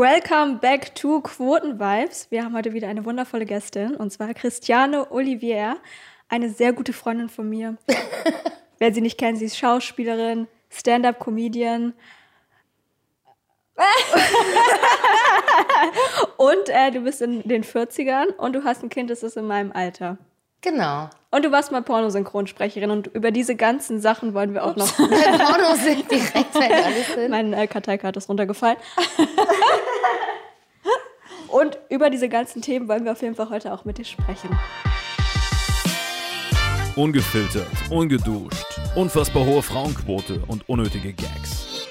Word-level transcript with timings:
Welcome 0.00 0.60
back 0.60 0.94
to 0.94 1.20
Quotenvibes. 1.20 2.30
Wir 2.30 2.42
haben 2.42 2.56
heute 2.56 2.72
wieder 2.72 2.88
eine 2.88 3.04
wundervolle 3.04 3.44
Gästin 3.44 3.96
und 3.96 4.10
zwar 4.10 4.32
Christiane 4.32 5.12
Olivier, 5.12 5.76
eine 6.30 6.48
sehr 6.48 6.72
gute 6.72 6.94
Freundin 6.94 7.28
von 7.28 7.46
mir. 7.46 7.76
Wer 8.78 8.94
sie 8.94 9.02
nicht 9.02 9.18
kennt, 9.18 9.36
sie 9.36 9.44
ist 9.44 9.58
Schauspielerin, 9.58 10.48
Stand-up-Comedian. 10.70 11.92
und 16.38 16.68
äh, 16.70 16.90
du 16.92 17.00
bist 17.00 17.20
in 17.20 17.46
den 17.46 17.62
40ern 17.62 18.28
und 18.38 18.54
du 18.54 18.64
hast 18.64 18.82
ein 18.82 18.88
Kind, 18.88 19.10
das 19.10 19.22
ist 19.22 19.36
in 19.36 19.46
meinem 19.46 19.70
Alter. 19.70 20.16
Genau. 20.62 21.08
Und 21.30 21.44
du 21.44 21.52
warst 21.52 21.72
mal 21.72 21.82
Pornosynchronsprecherin 21.82 22.90
und 22.90 23.06
über 23.08 23.30
diese 23.30 23.54
ganzen 23.54 24.00
Sachen 24.00 24.34
wollen 24.34 24.52
wir 24.52 24.64
auch 24.64 24.76
noch. 24.76 24.90
Bei 24.98 25.38
Porno 25.38 25.74
sind 25.74 26.10
direkt 26.10 26.56
alles 26.56 27.28
mein 27.28 27.52
äh, 27.52 27.66
Karteikarte 27.66 28.18
ist 28.18 28.28
runtergefallen. 28.28 28.76
Und 31.50 31.78
über 31.88 32.10
diese 32.10 32.28
ganzen 32.28 32.62
Themen 32.62 32.88
wollen 32.88 33.04
wir 33.04 33.12
auf 33.12 33.22
jeden 33.22 33.34
Fall 33.34 33.50
heute 33.50 33.72
auch 33.72 33.84
mit 33.84 33.98
dir 33.98 34.04
sprechen. 34.04 34.50
Ungefiltert, 36.96 37.68
ungeduscht, 37.90 38.66
unfassbar 38.94 39.46
hohe 39.46 39.62
Frauenquote 39.62 40.42
und 40.48 40.68
unnötige 40.68 41.12
Gags. 41.12 41.86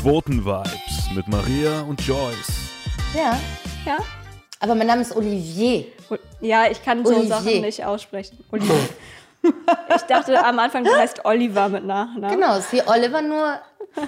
Quotenvibes 0.00 1.10
mit 1.14 1.28
Maria 1.28 1.82
und 1.82 2.00
Joyce. 2.00 2.70
Ja. 3.14 3.38
Ja? 3.86 3.98
Aber 4.58 4.74
mein 4.74 4.86
Name 4.86 5.02
ist 5.02 5.14
Olivier. 5.16 5.86
Ja, 6.40 6.70
ich 6.70 6.82
kann 6.82 7.04
so 7.04 7.14
Olivier. 7.14 7.28
Sachen 7.28 7.60
nicht 7.62 7.84
aussprechen. 7.84 8.44
Olivier. 8.50 8.88
ich 9.96 10.02
dachte 10.02 10.44
am 10.44 10.58
Anfang, 10.58 10.84
du 10.84 10.90
heißt 10.90 11.24
Oliver 11.24 11.68
mit 11.68 11.84
Nachnamen. 11.84 12.38
Genau, 12.38 12.58
ist 12.58 12.72
wie 12.72 12.82
Oliver, 12.86 13.22
nur 13.22 13.60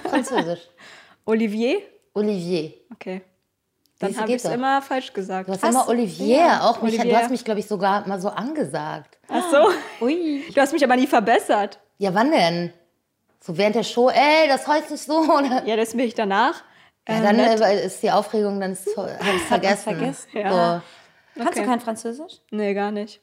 französisch. 0.08 0.68
Olivier? 1.24 1.80
Olivier. 2.14 2.74
Okay. 2.92 3.22
Dann 4.02 4.16
habe 4.20 4.28
ich 4.30 4.36
es 4.36 4.44
immer 4.44 4.82
falsch 4.82 5.12
gesagt. 5.12 5.48
Du 5.48 5.52
hast 5.52 5.64
immer 5.64 5.88
Olivier. 5.88 6.60
Auch 6.62 6.82
mich, 6.82 6.94
Olivier. 6.98 7.12
Du 7.14 7.18
hast 7.20 7.30
mich, 7.30 7.44
glaube 7.44 7.60
ich, 7.60 7.66
sogar 7.66 8.06
mal 8.06 8.20
so 8.20 8.28
angesagt. 8.28 9.18
Ach 9.28 9.42
so. 9.50 10.04
Ui. 10.04 10.44
Du 10.54 10.60
hast 10.60 10.72
mich 10.72 10.84
aber 10.84 10.96
nie 10.96 11.06
verbessert. 11.06 11.78
Ja, 11.98 12.12
wann 12.14 12.30
denn? 12.30 12.72
So 13.40 13.56
während 13.56 13.74
der 13.76 13.82
Show, 13.82 14.08
ey, 14.10 14.46
das 14.48 14.66
heißt 14.68 14.90
nicht 14.90 15.02
so. 15.04 15.18
Oder? 15.20 15.64
Ja, 15.66 15.76
das 15.76 15.90
bin 15.92 16.00
ich 16.06 16.14
danach. 16.14 16.62
Ja, 17.08 17.16
Ähm, 17.16 17.22
dann 17.22 17.38
äh, 17.40 17.84
ist 17.86 18.02
die 18.02 18.10
Aufregung, 18.10 18.60
dann 18.60 18.76
habe 18.96 19.10
ich 19.36 19.42
vergessen. 19.42 19.82
vergessen. 19.82 20.28
Ja. 20.34 20.82
Kannst 21.34 21.50
Okay. 21.52 21.60
du 21.62 21.66
kein 21.66 21.80
Französisch? 21.80 22.34
Nee, 22.50 22.74
gar 22.74 22.90
nicht. 22.92 23.20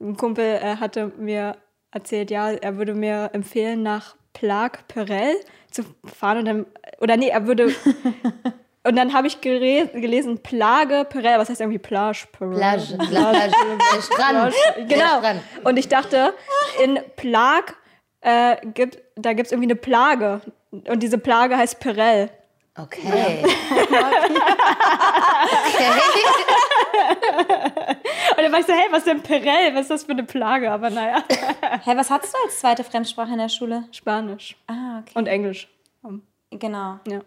Ein 0.00 0.16
Kumpel 0.16 0.44
äh, 0.62 0.76
hatte 0.76 1.12
mir 1.16 1.56
erzählt, 1.90 2.30
ja, 2.30 2.50
er 2.50 2.76
würde 2.76 2.94
mir 2.94 3.30
empfehlen, 3.32 3.82
nach 3.82 4.14
Plague 4.34 4.78
Perel 4.86 5.34
zu 5.70 5.82
fahren 6.04 6.38
und 6.38 6.44
dann, 6.44 6.66
oder 7.00 7.16
nee, 7.16 7.28
er 7.28 7.46
würde, 7.46 7.72
und 8.84 8.96
dann 8.96 9.12
habe 9.12 9.26
ich 9.26 9.40
gelesen, 9.40 10.38
Plage 10.42 11.04
Perel, 11.08 11.38
was 11.38 11.48
heißt 11.48 11.60
irgendwie 11.60 11.78
Plage 11.78 12.26
Perel? 12.32 12.56
Plage, 12.56 12.96
Plage, 12.96 13.52
Strand. 14.02 14.54
Genau. 14.88 15.18
Strand. 15.18 15.40
Und 15.64 15.76
ich 15.76 15.88
dachte, 15.88 16.34
in 16.82 16.98
Plag 17.16 17.74
äh, 18.20 18.56
gibt, 18.74 18.98
da 19.16 19.32
gibt 19.32 19.46
es 19.46 19.52
irgendwie 19.52 19.66
eine 19.68 19.76
Plage. 19.76 20.40
Und 20.70 21.02
diese 21.02 21.18
Plage 21.18 21.56
heißt 21.56 21.80
Perel. 21.80 22.30
Okay. 22.76 23.00
okay. 23.08 23.42
Und 28.36 28.42
dann 28.44 28.52
war 28.52 28.60
ich 28.60 28.66
so, 28.66 28.72
hey, 28.72 28.86
was 28.90 28.98
ist 28.98 29.06
denn 29.08 29.22
Perel? 29.22 29.74
Was 29.74 29.82
ist 29.82 29.90
das 29.90 30.04
für 30.04 30.12
eine 30.12 30.22
Plage? 30.22 30.70
Aber 30.70 30.90
naja, 30.90 31.24
Hä, 31.84 31.92
was 31.96 32.10
hattest 32.10 32.34
du 32.34 32.38
als 32.44 32.60
zweite 32.60 32.84
Fremdsprache 32.84 33.32
in 33.32 33.38
der 33.38 33.48
Schule? 33.48 33.84
Spanisch 33.90 34.56
Ah, 34.68 35.00
okay. 35.00 35.12
und 35.14 35.26
Englisch. 35.26 35.68
Genau. 36.50 37.00
Ja. 37.08 37.20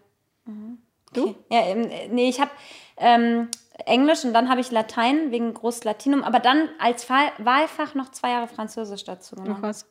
Du? 1.13 1.35
Ja, 1.49 1.61
ähm, 1.65 1.89
äh, 1.89 2.07
nee, 2.09 2.29
ich 2.29 2.39
habe 2.39 2.51
ähm, 2.97 3.49
Englisch 3.85 4.23
und 4.23 4.33
dann 4.33 4.49
habe 4.49 4.61
ich 4.61 4.71
Latein 4.71 5.31
wegen 5.31 5.53
Großlatinum, 5.53 6.23
aber 6.23 6.39
dann 6.39 6.69
als 6.79 7.09
Wahlfach 7.09 7.95
noch 7.95 8.11
zwei 8.11 8.31
Jahre 8.31 8.47
Französisch 8.47 9.03
dazu 9.03 9.35
Ach 9.37 9.43
genommen. 9.43 9.63
was. 9.63 9.85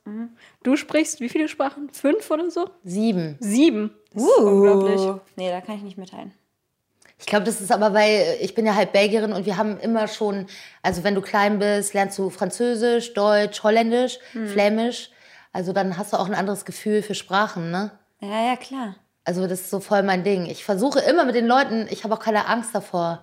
Du 0.62 0.76
sprichst 0.76 1.20
wie 1.20 1.28
viele 1.28 1.48
Sprachen? 1.48 1.90
Fünf 1.90 2.30
oder 2.30 2.50
so? 2.50 2.70
Sieben. 2.84 3.36
Sieben. 3.40 3.94
Das 4.12 4.22
ist 4.22 4.38
unglaublich. 4.38 5.00
Nee, 5.36 5.50
da 5.50 5.60
kann 5.60 5.76
ich 5.76 5.82
nicht 5.82 5.98
mitteilen. 5.98 6.32
Ich 7.18 7.26
glaube, 7.26 7.44
das 7.44 7.60
ist 7.60 7.70
aber, 7.70 7.92
weil 7.92 8.38
ich 8.40 8.54
bin 8.54 8.64
ja 8.64 8.74
halb 8.74 8.92
Belgierin 8.92 9.34
und 9.34 9.44
wir 9.44 9.58
haben 9.58 9.78
immer 9.78 10.08
schon, 10.08 10.46
also 10.82 11.04
wenn 11.04 11.14
du 11.14 11.20
klein 11.20 11.58
bist, 11.58 11.92
lernst 11.92 12.18
du 12.18 12.30
Französisch, 12.30 13.12
Deutsch, 13.12 13.62
Holländisch, 13.62 14.18
Flämisch. 14.46 15.10
Also 15.52 15.72
dann 15.72 15.98
hast 15.98 16.12
du 16.12 16.16
auch 16.16 16.26
ein 16.26 16.34
anderes 16.34 16.64
Gefühl 16.64 17.02
für 17.02 17.14
Sprachen, 17.14 17.70
ne? 17.70 17.90
Ja, 18.20 18.46
ja, 18.46 18.56
klar. 18.56 18.96
Also 19.30 19.46
das 19.46 19.60
ist 19.60 19.70
so 19.70 19.78
voll 19.78 20.02
mein 20.02 20.24
Ding. 20.24 20.46
Ich 20.46 20.64
versuche 20.64 20.98
immer 20.98 21.24
mit 21.24 21.36
den 21.36 21.46
Leuten, 21.46 21.86
ich 21.88 22.02
habe 22.02 22.14
auch 22.14 22.18
keine 22.18 22.48
Angst 22.48 22.74
davor. 22.74 23.22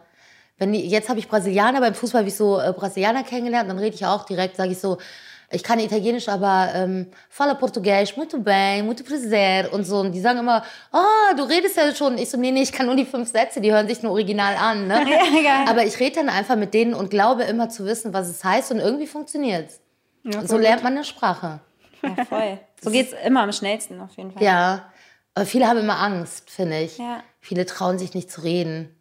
Wenn 0.57 0.72
die, 0.72 0.88
jetzt 0.88 1.09
habe 1.09 1.19
ich 1.19 1.28
Brasilianer, 1.28 1.81
beim 1.81 1.94
Fußball 1.94 2.19
habe 2.19 2.29
ich 2.29 2.38
so 2.38 2.62
äh, 2.62 2.72
Brasilianer 2.72 3.23
kennengelernt, 3.23 3.69
dann 3.69 3.78
rede 3.78 3.94
ich 3.94 4.06
auch 4.06 4.23
direkt, 4.23 4.56
sage 4.56 4.72
ich 4.72 4.79
so, 4.79 5.00
ich 5.51 5.63
kann 5.63 5.81
Italienisch, 5.81 6.29
aber 6.29 6.69
ähm, 6.75 7.07
fala 7.29 7.56
Português, 7.56 8.16
muito 8.16 8.40
bem, 8.40 8.85
muito 8.85 9.03
prazer 9.03 9.68
und 9.73 9.84
so. 9.84 9.97
Und 9.97 10.13
die 10.13 10.22
sagen 10.22 10.40
immer, 10.40 10.63
oh, 10.94 11.35
du 11.35 11.44
redest 11.44 11.75
ja 11.75 11.94
schon. 11.94 12.18
Ich 12.18 12.29
so, 12.29 12.38
nee, 12.38 12.51
nee, 12.51 12.62
ich 12.62 12.72
kann 12.72 12.85
nur 12.85 12.95
die 12.95 13.03
fünf 13.03 13.29
Sätze, 13.29 13.59
die 13.59 13.74
hören 13.74 13.89
sich 13.89 14.01
nur 14.01 14.13
original 14.13 14.56
an. 14.56 14.88
Ne? 14.88 15.06
Aber 15.68 15.84
ich 15.84 16.00
rede 16.00 16.16
dann 16.16 16.29
einfach 16.29 16.56
mit 16.56 16.74
denen 16.74 16.94
und 16.94 17.09
glaube 17.09 17.44
immer 17.44 17.68
zu 17.68 17.84
wissen, 17.85 18.13
was 18.13 18.29
es 18.29 18.45
heißt 18.45 18.72
und 18.72 18.79
irgendwie 18.79 19.07
funktioniert's. 19.07 19.81
Ja, 20.24 20.47
so 20.47 20.57
lernt 20.57 20.84
man 20.84 20.94
eine 20.94 21.03
Sprache. 21.03 21.59
Ja, 22.01 22.24
voll. 22.24 22.59
so 22.81 22.91
geht's 22.91 23.13
immer 23.25 23.41
am 23.41 23.51
schnellsten 23.51 24.00
auf 24.00 24.16
jeden 24.16 24.31
Fall. 24.31 24.41
Ja, 24.41 24.85
aber 25.38 25.46
viele 25.46 25.68
haben 25.68 25.80
immer 25.80 26.00
Angst, 26.00 26.50
finde 26.50 26.80
ich. 26.80 26.98
Ja. 26.98 27.22
Viele 27.40 27.66
trauen 27.66 27.98
sich 28.00 28.14
nicht 28.14 28.31
zu 28.31 28.42
reden. 28.42 28.94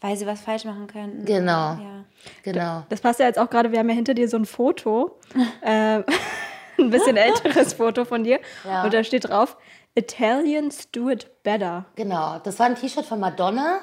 Weil 0.00 0.16
sie 0.16 0.26
was 0.26 0.40
falsch 0.40 0.64
machen 0.64 0.86
könnten. 0.86 1.24
Genau. 1.24 1.52
Ja. 1.52 2.04
Genau. 2.42 2.82
Das 2.88 3.00
passt 3.00 3.20
ja 3.20 3.26
jetzt 3.26 3.38
auch 3.38 3.48
gerade, 3.48 3.70
wir 3.72 3.78
haben 3.78 3.88
ja 3.88 3.94
hinter 3.94 4.14
dir 4.14 4.28
so 4.28 4.36
ein 4.36 4.44
Foto. 4.44 5.18
äh, 5.62 6.02
ein 6.78 6.90
bisschen 6.90 7.16
älteres 7.16 7.74
Foto 7.74 8.04
von 8.04 8.24
dir. 8.24 8.40
Ja. 8.64 8.82
Und 8.84 8.92
da 8.92 9.04
steht 9.04 9.28
drauf, 9.28 9.56
Italians 9.94 10.90
do 10.90 11.08
it 11.10 11.30
better. 11.42 11.84
Genau. 11.96 12.38
Das 12.42 12.58
war 12.58 12.66
ein 12.66 12.74
T-Shirt 12.76 13.04
von 13.06 13.20
Madonna. 13.20 13.78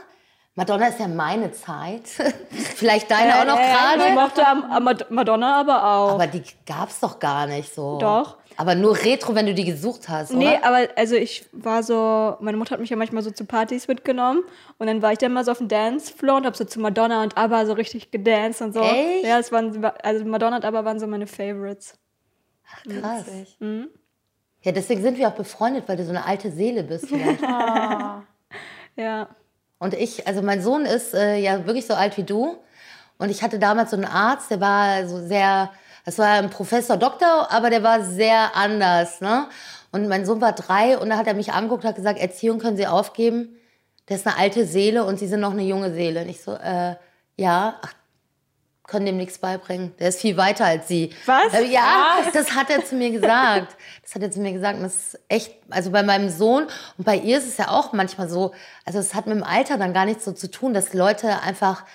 Madonna 0.55 0.87
ist 0.87 0.99
ja 0.99 1.07
meine 1.07 1.51
Zeit. 1.53 2.03
Vielleicht 2.75 3.09
deine 3.09 3.39
auch 3.39 3.45
noch 3.45 3.59
Ich 3.59 3.65
gerade. 3.71 4.13
mochte 4.13 4.45
am 4.45 4.83
Mad- 4.83 5.05
Madonna 5.09 5.59
aber 5.61 5.83
auch. 5.85 6.13
Aber 6.15 6.27
die 6.27 6.43
gab's 6.65 6.99
doch 6.99 7.19
gar 7.19 7.47
nicht 7.47 7.73
so. 7.73 7.97
Doch. 7.99 8.37
Aber 8.61 8.75
nur 8.75 8.95
Retro, 8.95 9.33
wenn 9.33 9.47
du 9.47 9.55
die 9.55 9.65
gesucht 9.65 10.07
hast, 10.07 10.31
Nee, 10.33 10.57
oder? 10.57 10.63
aber 10.65 10.87
also 10.95 11.15
ich 11.15 11.45
war 11.51 11.81
so, 11.81 12.37
meine 12.41 12.57
Mutter 12.57 12.73
hat 12.73 12.79
mich 12.79 12.91
ja 12.91 12.95
manchmal 12.95 13.23
so 13.23 13.31
zu 13.31 13.45
Partys 13.45 13.87
mitgenommen 13.87 14.43
und 14.77 14.85
dann 14.85 15.01
war 15.01 15.11
ich 15.13 15.17
dann 15.17 15.33
mal 15.33 15.43
so 15.43 15.49
auf 15.49 15.57
dem 15.57 15.67
Dancefloor 15.67 16.37
und 16.37 16.45
hab 16.45 16.55
so 16.55 16.63
zu 16.63 16.79
Madonna 16.79 17.23
und 17.23 17.35
ABBA 17.35 17.65
so 17.65 17.73
richtig 17.73 18.11
gedanced 18.11 18.61
und 18.61 18.73
so. 18.73 18.81
Echt? 18.81 19.25
Ja, 19.25 19.39
es 19.39 19.51
waren, 19.51 19.83
also 20.03 20.25
Madonna 20.25 20.57
und 20.57 20.65
ABBA 20.65 20.85
waren 20.85 20.99
so 20.99 21.07
meine 21.07 21.25
Favorites. 21.25 21.95
Krass. 22.87 23.25
Witzig. 23.25 23.57
Ja, 24.61 24.71
deswegen 24.71 25.01
sind 25.01 25.17
wir 25.17 25.27
auch 25.27 25.33
befreundet, 25.33 25.85
weil 25.87 25.97
du 25.97 26.03
so 26.03 26.11
eine 26.11 26.23
alte 26.23 26.51
Seele 26.51 26.83
bist. 26.83 27.07
Vielleicht. 27.07 27.41
Ja. 28.97 29.29
Und 29.79 29.93
ich, 29.95 30.27
also 30.27 30.41
mein 30.41 30.61
Sohn 30.61 30.85
ist 30.85 31.13
äh, 31.15 31.37
ja 31.37 31.65
wirklich 31.65 31.87
so 31.87 31.93
alt 31.95 32.17
wie 32.17 32.23
du. 32.23 32.57
Und 33.17 33.29
ich 33.29 33.41
hatte 33.41 33.57
damals 33.57 33.91
so 33.91 33.95
einen 33.95 34.05
Arzt, 34.05 34.51
der 34.51 34.59
war 34.61 35.07
so 35.07 35.19
sehr, 35.25 35.71
das 36.05 36.17
war 36.17 36.27
ein 36.27 36.49
Professor, 36.49 36.97
Doktor, 36.97 37.51
aber 37.51 37.69
der 37.69 37.83
war 37.83 38.03
sehr 38.03 38.55
anders. 38.55 39.21
Ne? 39.21 39.47
Und 39.91 40.07
mein 40.07 40.25
Sohn 40.25 40.41
war 40.41 40.53
drei 40.53 40.97
und 40.97 41.09
da 41.09 41.17
hat 41.17 41.27
er 41.27 41.33
mich 41.33 41.53
angeguckt 41.53 41.83
und 41.83 41.89
hat 41.89 41.95
gesagt, 41.95 42.19
Erziehung 42.19 42.59
können 42.59 42.77
Sie 42.77 42.87
aufgeben. 42.87 43.57
Der 44.09 44.17
ist 44.17 44.25
eine 44.25 44.37
alte 44.37 44.65
Seele 44.65 45.05
und 45.05 45.19
Sie 45.19 45.27
sind 45.27 45.39
noch 45.39 45.51
eine 45.51 45.63
junge 45.63 45.93
Seele. 45.93 46.21
Und 46.21 46.29
ich 46.29 46.41
so, 46.41 46.53
äh, 46.53 46.95
ja, 47.37 47.75
ach, 47.81 47.93
können 48.91 49.05
dem 49.05 49.17
nichts 49.17 49.37
beibringen. 49.37 49.93
Der 49.99 50.09
ist 50.09 50.19
viel 50.19 50.35
weiter 50.35 50.65
als 50.65 50.87
Sie. 50.89 51.11
Was? 51.25 51.53
Äh, 51.53 51.65
ja, 51.65 52.17
das 52.33 52.53
hat 52.53 52.69
er 52.69 52.83
zu 52.83 52.95
mir 52.95 53.09
gesagt. 53.11 53.77
Das 54.03 54.15
hat 54.15 54.21
er 54.21 54.31
zu 54.31 54.41
mir 54.41 54.51
gesagt. 54.51 54.77
Und 54.77 54.83
das 54.83 54.95
ist 54.95 55.19
echt, 55.29 55.55
also 55.69 55.91
bei 55.91 56.03
meinem 56.03 56.29
Sohn 56.29 56.67
und 56.97 57.05
bei 57.05 57.15
ihr 57.15 57.37
ist 57.37 57.47
es 57.47 57.55
ja 57.55 57.69
auch 57.69 57.93
manchmal 57.93 58.27
so, 58.27 58.51
also 58.85 58.99
es 58.99 59.15
hat 59.15 59.27
mit 59.27 59.37
dem 59.37 59.43
Alter 59.43 59.77
dann 59.77 59.93
gar 59.93 60.05
nichts 60.05 60.25
so 60.25 60.33
zu 60.33 60.51
tun, 60.51 60.73
dass 60.73 60.93
Leute 60.93 61.41
einfach 61.41 61.85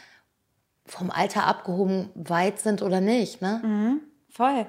vom 0.87 1.11
Alter 1.11 1.47
abgehoben 1.47 2.11
weit 2.15 2.61
sind 2.61 2.83
oder 2.83 3.01
nicht, 3.01 3.43
ne? 3.43 4.01
Voll. 4.31 4.67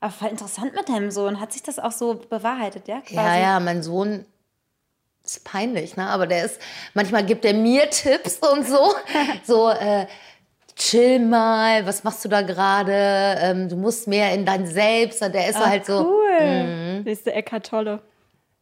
Aber 0.00 0.12
voll 0.12 0.28
interessant 0.30 0.74
mit 0.74 0.88
deinem 0.88 1.10
Sohn. 1.10 1.40
Hat 1.40 1.52
sich 1.52 1.62
das 1.62 1.78
auch 1.78 1.92
so 1.92 2.14
bewahrheitet, 2.14 2.88
ja? 2.88 3.00
Quasi? 3.00 3.14
Ja, 3.14 3.36
ja, 3.36 3.60
mein 3.60 3.82
Sohn 3.82 4.26
ist 5.24 5.44
peinlich, 5.44 5.96
ne? 5.96 6.08
Aber 6.08 6.26
der 6.26 6.44
ist, 6.44 6.60
manchmal 6.94 7.24
gibt 7.24 7.44
er 7.44 7.54
mir 7.54 7.88
Tipps 7.90 8.38
und 8.38 8.66
so. 8.66 8.94
So, 9.44 9.70
äh, 9.70 10.06
chill 10.74 11.20
mal, 11.20 11.86
was 11.86 12.02
machst 12.04 12.24
du 12.24 12.28
da 12.28 12.42
gerade? 12.42 12.92
Ähm, 13.40 13.68
du 13.68 13.76
musst 13.76 14.08
mehr 14.08 14.32
in 14.34 14.44
dein 14.44 14.66
Selbst. 14.66 15.22
Und 15.22 15.34
der 15.34 15.48
ist 15.48 15.58
so 15.58 15.66
halt 15.66 15.86
so. 15.86 16.06
Cool. 16.06 17.02
Nächste 17.02 17.32
Eckhart 17.32 17.66
Tolle. 17.66 18.02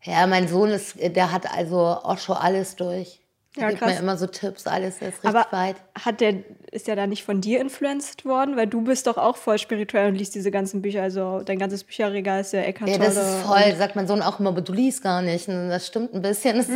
Ja, 0.03 0.27
mein 0.27 0.49
Sohn 0.49 0.71
ist, 0.71 0.97
der 0.99 1.33
hat 1.33 1.51
also 1.55 1.79
auch 1.79 2.19
schon 2.19 2.37
alles 2.37 2.77
durch. 2.77 3.21
Ja, 3.57 3.69
gibt 3.69 3.81
krass. 3.81 3.95
mir 3.95 3.99
immer 3.99 4.17
so 4.17 4.29
Tipps, 4.29 4.69
alles 4.69 4.97
ist 4.97 5.03
richtig 5.03 5.29
Aber 5.29 5.47
weit. 5.51 5.75
hat 6.05 6.21
der, 6.21 6.35
ist 6.71 6.87
der 6.87 6.95
da 6.95 7.09
nicht 7.09 7.25
von 7.25 7.41
dir 7.41 7.61
influenced 7.61 8.25
worden? 8.25 8.57
Weil 8.57 8.69
du 8.69 8.83
bist 8.83 9.09
doch 9.09 9.17
auch 9.17 9.37
voll 9.37 9.59
spirituell 9.59 10.09
und 10.09 10.15
liest 10.15 10.37
diese 10.37 10.53
ganzen 10.53 10.83
Bücher. 10.83 11.03
Also 11.03 11.41
dein 11.45 11.59
ganzes 11.59 11.83
Bücherregal 11.83 12.43
ist 12.43 12.53
ja 12.53 12.61
Eckhart 12.61 12.91
Ja, 12.91 12.99
das 12.99 13.17
ist 13.17 13.43
voll, 13.45 13.75
sagt 13.77 13.97
mein 13.97 14.07
Sohn 14.07 14.23
auch 14.23 14.39
immer, 14.39 14.51
aber 14.51 14.61
du 14.61 14.73
liest 14.73 15.03
gar 15.03 15.21
nicht. 15.21 15.49
Und 15.49 15.69
das 15.69 15.89
stimmt 15.89 16.15
ein 16.15 16.23
bisschen. 16.23 16.59
Ist, 16.59 16.71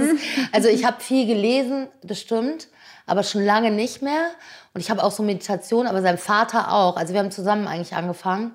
also 0.51 0.69
ich 0.69 0.85
habe 0.85 1.01
viel 1.01 1.27
gelesen, 1.29 1.87
das 2.03 2.21
stimmt, 2.21 2.69
aber 3.07 3.23
schon 3.23 3.45
lange 3.45 3.71
nicht 3.71 4.03
mehr. 4.03 4.31
Und 4.73 4.81
ich 4.81 4.91
habe 4.91 5.05
auch 5.05 5.13
so 5.13 5.23
Meditation, 5.23 5.87
aber 5.87 6.03
sein 6.03 6.19
Vater 6.19 6.73
auch. 6.73 6.97
Also 6.97 7.13
wir 7.13 7.21
haben 7.21 7.31
zusammen 7.31 7.69
eigentlich 7.69 7.95
angefangen. 7.95 8.53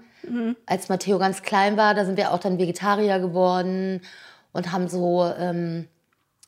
Als 0.66 0.90
Matteo 0.90 1.18
ganz 1.18 1.42
klein 1.42 1.78
war, 1.78 1.96
da 1.96 2.04
sind 2.04 2.18
wir 2.18 2.34
auch 2.34 2.40
dann 2.40 2.60
Vegetarier 2.60 3.20
geworden 3.20 4.02
und 4.52 4.74
haben 4.74 4.90
so, 4.90 5.26
ähm, 5.40 5.88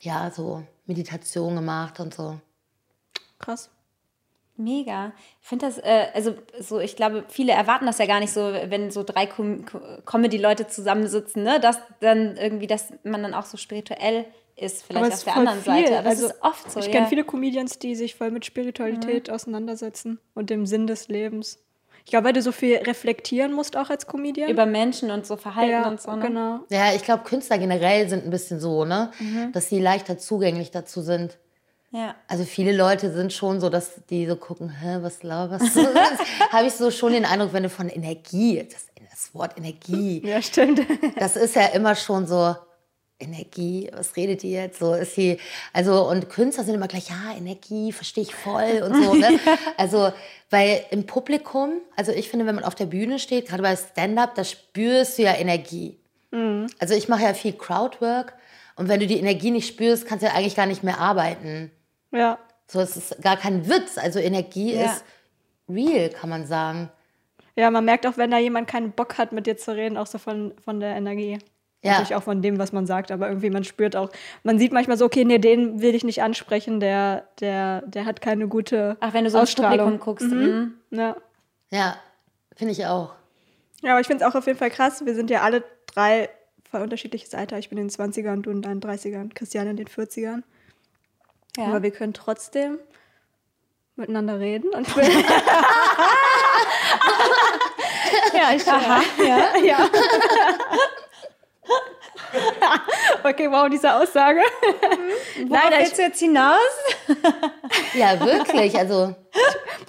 ja, 0.02 0.30
so 0.32 0.64
Meditation 0.86 1.56
gemacht 1.56 2.00
und 2.00 2.14
so. 2.14 2.40
Krass. 3.40 3.70
Mega. 4.58 5.14
Ich 5.42 5.48
finde 5.48 5.66
das, 5.66 5.78
äh, 5.80 6.08
also 6.14 6.36
so, 6.60 6.80
ich 6.80 6.96
glaube, 6.96 7.24
viele 7.30 7.54
erwarten 7.54 7.86
das 7.88 7.98
ja 7.98 8.06
gar 8.06 8.20
nicht 8.20 8.32
so, 8.34 8.42
wenn 8.42 8.92
so 8.92 9.02
drei 9.04 9.26
Com 9.26 9.66
Co- 9.66 9.80
Comedy-Leute 10.06 10.68
zusammensitzen, 10.68 11.44
ne, 11.44 11.60
dass 11.60 11.80
dann 12.00 12.36
irgendwie, 12.38 12.68
dass 12.68 12.94
man 13.04 13.24
dann 13.24 13.34
auch 13.34 13.46
so 13.46 13.58
spirituell 13.58 14.26
ist, 14.56 14.84
vielleicht 14.84 15.06
auf 15.06 15.14
ist 15.14 15.26
der 15.26 15.36
anderen 15.38 15.62
viel. 15.62 15.74
Seite. 15.88 16.00
Aber 16.00 16.10
Also, 16.10 16.26
es 16.28 16.34
ist 16.34 16.44
oft 16.44 16.72
so. 16.72 16.80
ich 16.82 16.88
ja. 16.88 16.92
kenne 16.92 17.08
viele 17.08 17.24
Comedians, 17.24 17.80
die 17.80 17.96
sich 17.96 18.14
voll 18.14 18.30
mit 18.30 18.46
Spiritualität 18.46 19.32
auseinandersetzen 19.32 20.20
und 20.36 20.50
dem 20.52 20.66
Sinn 20.68 20.86
des 20.86 21.08
Lebens. 21.08 21.58
Ich 22.06 22.12
glaube, 22.12 22.26
weil 22.28 22.34
du 22.34 22.42
so 22.42 22.52
viel 22.52 22.78
reflektieren 22.78 23.54
musst, 23.54 23.78
auch 23.78 23.90
als 23.90 24.08
Comedian. 24.08 24.50
über 24.50 24.66
Menschen 24.66 25.12
und 25.12 25.26
so 25.26 25.38
Verhalten 25.38 25.72
ja, 25.72 25.88
und 25.88 26.02
so. 26.02 26.12
Ne? 26.16 26.22
genau. 26.22 26.60
Ja, 26.70 26.94
ich 26.94 27.04
glaube, 27.04 27.24
Künstler 27.24 27.58
generell 27.58 28.10
sind 28.10 28.26
ein 28.26 28.30
bisschen 28.32 28.60
so, 28.60 28.86
ne? 28.86 29.12
Dass 29.54 29.70
sie 29.70 29.80
leichter 29.80 30.18
zugänglich 30.18 30.72
dazu 30.72 31.02
sind. 31.02 31.38
Ja. 31.92 32.16
Also 32.28 32.46
viele 32.46 32.72
Leute 32.76 33.12
sind 33.12 33.34
schon 33.34 33.60
so, 33.60 33.70
dass 33.70 34.02
die 34.10 34.26
so 34.26 34.38
gucken, 34.38 34.70
hä, 34.70 35.00
was 35.02 35.24
laberst 35.24 35.76
du? 35.76 35.82
Habe 36.52 36.68
ich 36.68 36.74
so 36.74 36.90
schon 36.90 37.12
den 37.12 37.26
Eindruck, 37.26 37.52
wenn 37.54 37.64
du 37.64 37.70
von 37.70 37.90
Energie, 37.90 38.66
das, 38.72 38.88
das 39.12 39.36
Wort 39.36 39.58
Energie, 39.58 40.26
Ja, 40.26 40.42
stimmt. 40.42 40.82
das 41.18 41.36
ist 41.36 41.56
ja 41.56 41.66
immer 41.68 41.96
schon 41.96 42.28
so, 42.28 42.56
Energie, 43.22 43.90
was 43.94 44.16
redet 44.16 44.44
ihr 44.44 44.64
jetzt? 44.64 44.80
So 44.80 44.94
ist 44.94 45.16
sie, 45.16 45.38
also 45.74 46.10
und 46.10 46.30
Künstler 46.30 46.64
sind 46.64 46.76
immer 46.76 46.88
gleich, 46.88 47.10
ja, 47.10 47.36
Energie, 47.38 47.92
verstehe 47.92 48.24
ich 48.24 48.34
voll 48.36 48.82
und 48.86 48.96
so. 49.04 49.14
Ne? 49.14 49.40
Also, 49.78 50.12
weil 50.50 50.84
im 50.92 51.06
Publikum, 51.06 51.80
also 51.96 52.12
ich 52.12 52.30
finde, 52.30 52.46
wenn 52.46 52.56
man 52.56 52.64
auf 52.64 52.76
der 52.76 52.86
Bühne 52.86 53.20
steht, 53.20 53.48
gerade 53.48 53.64
bei 53.64 53.76
Stand-up, 53.76 54.36
da 54.36 54.44
spürst 54.44 55.18
du 55.18 55.24
ja 55.24 55.36
Energie. 55.36 55.98
Also 56.80 56.94
ich 56.94 57.10
mache 57.10 57.24
ja 57.24 57.34
viel 57.34 57.52
Crowdwork 57.54 58.34
und 58.78 58.88
wenn 58.88 59.02
du 59.02 59.08
die 59.08 59.18
Energie 59.20 59.52
nicht 59.52 59.68
spürst, 59.68 60.06
kannst 60.08 60.24
du 60.24 60.28
ja 60.28 60.34
eigentlich 60.34 60.56
gar 60.56 60.66
nicht 60.66 60.82
mehr 60.82 60.98
arbeiten. 60.98 61.72
Ja. 62.12 62.38
So, 62.68 62.80
es 62.80 62.96
ist 62.96 63.22
gar 63.22 63.36
kein 63.36 63.68
Witz. 63.68 63.98
Also 63.98 64.20
Energie 64.20 64.76
Ja. 64.76 64.86
ist 64.86 65.04
real, 65.70 66.08
kann 66.10 66.30
man 66.30 66.46
sagen. 66.48 66.90
Ja, 67.58 67.70
man 67.70 67.84
merkt 67.84 68.08
auch, 68.08 68.16
wenn 68.16 68.32
da 68.32 68.38
jemand 68.38 68.70
keinen 68.70 68.92
Bock 68.94 69.18
hat, 69.18 69.34
mit 69.34 69.46
dir 69.46 69.58
zu 69.58 69.76
reden, 69.76 69.98
auch 69.98 70.08
so 70.08 70.18
von, 70.18 70.54
von 70.64 70.80
der 70.80 70.96
Energie. 70.96 71.38
Ja. 71.84 71.94
Natürlich 71.94 72.16
auch 72.16 72.24
von 72.24 72.44
dem, 72.44 72.60
was 72.60 72.72
man 72.72 72.86
sagt, 72.86 73.12
aber 73.12 73.28
irgendwie 73.28 73.50
man 73.50 73.64
spürt 73.64 73.96
auch, 73.96 74.12
man 74.44 74.60
sieht 74.60 74.72
manchmal 74.72 74.98
so, 74.98 75.06
okay, 75.06 75.26
nee, 75.26 75.40
den 75.40 75.82
will 75.82 75.96
ich 75.96 76.04
nicht 76.04 76.22
ansprechen, 76.22 76.80
der, 76.80 77.28
der, 77.40 77.82
der 77.88 78.06
hat 78.06 78.22
keine 78.22 78.48
gute 78.48 78.98
Ach, 79.00 79.14
wenn 79.14 79.24
du 79.24 79.32
so 79.32 79.40
Ausstrahlung. 79.40 79.98
Publikum 79.98 80.06
guckst. 80.06 80.28
mhm. 80.30 80.74
Ja. 80.92 81.16
Ja, 81.72 81.96
finde 82.56 82.74
ich 82.74 82.86
auch. 82.86 83.14
ja, 83.82 83.92
aber 83.94 84.02
ich 84.02 84.08
finde 84.08 84.24
es 84.24 84.30
auch 84.30 84.36
auf 84.36 84.46
jeden 84.46 84.60
Fall 84.60 84.70
krass. 84.70 85.04
Wir 85.06 85.16
sind 85.16 85.32
ja 85.32 85.42
alle 85.42 85.64
drei 85.88 86.30
voll 86.70 86.82
unterschiedliches 86.82 87.34
Alter. 87.34 87.58
Ich 87.58 87.70
bin 87.70 87.78
in 87.78 87.88
den 87.88 87.96
20ern, 87.96 88.42
du 88.42 88.52
in 88.52 88.62
deinen 88.62 88.82
30ern, 88.82 89.34
Christian 89.34 89.68
in 89.68 89.78
den 89.78 89.88
40ern. 89.88 90.44
Ja. 91.58 91.66
Aber 91.66 91.84
wir 91.84 91.92
können 91.92 92.14
trotzdem 92.14 92.78
miteinander 93.96 94.40
reden. 94.40 94.70
Und 94.70 94.88
ja, 98.34 98.54
ich, 98.56 98.68
Aha, 98.68 99.02
ja. 99.18 99.58
ja. 99.64 99.90
okay, 103.30 103.50
wow, 103.50 103.70
diese 103.70 103.94
Aussage. 103.94 104.42
Worauf 105.48 105.64
Nein, 105.70 105.80
willst 105.80 105.98
du 105.98 106.02
jetzt 106.02 106.20
hinaus? 106.20 106.58
Ja, 107.94 108.20
wirklich. 108.20 108.78
Also, 108.78 109.16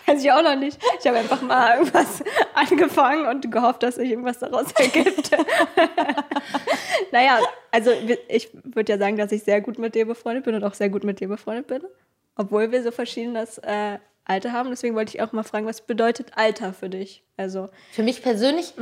Weiß 0.07 0.23
ich 0.23 0.31
auch 0.31 0.43
noch 0.43 0.57
nicht. 0.57 0.79
Ich 1.01 1.07
habe 1.07 1.19
einfach 1.19 1.43
mal 1.43 1.79
irgendwas 1.79 2.23
angefangen 2.55 3.27
und 3.27 3.51
gehofft, 3.51 3.83
dass 3.83 3.97
sich 3.97 4.11
irgendwas 4.11 4.39
daraus 4.39 4.73
ergibt. 4.77 5.31
naja, 7.11 7.41
also 7.71 7.91
ich 8.29 8.51
würde 8.53 8.93
ja 8.93 8.99
sagen, 8.99 9.17
dass 9.17 9.33
ich 9.33 9.43
sehr 9.43 9.61
gut 9.61 9.79
mit 9.79 9.95
dir 9.95 10.07
befreundet 10.07 10.45
bin 10.45 10.55
und 10.55 10.65
auch 10.65 10.75
sehr 10.75 10.91
gut 10.91 11.05
mit 11.05 11.21
dir 11.21 11.29
befreundet 11.29 11.67
bin. 11.67 11.83
Obwohl 12.37 12.71
wir 12.73 12.83
so 12.83 12.91
verschiedenes 12.91 13.59
äh, 13.59 13.99
Alter 14.25 14.53
haben. 14.53 14.71
Deswegen 14.71 14.95
wollte 14.95 15.17
ich 15.17 15.23
auch 15.23 15.33
mal 15.33 15.43
fragen, 15.43 15.67
was 15.67 15.81
bedeutet 15.81 16.33
Alter 16.37 16.73
für 16.73 16.89
dich? 16.89 17.25
Also, 17.37 17.69
für 17.93 18.03
mich 18.03 18.23
persönlich, 18.23 18.75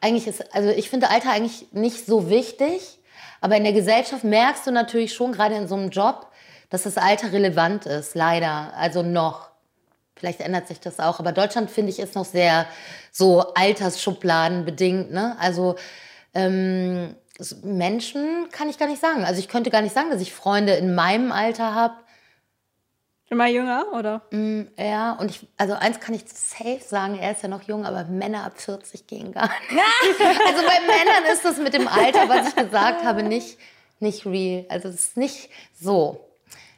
eigentlich 0.00 0.26
ist, 0.26 0.54
also 0.54 0.70
ich 0.70 0.90
finde 0.90 1.10
Alter 1.10 1.30
eigentlich 1.30 1.72
nicht 1.72 2.04
so 2.06 2.28
wichtig. 2.28 2.98
Aber 3.42 3.56
in 3.56 3.64
der 3.64 3.72
Gesellschaft 3.72 4.24
merkst 4.24 4.66
du 4.66 4.70
natürlich 4.70 5.12
schon, 5.12 5.32
gerade 5.32 5.56
in 5.56 5.68
so 5.68 5.74
einem 5.74 5.90
Job, 5.90 6.28
dass 6.70 6.84
das 6.84 6.96
Alter 6.96 7.32
relevant 7.32 7.84
ist. 7.84 8.14
Leider. 8.14 8.72
Also 8.76 9.02
noch. 9.02 9.50
Vielleicht 10.14 10.40
ändert 10.40 10.68
sich 10.68 10.78
das 10.78 11.00
auch. 11.00 11.18
Aber 11.18 11.32
Deutschland, 11.32 11.70
finde 11.70 11.90
ich, 11.90 11.98
ist 11.98 12.14
noch 12.14 12.24
sehr 12.24 12.66
so 13.10 13.52
Altersschubladen 13.54 14.64
bedingt. 14.64 15.10
Ne? 15.10 15.36
Also 15.40 15.74
ähm, 16.34 17.16
Menschen 17.62 18.48
kann 18.52 18.70
ich 18.70 18.78
gar 18.78 18.86
nicht 18.86 19.00
sagen. 19.00 19.24
Also 19.24 19.40
ich 19.40 19.48
könnte 19.48 19.70
gar 19.70 19.82
nicht 19.82 19.94
sagen, 19.94 20.10
dass 20.10 20.22
ich 20.22 20.32
Freunde 20.32 20.74
in 20.74 20.94
meinem 20.94 21.32
Alter 21.32 21.74
habe. 21.74 21.94
Immer 23.32 23.48
jünger, 23.48 23.86
oder? 23.92 24.22
Ja, 24.78 25.12
und 25.12 25.30
ich, 25.30 25.48
also 25.56 25.72
eins 25.74 25.98
kann 26.00 26.14
ich 26.14 26.24
safe 26.28 26.80
sagen, 26.86 27.18
er 27.18 27.32
ist 27.32 27.42
ja 27.42 27.48
noch 27.48 27.62
jung, 27.62 27.84
aber 27.84 28.04
Männer 28.04 28.44
ab 28.44 28.60
40 28.60 29.06
gehen 29.06 29.32
gar 29.32 29.48
nicht. 29.48 29.70
also 30.20 30.62
bei 30.66 30.80
Männern 30.80 31.32
ist 31.32 31.44
das 31.44 31.56
mit 31.56 31.74
dem 31.74 31.88
Alter, 31.88 32.28
was 32.28 32.48
ich 32.48 32.54
gesagt 32.54 33.04
habe, 33.04 33.22
nicht, 33.22 33.58
nicht 34.00 34.26
real. 34.26 34.66
Also 34.68 34.88
es 34.88 34.94
ist 34.94 35.16
nicht 35.16 35.50
so. 35.74 36.28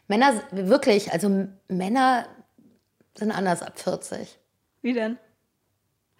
Männer, 0.06 0.42
wirklich, 0.52 1.12
also 1.12 1.48
Männer 1.68 2.26
sind 3.16 3.32
anders 3.32 3.62
ab 3.62 3.78
40. 3.78 4.38
Wie 4.82 4.92
denn? 4.92 5.18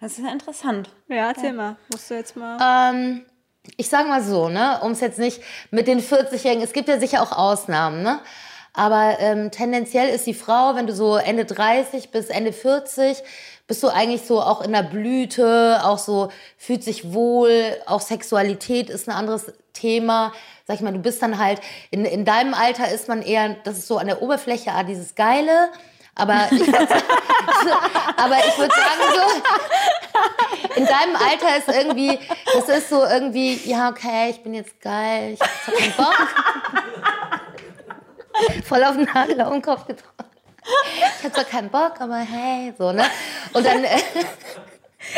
Das 0.01 0.17
ist 0.17 0.25
ja 0.25 0.31
interessant. 0.31 0.89
Ja, 1.07 1.29
erzähl 1.29 1.53
mal. 1.53 1.77
Musst 1.89 2.09
du 2.11 2.15
jetzt 2.15 2.35
mal. 2.35 2.91
Ähm, 2.93 3.25
ich 3.77 3.89
sage 3.89 4.09
mal 4.09 4.21
so, 4.21 4.49
ne, 4.49 4.79
um 4.81 4.91
es 4.91 4.99
jetzt 4.99 5.17
nicht 5.17 5.41
mit 5.71 5.87
den 5.87 6.01
40-Jährigen, 6.01 6.63
es 6.63 6.73
gibt 6.73 6.89
ja 6.89 6.99
sicher 6.99 7.21
auch 7.21 7.31
Ausnahmen, 7.31 8.03
ne? 8.03 8.19
Aber 8.75 9.17
ähm, 9.19 9.51
tendenziell 9.51 10.09
ist 10.09 10.27
die 10.27 10.33
Frau, 10.33 10.75
wenn 10.75 10.85
du 10.85 10.93
so 10.93 11.15
Ende 11.15 11.45
30 11.45 12.11
bis 12.11 12.27
Ende 12.27 12.51
40, 12.51 13.23
bist 13.67 13.81
du 13.81 13.87
eigentlich 13.87 14.21
so 14.23 14.41
auch 14.41 14.61
in 14.61 14.73
der 14.73 14.83
Blüte, 14.83 15.81
auch 15.83 15.97
so 15.97 16.29
fühlt 16.57 16.83
sich 16.83 17.13
wohl, 17.13 17.77
auch 17.87 18.01
Sexualität 18.01 18.89
ist 18.89 19.07
ein 19.07 19.15
anderes 19.15 19.53
Thema. 19.73 20.33
Sag 20.67 20.75
ich 20.75 20.81
mal, 20.81 20.93
du 20.93 20.99
bist 20.99 21.21
dann 21.21 21.39
halt, 21.39 21.61
in, 21.89 22.05
in 22.05 22.25
deinem 22.25 22.53
Alter 22.53 22.91
ist 22.91 23.07
man 23.07 23.21
eher, 23.21 23.55
das 23.63 23.77
ist 23.77 23.87
so 23.87 23.97
an 23.97 24.07
der 24.07 24.21
Oberfläche, 24.21 24.71
ah, 24.71 24.83
dieses 24.83 25.15
Geile. 25.15 25.69
Aber 26.15 26.47
ich 26.51 26.59
würd, 26.59 26.69
würde 28.57 28.75
sagen, 28.75 29.01
so, 29.13 29.21
in 30.75 30.85
deinem 30.85 31.15
Alter 31.15 31.57
ist 31.57 31.67
irgendwie, 31.67 32.19
das 32.53 32.69
ist 32.69 32.89
so 32.89 33.03
irgendwie, 33.03 33.59
ja, 33.65 33.89
okay, 33.89 34.29
ich 34.29 34.41
bin 34.41 34.53
jetzt 34.53 34.79
geil, 34.81 35.33
ich 35.33 35.41
hab 35.41 35.77
keinen 35.77 35.93
Bock. 35.93 36.27
Voll 38.65 38.83
auf 38.83 38.95
den 38.95 39.05
Nagel 39.13 39.41
auf 39.41 39.51
den 39.51 39.61
Kopf 39.61 39.85
getroffen. 39.87 40.13
Ich 41.19 41.23
hab 41.23 41.33
zwar 41.33 41.43
keinen 41.43 41.69
Bock, 41.69 41.93
aber 41.99 42.17
hey, 42.17 42.73
so, 42.77 42.91
ne? 42.91 43.03
Und 43.53 43.65
dann, 43.65 43.83
äh, 43.83 43.99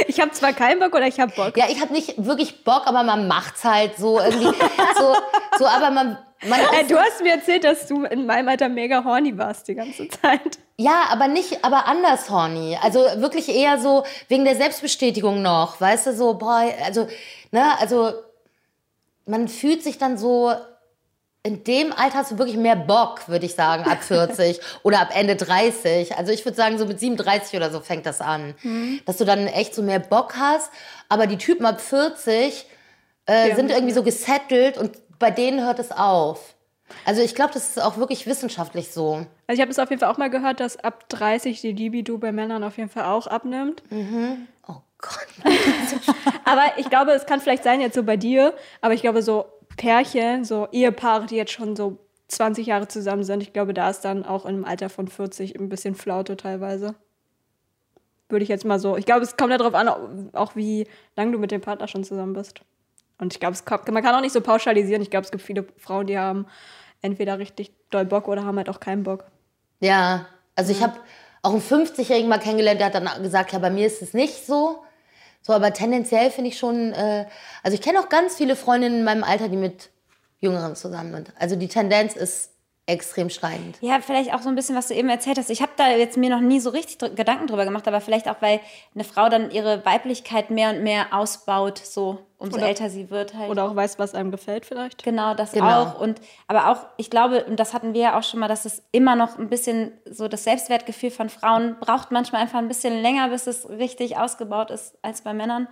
Ich 0.07 0.19
habe 0.19 0.31
zwar 0.31 0.51
keinen 0.51 0.79
Bock 0.79 0.93
oder 0.93 1.07
ich 1.07 1.19
habe 1.19 1.31
Bock. 1.33 1.55
ja, 1.55 1.65
ich 1.69 1.79
hab 1.81 1.91
nicht 1.91 2.25
wirklich 2.25 2.63
Bock, 2.65 2.83
aber 2.85 3.03
man 3.03 3.27
macht's 3.29 3.63
halt 3.63 3.97
so 3.97 4.19
irgendwie, 4.19 4.51
so, 4.97 5.15
so, 5.57 5.65
aber 5.65 5.89
man, 5.91 6.17
man 6.45 6.59
Äh, 6.59 6.81
ist, 6.81 6.91
du 6.91 6.97
hast 6.99 7.21
mir 7.23 7.31
erzählt, 7.31 7.63
dass 7.63 7.87
du 7.87 8.03
in 8.03 8.25
meinem 8.25 8.49
Alter 8.49 8.67
mega 8.67 9.03
horny 9.05 9.37
warst 9.37 9.69
die 9.69 9.75
ganze 9.75 10.09
Zeit. 10.09 10.59
Ja, 10.75 11.05
aber 11.09 11.29
nicht, 11.29 11.63
aber 11.63 11.87
anders 11.87 12.29
horny. 12.29 12.77
Also 12.81 12.99
wirklich 13.15 13.47
eher 13.47 13.79
so 13.79 14.03
wegen 14.27 14.43
der 14.43 14.55
Selbstbestätigung 14.57 15.41
noch, 15.41 15.79
weißt 15.79 16.07
du, 16.07 16.13
so, 16.13 16.33
boah, 16.33 16.65
also, 16.85 17.07
ne, 17.51 17.79
also 17.79 18.11
man 19.25 19.47
fühlt 19.47 19.81
sich 19.83 19.97
dann 19.97 20.17
so, 20.17 20.53
in 21.47 21.63
dem 21.63 21.93
Alter 21.93 22.17
hast 22.19 22.31
du 22.31 22.37
wirklich 22.37 22.57
mehr 22.57 22.75
Bock, 22.75 23.27
würde 23.29 23.45
ich 23.45 23.55
sagen, 23.55 23.85
ab 23.89 24.03
40 24.03 24.59
oder 24.83 24.99
ab 24.99 25.09
Ende 25.15 25.35
30. 25.37 26.15
Also 26.17 26.31
ich 26.33 26.43
würde 26.43 26.57
sagen, 26.57 26.77
so 26.77 26.85
mit 26.85 26.99
37 26.99 27.57
oder 27.57 27.71
so 27.71 27.79
fängt 27.79 28.05
das 28.05 28.19
an. 28.21 28.53
Dass 29.05 29.17
du 29.17 29.23
dann 29.25 29.47
echt 29.47 29.73
so 29.73 29.81
mehr 29.81 29.99
Bock 29.99 30.35
hast. 30.37 30.69
Aber 31.09 31.25
die 31.25 31.37
Typen 31.37 31.65
ab 31.65 31.79
40 31.79 32.65
äh, 33.29 33.49
Ja. 33.49 33.55
sind 33.55 33.71
irgendwie 33.71 33.93
so 33.93 34.03
gesettelt 34.03 34.77
und 34.77 34.97
bei 35.19 35.31
denen 35.31 35.61
hört 35.65 35.79
es 35.79 35.91
auf. 35.91 36.53
Also 37.05 37.21
ich 37.21 37.33
glaube, 37.35 37.53
das 37.53 37.69
ist 37.69 37.81
auch 37.81 37.97
wirklich 37.97 38.27
wissenschaftlich 38.27 38.91
so. 38.91 39.25
Also 39.47 39.59
ich 39.59 39.61
habe 39.61 39.71
es 39.71 39.79
auf 39.79 39.89
jeden 39.89 39.99
Fall 40.01 40.09
auch 40.11 40.17
mal 40.17 40.29
gehört, 40.29 40.59
dass 40.59 40.77
ab 40.77 41.07
30 41.09 41.59
die 41.61 41.71
Libido 41.71 42.17
bei 42.17 42.31
Männern 42.31 42.63
auf 42.63 42.77
jeden 42.77 42.89
Fall 42.89 43.05
auch 43.05 43.27
abnimmt. 43.27 43.83
Oh 44.67 44.75
Gott. 44.99 45.27
Aber 46.45 46.63
ich 46.77 46.89
glaube, 46.89 47.11
es 47.11 47.25
kann 47.25 47.39
vielleicht 47.39 47.63
sein 47.63 47.81
jetzt 47.81 47.95
so 47.95 48.03
bei 48.03 48.17
dir, 48.17 48.53
aber 48.81 48.93
ich 48.93 49.01
glaube 49.01 49.21
so 49.21 49.45
Pärchen, 49.77 50.43
so 50.43 50.67
Ehepaare, 50.71 51.27
die 51.27 51.35
jetzt 51.35 51.51
schon 51.51 51.75
so 51.75 51.97
20 52.27 52.67
Jahre 52.67 52.87
zusammen 52.87 53.23
sind. 53.23 53.41
Ich 53.41 53.53
glaube, 53.53 53.73
da 53.73 53.89
ist 53.89 54.01
dann 54.01 54.25
auch 54.25 54.45
im 54.45 54.65
Alter 54.65 54.89
von 54.89 55.07
40 55.07 55.57
ein 55.59 55.69
bisschen 55.69 55.95
Flaute 55.95 56.35
teilweise. 56.35 56.95
Würde 58.29 58.43
ich 58.43 58.49
jetzt 58.49 58.65
mal 58.65 58.79
so. 58.79 58.97
Ich 58.97 59.05
glaube, 59.05 59.21
es 59.21 59.37
kommt 59.37 59.51
ja 59.51 59.57
darauf 59.57 59.73
an, 59.73 60.29
auch 60.33 60.55
wie 60.55 60.87
lange 61.15 61.31
du 61.31 61.39
mit 61.39 61.51
dem 61.51 61.61
Partner 61.61 61.87
schon 61.87 62.03
zusammen 62.03 62.33
bist. 62.33 62.61
Und 63.19 63.33
ich 63.33 63.39
glaube, 63.39 63.57
kommt, 63.63 63.89
man 63.89 64.03
kann 64.03 64.13
auch 64.13 64.21
nicht 64.21 64.33
so 64.33 64.41
pauschalisieren. 64.41 65.01
Ich 65.01 65.09
glaube, 65.09 65.25
es 65.25 65.31
gibt 65.31 65.43
viele 65.43 65.65
Frauen, 65.77 66.07
die 66.07 66.19
haben 66.19 66.47
entweder 67.01 67.39
richtig 67.39 67.71
doll 67.89 68.05
Bock 68.05 68.27
oder 68.27 68.43
haben 68.43 68.57
halt 68.57 68.69
auch 68.69 68.79
keinen 68.79 69.03
Bock. 69.03 69.25
Ja, 69.79 70.25
also 70.55 70.71
ich 70.71 70.81
habe 70.83 70.99
auch 71.41 71.51
einen 71.51 71.61
50-Jährigen 71.61 72.27
mal 72.27 72.39
kennengelernt, 72.39 72.79
der 72.79 72.87
hat 72.87 72.95
dann 72.95 73.23
gesagt, 73.23 73.53
ja, 73.53 73.59
bei 73.59 73.69
mir 73.69 73.87
ist 73.87 74.01
es 74.01 74.13
nicht 74.13 74.45
so. 74.45 74.83
So, 75.47 75.53
aber 75.53 75.71
tendenziell 75.71 76.29
finde 76.29 76.49
ich 76.49 76.57
schon, 76.57 76.91
äh, 76.91 77.25
also 77.63 77.73
ich 77.73 77.81
kenne 77.81 78.01
auch 78.01 78.09
ganz 78.09 78.35
viele 78.35 78.57
Freundinnen 78.57 78.99
in 78.99 79.03
meinem 79.05 79.23
Alter, 79.23 79.47
die 79.47 79.55
mit 79.55 79.91
Jüngeren 80.41 80.75
zusammen 80.75 81.13
sind. 81.13 81.31
Also 81.39 81.55
die 81.55 81.69
Tendenz 81.69 82.17
ist 82.17 82.51
extrem 82.87 83.29
steigend. 83.29 83.77
Ja, 83.81 83.99
vielleicht 84.01 84.33
auch 84.33 84.41
so 84.41 84.47
ein 84.49 84.55
bisschen, 84.55 84.75
was 84.75 84.87
du 84.87 84.93
eben 84.95 85.09
erzählt 85.09 85.37
hast. 85.37 85.49
Ich 85.49 85.61
habe 85.61 85.73
da 85.75 85.89
jetzt 85.89 86.17
mir 86.17 86.29
noch 86.29 86.39
nie 86.39 86.59
so 86.59 86.69
richtig 86.69 86.97
dr 86.97 87.13
Gedanken 87.15 87.45
drüber 87.47 87.65
gemacht, 87.65 87.87
aber 87.87 88.01
vielleicht 88.01 88.27
auch, 88.29 88.37
weil 88.39 88.61
eine 88.95 89.03
Frau 89.03 89.27
dann 89.29 89.51
ihre 89.51 89.85
Weiblichkeit 89.85 90.49
mehr 90.49 90.69
und 90.71 90.83
mehr 90.83 91.07
ausbaut, 91.13 91.77
so 91.79 92.19
umso 92.37 92.57
Oder- 92.57 92.67
älter 92.67 92.89
sie 92.89 93.09
wird 93.09 93.33
halt. 93.33 93.49
Oder 93.49 93.65
auch 93.65 93.75
weiß, 93.75 93.99
was 93.99 94.15
einem 94.15 94.31
gefällt 94.31 94.65
vielleicht. 94.65 95.03
Genau, 95.03 95.33
das 95.33 95.51
Genau. 95.51 95.83
auch. 95.83 95.99
Und 95.99 96.21
aber 96.47 96.71
auch, 96.71 96.85
ich 96.95 97.09
glaube, 97.09 97.43
und 97.45 97.59
das 97.59 97.73
hatten 97.73 97.93
wir 97.93 98.01
ja 98.01 98.17
auch 98.17 98.23
schon 98.23 98.39
mal, 98.39 98.47
dass 98.47 98.63
es 98.65 98.81
immer 98.93 99.15
noch 99.15 99.37
ein 99.37 99.49
bisschen 99.49 99.91
so 100.09 100.27
das 100.29 100.45
Selbstwertgefühl 100.45 101.11
von 101.11 101.29
Frauen 101.29 101.75
braucht 101.79 102.11
manchmal 102.11 102.41
einfach 102.41 102.59
ein 102.59 102.67
bisschen 102.69 103.01
länger, 103.01 103.27
bis 103.29 103.47
es 103.47 103.69
richtig 103.69 104.17
ausgebaut 104.17 104.71
ist 104.71 104.97
als 105.01 105.21
bei 105.21 105.33
Männern. 105.33 105.67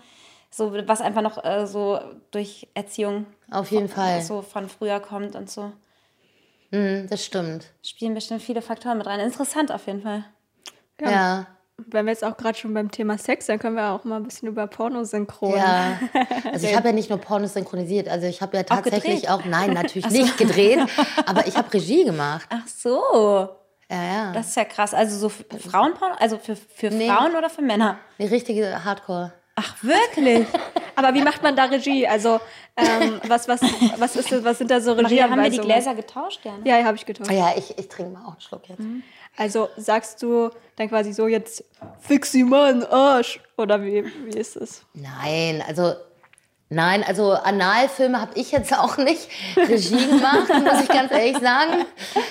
So, 0.51 0.73
was 0.87 1.01
einfach 1.01 1.21
noch 1.21 1.43
äh, 1.43 1.65
so 1.65 1.99
durch 2.31 2.67
Erziehung 2.75 3.25
Auf 3.51 3.71
jeden 3.71 3.89
Fall. 3.89 4.21
so 4.21 4.41
von 4.41 4.67
früher 4.69 4.99
kommt 4.99 5.35
und 5.35 5.49
so. 5.49 5.71
Mhm, 6.75 7.07
das 7.09 7.23
stimmt. 7.25 7.65
Spielen 7.83 8.13
bestimmt 8.13 8.41
viele 8.41 8.61
Faktoren 8.61 8.97
mit 8.97 9.07
rein. 9.07 9.19
Interessant 9.19 9.71
auf 9.71 9.87
jeden 9.87 10.01
Fall. 10.01 10.25
Ja. 11.01 11.09
Ja. 11.09 11.47
Wenn 11.77 12.05
wir 12.05 12.13
jetzt 12.13 12.23
auch 12.23 12.37
gerade 12.37 12.57
schon 12.57 12.73
beim 12.73 12.89
Thema 12.89 13.17
Sex, 13.17 13.47
dann 13.47 13.59
können 13.59 13.75
wir 13.75 13.89
auch 13.91 14.05
mal 14.05 14.15
ein 14.15 14.23
bisschen 14.23 14.47
über 14.47 14.65
Pornosynchron. 14.65 15.57
Ja, 15.57 15.99
also 16.53 16.67
ich 16.67 16.73
habe 16.75 16.87
ja 16.87 16.93
nicht 16.93 17.09
nur 17.09 17.19
Pornos 17.19 17.53
synchronisiert, 17.53 18.07
also 18.07 18.27
ich 18.27 18.41
habe 18.41 18.55
ja 18.55 18.63
tatsächlich 18.63 19.23
gedreht? 19.23 19.29
auch, 19.29 19.43
nein, 19.43 19.73
natürlich 19.73 20.09
nicht 20.09 20.37
gedreht, 20.37 20.79
aber 21.25 21.45
ich 21.47 21.57
habe 21.57 21.73
Regie 21.73 22.05
gemacht. 22.05 22.47
Ach 22.49 22.65
so, 22.65 23.01
Ja, 23.91 24.03
ja. 24.03 24.31
das 24.31 24.47
ist 24.47 24.55
ja 24.55 24.63
krass. 24.63 24.93
Also 24.93 25.17
so 25.17 25.27
für 25.27 25.43
Frauenporno, 25.59 26.15
also 26.17 26.37
für, 26.37 26.55
für 26.55 26.91
Nee. 26.91 27.09
Frauen 27.09 27.35
oder 27.35 27.49
für 27.49 27.61
Männer? 27.61 27.99
Eine 28.19 28.31
richtige 28.31 28.85
Hardcore. 28.85 29.33
Ach 29.55 29.75
wirklich? 29.81 30.45
Aber 30.95 31.13
wie 31.13 31.21
macht 31.21 31.41
man 31.41 31.55
da 31.55 31.65
Regie? 31.65 32.05
Also, 32.07 32.39
ähm, 32.75 33.21
was, 33.27 33.47
was, 33.47 33.61
was, 33.97 34.15
ist 34.15 34.43
was 34.43 34.57
sind 34.57 34.69
da 34.69 34.81
so 34.81 34.95
Maria, 34.95 35.29
haben 35.29 35.41
wir 35.41 35.49
die 35.49 35.57
Regieanweisungen? 35.57 35.67
Gläser 35.67 35.95
getauscht? 35.95 36.39
Ja, 36.43 36.57
ne? 36.57 36.61
Ja, 36.65 36.79
ja 36.79 36.85
habe 36.85 36.97
ich 36.97 37.05
getan. 37.05 37.27
Ah 37.29 37.33
ja, 37.33 37.53
ich, 37.57 37.77
ich 37.77 37.87
trinke 37.87 38.11
mal 38.11 38.25
auch 38.25 38.33
einen 38.33 38.41
Schluck 38.41 38.67
jetzt. 38.67 38.81
Also 39.37 39.69
sagst 39.77 40.21
du 40.21 40.49
dann 40.75 40.89
quasi 40.89 41.13
so 41.13 41.27
jetzt, 41.27 41.63
fix 41.99 42.31
sie 42.31 42.43
mal 42.43 42.71
in 42.73 42.83
Arsch. 42.83 43.39
Oder 43.57 43.81
wie, 43.81 44.05
wie 44.25 44.37
ist 44.37 44.57
es? 44.57 44.83
Nein, 44.93 45.63
also 45.65 45.93
nein, 46.69 47.03
also 47.03 47.33
Analfilme 47.33 48.19
habe 48.19 48.31
ich 48.35 48.51
jetzt 48.51 48.73
auch 48.77 48.97
nicht 48.97 49.27
Regie 49.55 50.07
gemacht, 50.07 50.49
muss 50.49 50.81
ich 50.83 50.89
ganz 50.89 51.11
ehrlich 51.11 51.37
sagen. 51.37 51.85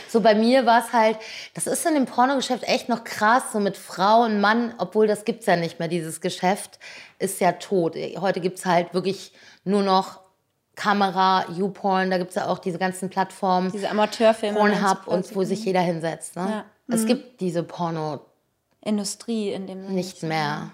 So 0.08 0.20
bei 0.20 0.34
mir 0.34 0.66
war 0.66 0.84
es 0.84 0.92
halt, 0.92 1.18
das 1.54 1.66
ist 1.66 1.84
in 1.86 1.94
dem 1.94 2.06
Pornogeschäft 2.06 2.64
echt 2.64 2.88
noch 2.88 3.04
krass, 3.04 3.52
so 3.52 3.60
mit 3.60 3.76
Frau 3.76 4.22
und 4.22 4.40
Mann, 4.40 4.74
obwohl 4.78 5.06
das 5.06 5.24
gibt's 5.24 5.46
ja 5.46 5.56
nicht 5.56 5.78
mehr, 5.78 5.88
dieses 5.88 6.20
Geschäft 6.20 6.78
ist 7.18 7.40
ja 7.40 7.52
tot. 7.52 7.96
Heute 8.18 8.40
gibt's 8.40 8.66
halt 8.66 8.94
wirklich 8.94 9.32
nur 9.64 9.82
noch 9.82 10.20
Kamera, 10.76 11.44
YouPorn, 11.50 12.10
da 12.10 12.18
gibt's 12.18 12.34
ja 12.34 12.46
auch 12.46 12.58
diese 12.58 12.78
ganzen 12.78 13.08
Plattformen, 13.08 13.70
Diese 13.72 13.90
Amateurfilme. 13.90 14.58
Pornhub 14.58 15.06
und 15.06 15.34
wo 15.36 15.44
sich 15.44 15.64
jeder 15.64 15.80
hinsetzt. 15.80 16.36
Ne? 16.36 16.46
Ja. 16.50 16.64
Es 16.94 17.06
gibt 17.06 17.40
diese 17.40 17.62
Porno 17.62 18.20
Industrie 18.84 19.52
in 19.52 19.66
dem 19.66 19.82
Sinne. 19.82 19.94
nicht 19.94 20.22
mehr. 20.22 20.70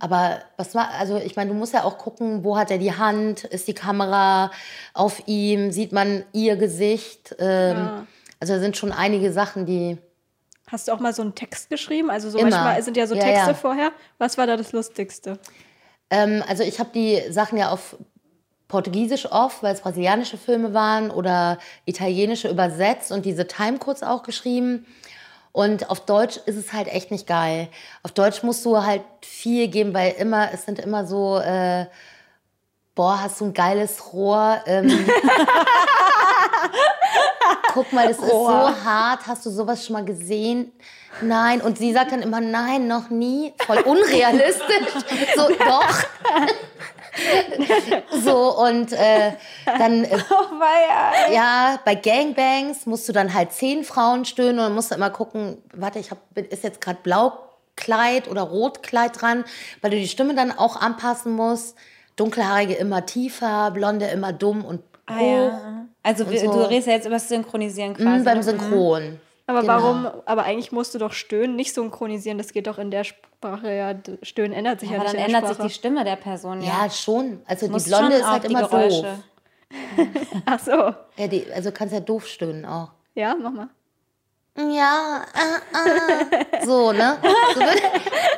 Aber 0.00 0.40
was 0.56 0.74
war, 0.74 0.90
also 0.98 1.16
ich 1.16 1.36
meine, 1.36 1.50
du 1.50 1.56
musst 1.56 1.74
ja 1.74 1.84
auch 1.84 1.98
gucken, 1.98 2.44
wo 2.44 2.56
hat 2.56 2.70
er 2.70 2.78
die 2.78 2.94
Hand, 2.94 3.44
ist 3.44 3.68
die 3.68 3.74
Kamera 3.74 4.50
auf 4.94 5.22
ihm, 5.26 5.72
sieht 5.72 5.92
man 5.92 6.24
ihr 6.32 6.56
Gesicht. 6.56 7.34
Ähm, 7.38 8.06
Also 8.40 8.54
da 8.54 8.60
sind 8.60 8.76
schon 8.76 8.92
einige 8.92 9.32
Sachen, 9.32 9.66
die. 9.66 9.98
Hast 10.70 10.86
du 10.86 10.92
auch 10.92 11.00
mal 11.00 11.12
so 11.12 11.22
einen 11.22 11.34
Text 11.34 11.70
geschrieben? 11.70 12.10
Also 12.10 12.30
so 12.30 12.38
Immer. 12.38 12.50
manchmal 12.50 12.82
sind 12.82 12.96
ja 12.96 13.06
so 13.06 13.14
Ja, 13.14 13.22
Texte 13.22 13.50
ja. 13.50 13.54
vorher. 13.54 13.90
Was 14.18 14.38
war 14.38 14.46
da 14.46 14.56
das 14.56 14.72
Lustigste? 14.72 15.38
Ähm, 16.10 16.44
also 16.46 16.62
ich 16.62 16.78
habe 16.78 16.90
die 16.94 17.20
Sachen 17.30 17.58
ja 17.58 17.70
auf 17.70 17.96
Portugiesisch 18.68 19.30
oft, 19.32 19.62
weil 19.62 19.74
es 19.74 19.80
brasilianische 19.80 20.36
Filme 20.36 20.74
waren 20.74 21.10
oder 21.10 21.58
italienische 21.86 22.48
übersetzt 22.48 23.10
und 23.10 23.24
diese 23.24 23.46
Timecodes 23.46 24.02
auch 24.02 24.22
geschrieben. 24.22 24.86
Und 25.52 25.90
auf 25.90 26.00
Deutsch 26.00 26.38
ist 26.46 26.56
es 26.56 26.72
halt 26.72 26.88
echt 26.88 27.10
nicht 27.10 27.26
geil. 27.26 27.68
Auf 28.02 28.12
Deutsch 28.12 28.42
musst 28.42 28.64
du 28.64 28.82
halt 28.82 29.02
viel 29.22 29.68
geben, 29.68 29.94
weil 29.94 30.12
immer, 30.12 30.52
es 30.52 30.64
sind 30.64 30.78
immer 30.78 31.06
so, 31.06 31.38
äh, 31.38 31.86
boah, 32.94 33.22
hast 33.22 33.40
du 33.40 33.46
ein 33.46 33.54
geiles 33.54 34.12
Rohr. 34.12 34.60
Ähm, 34.66 34.88
Guck 37.72 37.92
mal, 37.92 38.08
das 38.08 38.18
ist 38.18 38.28
so 38.28 38.70
hart. 38.84 39.26
Hast 39.26 39.46
du 39.46 39.50
sowas 39.50 39.84
schon 39.84 39.94
mal 39.94 40.04
gesehen? 40.04 40.72
Nein. 41.20 41.60
Und 41.60 41.78
sie 41.78 41.92
sagt 41.92 42.12
dann 42.12 42.22
immer, 42.22 42.40
nein, 42.40 42.88
noch 42.88 43.10
nie. 43.10 43.54
Voll 43.66 43.78
unrealistisch. 43.78 44.88
so, 45.36 45.48
doch. 45.48 45.88
so, 48.24 48.58
und 48.58 48.92
äh, 48.92 49.32
dann, 49.66 50.04
äh, 50.04 50.18
Oh, 50.30 51.32
ja, 51.32 51.78
bei 51.84 51.94
Gangbangs 51.94 52.86
musst 52.86 53.08
du 53.08 53.12
dann 53.12 53.32
halt 53.32 53.52
zehn 53.52 53.84
Frauen 53.84 54.24
stöhnen 54.24 54.58
und 54.64 54.74
musst 54.74 54.90
du 54.90 54.94
immer 54.94 55.10
gucken, 55.10 55.62
warte, 55.74 55.98
ich 55.98 56.10
hab, 56.10 56.18
ist 56.36 56.64
jetzt 56.64 56.80
gerade 56.80 56.98
Blaukleid 57.02 58.28
oder 58.28 58.42
Rotkleid 58.42 59.20
dran, 59.20 59.44
weil 59.80 59.90
du 59.90 59.96
die 59.96 60.08
Stimme 60.08 60.34
dann 60.34 60.56
auch 60.56 60.76
anpassen 60.80 61.32
musst. 61.34 61.76
Dunkelhaarige 62.16 62.74
immer 62.74 63.06
tiefer, 63.06 63.70
Blonde 63.70 64.06
immer 64.06 64.32
dumm 64.32 64.64
und 64.64 64.80
hoch. 65.08 65.16
Ah, 65.16 65.22
ja. 65.22 65.86
Also 66.02 66.24
so. 66.24 66.30
du 66.30 66.68
redest 66.68 66.88
ja 66.88 66.94
jetzt 66.94 67.06
über 67.06 67.16
das 67.16 67.28
Synchronisieren 67.28 67.94
quasi. 67.94 68.20
Mhm, 68.20 68.24
beim 68.24 68.38
ne? 68.38 68.42
Synchron. 68.42 69.20
Aber 69.48 69.62
Genau. 69.62 69.72
warum, 69.72 70.06
aber 70.26 70.42
eigentlich 70.44 70.72
musst 70.72 70.94
du 70.94 70.98
doch 70.98 71.12
Stöhnen 71.12 71.56
nicht 71.56 71.72
synchronisieren. 71.74 72.36
Das 72.36 72.52
geht 72.52 72.66
doch 72.66 72.76
in 72.78 72.90
der 72.90 73.02
Sprache 73.04 73.74
ja. 73.74 73.94
Stöhnen 74.22 74.52
ändert 74.52 74.80
sich 74.80 74.90
ja, 74.90 74.96
Aber 74.96 75.04
nicht 75.04 75.14
dann 75.14 75.24
in 75.24 75.30
der 75.30 75.38
ändert 75.38 75.56
sich 75.56 75.66
die 75.66 75.72
Stimme 75.72 76.04
der 76.04 76.16
Person, 76.16 76.60
ja. 76.60 76.84
Ja, 76.84 76.90
schon. 76.90 77.40
Also 77.46 77.66
die 77.66 77.82
Blonde 77.82 78.16
ist 78.16 78.26
halt 78.30 78.44
die 78.44 78.48
immer 78.48 78.68
Geräusche. 78.68 79.02
doof. 79.02 80.06
Ach 80.44 80.60
so. 80.60 80.72
Ja, 81.16 81.26
die, 81.28 81.50
also 81.50 81.72
kannst 81.72 81.94
ja 81.94 82.00
doof 82.00 82.26
stöhnen 82.26 82.66
auch. 82.66 82.90
Ja, 83.14 83.34
mach 83.40 83.50
mal. 83.52 83.68
Ja, 84.58 85.24
äh, 85.34 86.58
äh. 86.60 86.66
so, 86.66 86.90
ne? 86.90 87.16
So 87.54 87.60
wird, 87.60 87.82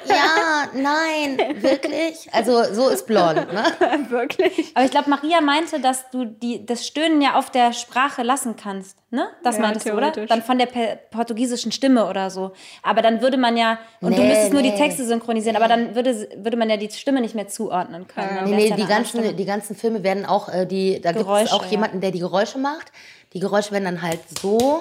ja, 0.05 0.69
nein, 0.75 1.63
wirklich? 1.63 2.29
Also 2.33 2.63
so 2.75 2.91
ist 2.91 3.07
blond, 3.07 3.51
ne? 3.53 3.65
Wirklich? 4.11 4.73
Aber 4.75 4.85
ich 4.85 4.91
glaube, 4.91 5.09
Maria 5.09 5.41
meinte, 5.41 5.81
dass 5.81 6.11
du 6.11 6.27
die, 6.27 6.67
das 6.67 6.87
Stöhnen 6.87 7.23
ja 7.23 7.37
auf 7.37 7.51
der 7.51 7.73
Sprache 7.73 8.23
lassen 8.23 8.57
kannst. 8.57 8.99
Ne? 9.11 9.29
Das 9.43 9.57
Ja, 9.57 9.63
meintest 9.63 9.89
du, 9.89 9.93
oder? 9.95 10.11
Dann 10.11 10.43
von 10.43 10.59
der 10.59 10.67
portugiesischen 10.67 11.73
Stimme 11.73 12.07
oder 12.07 12.29
so. 12.31 12.53
Aber 12.83 13.01
dann 13.01 13.23
würde 13.23 13.39
man 13.39 13.57
ja, 13.57 13.79
und 14.03 14.15
du 14.17 14.21
Nee, 14.21 14.29
müsstest 14.29 14.53
nur 14.53 14.63
die 14.63 14.71
nee. 14.71 14.77
Texte 14.79 15.07
synchronisieren, 15.07 15.57
aber 15.57 15.69
dann 15.69 15.95
würde, 15.95 16.29
würde 16.37 16.57
man 16.57 16.69
ja 16.69 16.77
die 16.77 16.91
Stimme 16.91 17.21
nicht 17.23 17.35
mehr 17.35 17.49
zuordnen 17.49 18.07
können. 18.07 18.29
Dann 18.37 18.51
Nee, 18.51 18.57
nee, 18.57 18.69
ja 18.69 18.77
die 18.77 18.87
ganzen, 18.87 19.37
die 19.37 19.45
ganzen 19.47 19.75
Filme 19.75 20.03
werden 20.03 20.27
auch, 20.27 20.49
äh, 20.53 20.67
die, 20.67 21.01
da 21.01 21.13
gibt 21.13 21.23
es 21.23 21.27
Geräusche, 21.27 21.55
auch 21.55 21.65
ja. 21.65 21.71
jemanden, 21.71 22.01
der 22.03 22.11
die 22.11 22.21
Geräusche 22.21 22.59
macht. 22.59 22.93
Die 23.33 23.41
Geräusche 23.41 23.73
werden 23.73 23.85
dann 23.85 24.03
halt 24.03 24.21
so, 24.41 24.81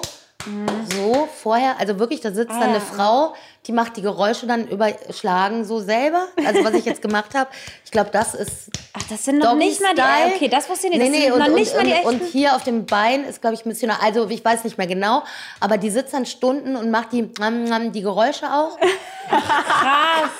so 0.94 1.28
vorher, 1.42 1.78
also 1.78 1.98
wirklich, 1.98 2.20
da 2.20 2.32
sitzt 2.32 2.50
Ah, 2.52 2.60
dann 2.60 2.68
eine 2.70 2.78
ja. 2.78 2.80
Frau, 2.80 3.34
die 3.66 3.72
macht 3.72 3.96
die 3.96 4.02
Geräusche 4.02 4.46
dann 4.46 4.66
überschlagen 4.68 5.64
so 5.64 5.80
selber. 5.80 6.26
Also 6.46 6.64
was 6.64 6.72
ich 6.74 6.84
jetzt 6.84 7.02
gemacht 7.02 7.34
habe, 7.34 7.50
ich 7.84 7.90
glaube, 7.90 8.10
das 8.10 8.34
ist 8.34 8.70
Ach, 8.94 9.02
das 9.10 9.24
sind 9.24 9.38
noch 9.38 9.52
Doggy 9.52 9.66
nicht 9.66 9.80
mal 9.82 9.94
die. 9.94 10.00
Style. 10.00 10.32
Okay, 10.34 10.48
das 10.48 10.68
wusste 10.68 10.86
ich 10.88 10.92
nicht. 10.94 11.02
Das 11.02 11.10
Nee, 11.10 11.16
nee, 11.18 11.22
sind 11.24 11.32
und, 11.34 11.38
noch 11.40 11.46
und, 11.48 11.54
nicht 11.54 11.74
mal 11.74 11.84
die 11.84 11.90
und, 11.90 11.96
echten. 11.96 12.08
und 12.08 12.22
hier 12.32 12.56
auf 12.56 12.64
dem 12.64 12.86
Bein 12.86 13.24
ist, 13.24 13.40
glaube 13.40 13.54
ich, 13.54 13.64
Missionar. 13.66 13.98
Also 14.02 14.28
ich 14.30 14.44
weiß 14.44 14.64
nicht 14.64 14.78
mehr 14.78 14.86
genau, 14.86 15.22
aber 15.60 15.76
die 15.78 15.90
sitzt 15.90 16.14
dann 16.14 16.24
Stunden 16.26 16.74
und 16.76 16.90
macht 16.90 17.12
die, 17.12 17.22
mm, 17.22 17.64
mm, 17.68 17.92
die 17.92 18.02
Geräusche 18.02 18.46
auch. 18.52 18.78
Krass. 19.28 20.30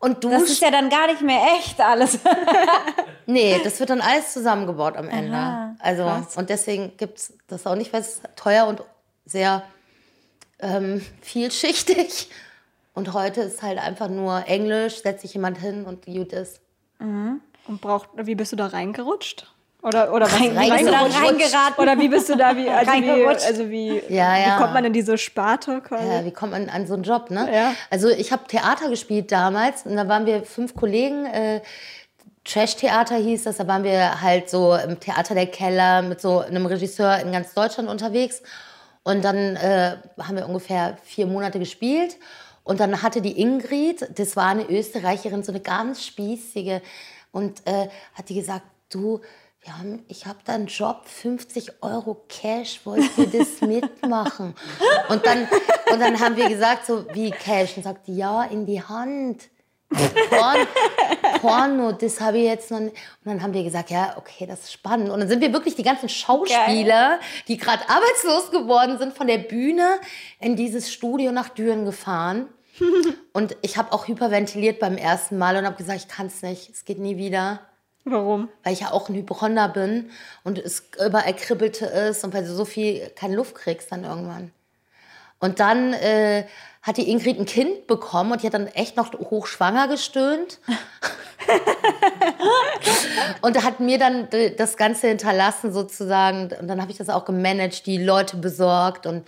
Und 0.00 0.24
Das 0.24 0.40
duscht. 0.40 0.52
ist 0.52 0.62
ja 0.62 0.70
dann 0.72 0.88
gar 0.90 1.06
nicht 1.06 1.22
mehr 1.22 1.40
echt 1.58 1.80
alles. 1.80 2.18
Nee, 3.26 3.60
das 3.62 3.78
wird 3.78 3.90
dann 3.90 4.00
alles 4.00 4.32
zusammengebaut 4.32 4.96
am 4.96 5.08
Ende. 5.08 5.36
Aha, 5.36 5.76
also, 5.78 6.02
krass. 6.02 6.36
und 6.36 6.50
deswegen 6.50 6.96
gibt 6.96 7.18
es 7.18 7.32
das 7.46 7.64
auch 7.64 7.76
nicht, 7.76 7.92
weil 7.92 8.00
es 8.00 8.20
teuer 8.34 8.66
und 8.66 8.82
sehr 9.24 9.62
ähm, 10.58 11.00
vielschichtig. 11.20 12.28
Und 12.92 13.12
heute 13.12 13.42
ist 13.42 13.62
halt 13.62 13.78
einfach 13.78 14.08
nur 14.08 14.48
Englisch, 14.48 15.02
setzt 15.02 15.22
sich 15.22 15.32
jemand 15.34 15.58
hin 15.58 15.84
und 15.84 16.06
gut 16.06 16.32
ist. 16.32 16.60
Und 16.98 17.80
braucht, 17.80 18.08
wie 18.16 18.34
bist 18.34 18.50
du 18.50 18.56
da 18.56 18.66
reingerutscht? 18.66 19.46
Oder, 19.82 20.12
oder 20.12 20.26
was? 20.26 20.34
Rein- 20.34 20.54
Wie 20.56 20.70
bist 20.70 20.80
du 20.86 20.90
da 20.90 20.98
reingerutscht. 21.00 21.24
reingeraten? 21.26 21.82
Oder 21.82 21.98
wie 21.98 22.08
bist 22.08 22.28
du 22.28 22.36
da, 22.36 22.56
wie, 22.56 22.68
also 22.68 22.92
wie, 22.92 23.26
also 23.26 23.70
wie, 23.70 24.02
Ja, 24.08 24.36
ja. 24.36 24.46
wie 24.56 24.60
kommt 24.62 24.74
man 24.74 24.84
in 24.84 24.92
diese 24.92 25.16
Sparte 25.16 25.80
quasi? 25.80 26.06
Ja, 26.06 26.24
wie 26.24 26.30
kommt 26.32 26.52
man 26.52 26.68
an 26.68 26.86
so 26.86 26.94
einen 26.94 27.02
Job, 27.02 27.30
ne? 27.30 27.48
Ja. 27.52 27.72
Also 27.88 28.08
ich 28.08 28.30
habe 28.32 28.46
Theater 28.46 28.90
gespielt 28.90 29.32
damals 29.32 29.86
und 29.86 29.96
da 29.96 30.06
waren 30.06 30.26
wir 30.26 30.42
fünf 30.42 30.74
Kollegen. 30.74 31.24
Äh, 31.26 31.60
Trash-Theater 32.44 33.16
hieß 33.16 33.44
das. 33.44 33.56
Da 33.58 33.66
waren 33.68 33.84
wir 33.84 34.20
halt 34.20 34.50
so 34.50 34.74
im 34.74 34.98
Theater 35.00 35.34
der 35.34 35.46
Keller 35.46 36.02
mit 36.02 36.20
so 36.20 36.40
einem 36.40 36.66
Regisseur 36.66 37.18
in 37.20 37.32
ganz 37.32 37.54
Deutschland 37.54 37.88
unterwegs. 37.88 38.42
Und 39.02 39.24
dann 39.24 39.56
äh, 39.56 39.96
haben 40.22 40.36
wir 40.36 40.46
ungefähr 40.46 40.98
vier 41.04 41.26
Monate 41.26 41.58
gespielt. 41.58 42.16
Und 42.64 42.80
dann 42.80 43.02
hatte 43.02 43.20
die 43.22 43.40
Ingrid, 43.40 44.06
das 44.18 44.36
war 44.36 44.48
eine 44.48 44.64
Österreicherin, 44.64 45.42
so 45.42 45.52
eine 45.52 45.60
ganz 45.60 46.04
spießige, 46.04 46.82
und 47.32 47.66
äh, 47.66 47.88
hat 48.14 48.28
die 48.28 48.34
gesagt, 48.34 48.62
du, 48.90 49.20
wir 49.62 49.76
haben, 49.76 50.04
ich 50.08 50.24
habe 50.24 50.38
da 50.44 50.54
einen 50.54 50.66
Job, 50.66 51.02
50 51.06 51.82
Euro 51.82 52.24
Cash, 52.28 52.80
wollt 52.84 53.10
ihr 53.18 53.26
das 53.26 53.60
mitmachen? 53.60 54.54
Und 55.08 55.26
dann, 55.26 55.46
und 55.92 56.00
dann 56.00 56.18
haben 56.18 56.36
wir 56.36 56.48
gesagt, 56.48 56.86
so 56.86 57.04
wie 57.12 57.30
Cash? 57.30 57.76
Und 57.76 57.82
sagt 57.82 58.08
ja, 58.08 58.44
in 58.44 58.64
die 58.64 58.82
Hand. 58.82 59.50
Porn, 60.30 60.68
Porno, 61.40 61.92
das 61.92 62.20
habe 62.20 62.38
ich 62.38 62.44
jetzt 62.44 62.70
noch 62.70 62.78
nicht. 62.78 62.94
Und 63.24 63.32
dann 63.32 63.42
haben 63.42 63.52
wir 63.52 63.64
gesagt, 63.64 63.90
ja, 63.90 64.14
okay, 64.16 64.46
das 64.46 64.60
ist 64.60 64.72
spannend. 64.72 65.10
Und 65.10 65.18
dann 65.18 65.28
sind 65.28 65.40
wir 65.40 65.52
wirklich 65.52 65.74
die 65.74 65.82
ganzen 65.82 66.08
Schauspieler, 66.08 67.18
die 67.48 67.56
gerade 67.56 67.82
arbeitslos 67.88 68.52
geworden 68.52 68.98
sind, 68.98 69.16
von 69.16 69.26
der 69.26 69.38
Bühne 69.38 69.98
in 70.38 70.54
dieses 70.54 70.92
Studio 70.92 71.32
nach 71.32 71.48
Düren 71.48 71.84
gefahren. 71.84 72.48
Und 73.32 73.56
ich 73.62 73.76
habe 73.76 73.92
auch 73.92 74.06
hyperventiliert 74.06 74.78
beim 74.78 74.96
ersten 74.96 75.38
Mal 75.38 75.56
und 75.56 75.66
habe 75.66 75.76
gesagt, 75.76 76.00
ich 76.00 76.08
kann 76.08 76.28
es 76.28 76.40
nicht, 76.42 76.70
es 76.70 76.84
geht 76.84 76.98
nie 76.98 77.16
wieder. 77.16 77.60
Warum? 78.04 78.48
Weil 78.62 78.72
ich 78.72 78.80
ja 78.80 78.92
auch 78.92 79.08
ein 79.08 79.14
Hypochonder 79.14 79.68
bin 79.68 80.10
und 80.42 80.58
es 80.58 80.84
überall 81.04 81.34
kribbelte 81.34 81.86
ist 81.86 82.24
und 82.24 82.32
weil 82.32 82.44
du 82.44 82.54
so 82.54 82.64
viel 82.64 83.10
keine 83.10 83.36
Luft 83.36 83.54
kriegst 83.54 83.92
dann 83.92 84.04
irgendwann. 84.04 84.52
Und 85.38 85.60
dann 85.60 85.92
äh, 85.94 86.44
hat 86.82 86.96
die 86.96 87.10
Ingrid 87.10 87.38
ein 87.38 87.46
Kind 87.46 87.86
bekommen 87.86 88.32
und 88.32 88.42
die 88.42 88.46
hat 88.46 88.54
dann 88.54 88.66
echt 88.68 88.96
noch 88.96 89.12
hochschwanger 89.12 89.88
gestöhnt. 89.88 90.58
und 93.42 93.62
hat 93.62 93.80
mir 93.80 93.98
dann 93.98 94.28
das 94.56 94.76
Ganze 94.76 95.08
hinterlassen 95.08 95.72
sozusagen. 95.72 96.50
Und 96.60 96.68
dann 96.68 96.80
habe 96.80 96.90
ich 96.90 96.98
das 96.98 97.08
auch 97.08 97.24
gemanagt, 97.24 97.86
die 97.86 97.98
Leute 97.98 98.36
besorgt 98.36 99.06
und 99.06 99.26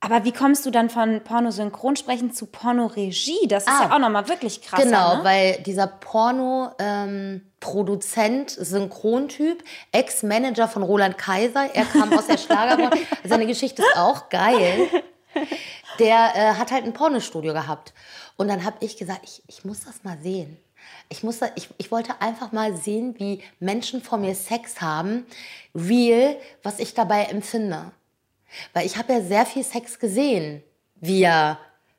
aber 0.00 0.24
wie 0.24 0.32
kommst 0.32 0.66
du 0.66 0.70
dann 0.70 0.90
von 0.90 1.24
Pornosynchronsprechen 1.24 2.32
zu 2.32 2.46
Pornoregie? 2.46 3.48
Das 3.48 3.64
ist 3.64 3.70
ah, 3.70 3.84
ja 3.84 3.94
auch 3.94 3.98
nochmal 3.98 4.28
wirklich 4.28 4.60
krass. 4.62 4.82
Genau, 4.82 5.16
ne? 5.16 5.24
weil 5.24 5.62
dieser 5.62 5.86
Porno-Produzent, 5.86 8.58
ähm, 8.58 8.64
Synchrontyp, 8.64 9.64
Ex-Manager 9.92 10.68
von 10.68 10.82
Roland 10.82 11.16
Kaiser, 11.18 11.74
er 11.74 11.84
kam 11.86 12.12
aus 12.12 12.26
der 12.26 12.36
Schlagerbranche, 12.38 13.06
seine 13.24 13.46
Geschichte 13.46 13.82
ist 13.82 13.96
auch 13.96 14.28
geil. 14.28 14.88
Der 15.98 16.32
äh, 16.34 16.52
hat 16.54 16.72
halt 16.72 16.84
ein 16.84 16.92
Pornostudio 16.92 17.54
gehabt. 17.54 17.94
Und 18.36 18.48
dann 18.48 18.64
habe 18.64 18.76
ich 18.80 18.98
gesagt, 18.98 19.20
ich, 19.24 19.42
ich 19.46 19.64
muss 19.64 19.84
das 19.84 20.04
mal 20.04 20.18
sehen. 20.22 20.58
Ich, 21.08 21.22
muss 21.22 21.38
da, 21.38 21.46
ich, 21.54 21.70
ich 21.78 21.90
wollte 21.90 22.20
einfach 22.20 22.52
mal 22.52 22.76
sehen, 22.76 23.14
wie 23.18 23.42
Menschen 23.60 24.02
vor 24.02 24.18
mir 24.18 24.34
Sex 24.34 24.82
haben, 24.82 25.24
real, 25.74 26.36
was 26.62 26.80
ich 26.80 26.92
dabei 26.94 27.24
empfinde. 27.24 27.92
Weil 28.72 28.86
ich 28.86 28.96
habe 28.96 29.12
ja 29.12 29.20
sehr 29.20 29.46
viel 29.46 29.64
Sex 29.64 29.98
gesehen 29.98 30.62
via 30.96 31.58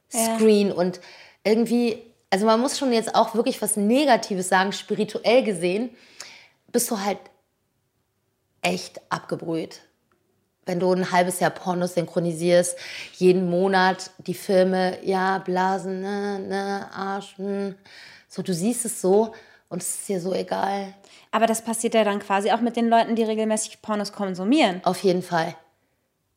Screen 0.09 0.69
ja. 0.69 0.73
und 0.73 0.99
irgendwie, 1.43 2.01
also 2.29 2.45
man 2.45 2.59
muss 2.59 2.77
schon 2.77 2.91
jetzt 2.91 3.15
auch 3.15 3.35
wirklich 3.35 3.61
was 3.61 3.77
Negatives 3.77 4.49
sagen, 4.49 4.71
spirituell 4.71 5.43
gesehen, 5.43 5.89
bist 6.71 6.91
du 6.91 6.99
halt 6.99 7.19
echt 8.61 8.99
abgebrüht. 9.09 9.81
Wenn 10.65 10.81
du 10.81 10.91
ein 10.91 11.11
halbes 11.11 11.39
Jahr 11.39 11.51
Pornos 11.51 11.93
synchronisierst, 11.93 12.77
jeden 13.13 13.49
Monat 13.49 14.11
die 14.17 14.33
Filme, 14.33 14.97
ja, 15.03 15.37
Blasen, 15.37 16.01
ne, 16.01 16.39
ne, 16.39 16.89
Arsch, 16.93 17.37
hm. 17.37 17.75
so, 18.27 18.41
du 18.41 18.53
siehst 18.53 18.83
es 18.83 18.99
so 19.01 19.33
und 19.69 19.81
es 19.81 19.95
ist 19.95 20.09
dir 20.09 20.19
so 20.19 20.33
egal. 20.33 20.93
Aber 21.31 21.45
das 21.45 21.61
passiert 21.61 21.93
ja 21.93 22.03
dann 22.03 22.19
quasi 22.19 22.51
auch 22.51 22.59
mit 22.59 22.75
den 22.75 22.89
Leuten, 22.89 23.15
die 23.15 23.23
regelmäßig 23.23 23.81
Pornos 23.81 24.11
konsumieren. 24.11 24.81
Auf 24.83 25.03
jeden 25.03 25.21
Fall. 25.21 25.55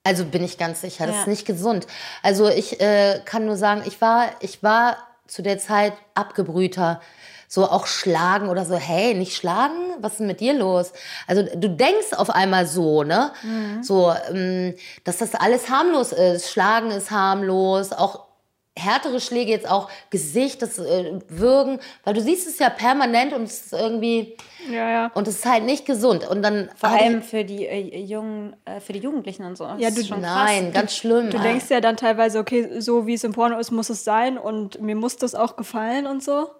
Also 0.02 0.24
bin 0.24 0.42
ich 0.42 0.56
ganz 0.56 0.80
sicher, 0.80 1.06
das 1.06 1.16
ja. 1.16 1.20
ist 1.22 1.28
nicht 1.28 1.46
gesund. 1.46 1.86
Also 2.22 2.48
ich 2.48 2.80
äh, 2.80 3.20
kann 3.24 3.44
nur 3.44 3.56
sagen, 3.56 3.82
ich 3.86 4.00
war, 4.00 4.30
ich 4.40 4.62
war 4.62 4.96
zu 5.26 5.42
der 5.42 5.58
Zeit 5.58 5.92
abgebrühter. 6.14 7.00
So 7.48 7.68
auch 7.68 7.86
schlagen 7.86 8.48
oder 8.48 8.64
so, 8.64 8.76
hey, 8.76 9.12
nicht 9.14 9.36
schlagen? 9.36 9.74
Was 10.00 10.12
ist 10.12 10.18
denn 10.20 10.28
mit 10.28 10.38
dir 10.38 10.54
los? 10.54 10.92
Also 11.26 11.42
du 11.42 11.68
denkst 11.68 12.12
auf 12.16 12.30
einmal 12.30 12.64
so, 12.66 13.02
ne? 13.02 13.32
Mhm. 13.42 13.82
So, 13.82 14.14
ähm, 14.32 14.76
dass 15.02 15.18
das 15.18 15.34
alles 15.34 15.68
harmlos 15.68 16.12
ist. 16.12 16.48
Schlagen 16.48 16.92
ist 16.92 17.10
harmlos, 17.10 17.92
auch 17.92 18.29
härtere 18.78 19.20
Schläge, 19.20 19.50
jetzt 19.50 19.68
auch 19.68 19.90
Gesicht, 20.10 20.62
das 20.62 20.78
äh, 20.78 21.18
Würgen, 21.28 21.80
weil 22.04 22.14
du 22.14 22.20
siehst 22.20 22.46
es 22.46 22.58
ja 22.58 22.70
permanent 22.70 23.32
und 23.32 23.42
es 23.42 23.66
ist 23.66 23.72
irgendwie 23.72 24.36
ja, 24.70 24.90
ja. 24.90 25.10
und 25.14 25.28
es 25.28 25.36
ist 25.36 25.46
halt 25.46 25.64
nicht 25.64 25.86
gesund 25.86 26.26
und 26.28 26.42
dann 26.42 26.70
vor 26.76 26.90
allem 26.90 27.22
für 27.22 27.44
die 27.44 27.66
äh, 27.66 28.00
jungen, 28.00 28.56
äh, 28.64 28.80
für 28.80 28.92
die 28.92 29.00
Jugendlichen 29.00 29.44
und 29.44 29.56
so. 29.56 29.64
Ja, 29.78 29.90
du 29.90 30.04
schon 30.04 30.20
nein, 30.20 30.64
krass. 30.64 30.74
ganz 30.74 30.96
schlimm. 30.96 31.30
Du, 31.30 31.36
du 31.36 31.42
denkst 31.42 31.66
ja 31.68 31.80
dann 31.80 31.96
teilweise, 31.96 32.38
okay, 32.38 32.80
so 32.80 33.06
wie 33.06 33.14
es 33.14 33.24
im 33.24 33.32
Porno 33.32 33.58
ist, 33.58 33.70
muss 33.70 33.90
es 33.90 34.04
sein 34.04 34.38
und 34.38 34.80
mir 34.80 34.96
muss 34.96 35.16
das 35.16 35.34
auch 35.34 35.56
gefallen 35.56 36.06
und 36.06 36.22
so. 36.22 36.50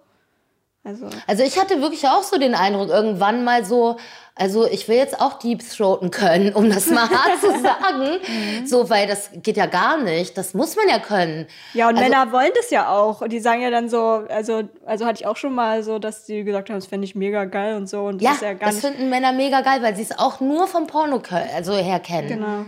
Also. 0.83 1.09
also 1.27 1.43
ich 1.43 1.59
hatte 1.59 1.79
wirklich 1.79 2.07
auch 2.07 2.23
so 2.23 2.39
den 2.39 2.55
Eindruck, 2.55 2.89
irgendwann 2.89 3.43
mal 3.43 3.63
so, 3.63 3.97
also 4.35 4.65
ich 4.65 4.87
will 4.87 4.95
jetzt 4.95 5.19
auch 5.19 5.39
Deep 5.39 5.61
Throaten 5.67 6.09
können, 6.09 6.53
um 6.53 6.69
das 6.69 6.87
mal 6.87 7.09
hart 7.09 7.39
zu 7.39 7.51
sagen. 7.61 8.19
Mhm. 8.25 8.65
So, 8.65 8.89
weil 8.89 9.07
das 9.07 9.29
geht 9.33 9.57
ja 9.57 9.65
gar 9.65 9.97
nicht. 9.97 10.37
Das 10.37 10.53
muss 10.53 10.75
man 10.75 10.87
ja 10.87 10.99
können. 10.99 11.47
Ja, 11.73 11.89
und 11.89 11.97
also, 11.97 12.09
Männer 12.09 12.31
wollen 12.31 12.51
das 12.55 12.69
ja 12.71 12.89
auch. 12.89 13.21
Und 13.21 13.31
die 13.31 13.39
sagen 13.39 13.61
ja 13.61 13.69
dann 13.69 13.89
so, 13.89 14.23
also, 14.29 14.63
also 14.85 15.05
hatte 15.05 15.21
ich 15.21 15.27
auch 15.27 15.35
schon 15.37 15.53
mal 15.53 15.83
so, 15.83 15.99
dass 15.99 16.25
die 16.25 16.43
gesagt 16.43 16.69
haben, 16.69 16.77
das 16.77 16.87
fände 16.87 17.05
ich 17.05 17.13
mega 17.13 17.45
geil 17.45 17.75
und 17.75 17.87
so. 17.87 18.05
Und 18.05 18.23
das 18.23 18.41
ja, 18.41 18.49
ja 18.49 18.53
das 18.55 18.79
finden 18.79 19.09
Männer 19.09 19.33
mega 19.33 19.61
geil, 19.61 19.81
weil 19.81 19.95
sie 19.95 20.03
es 20.03 20.17
auch 20.17 20.39
nur 20.39 20.67
vom 20.67 20.87
Porno 20.87 21.21
also 21.53 21.75
her 21.75 21.99
kennen. 21.99 22.27
Genau. 22.29 22.65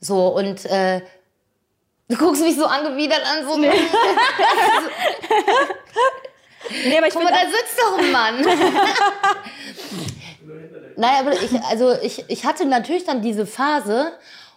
So, 0.00 0.28
und 0.28 0.64
äh, 0.66 1.00
du 2.08 2.16
guckst 2.16 2.42
mich 2.42 2.56
so 2.56 2.66
angewidert 2.66 3.22
an, 3.24 3.46
so. 3.46 3.56
Nee. 3.56 3.70
Nee, 6.86 6.96
aber 6.96 7.08
ich 7.08 7.14
Guck 7.14 7.24
mal, 7.24 7.30
da 7.30 7.40
sitzt 7.40 7.78
doch 7.78 7.98
ein 7.98 8.10
Mann. 8.10 8.42
Nein, 10.96 11.26
aber 11.26 11.32
ich, 11.32 11.60
also 11.64 11.92
ich, 12.00 12.24
ich 12.28 12.44
hatte 12.44 12.66
natürlich 12.66 13.04
dann 13.04 13.20
diese 13.20 13.46
Phase 13.46 14.12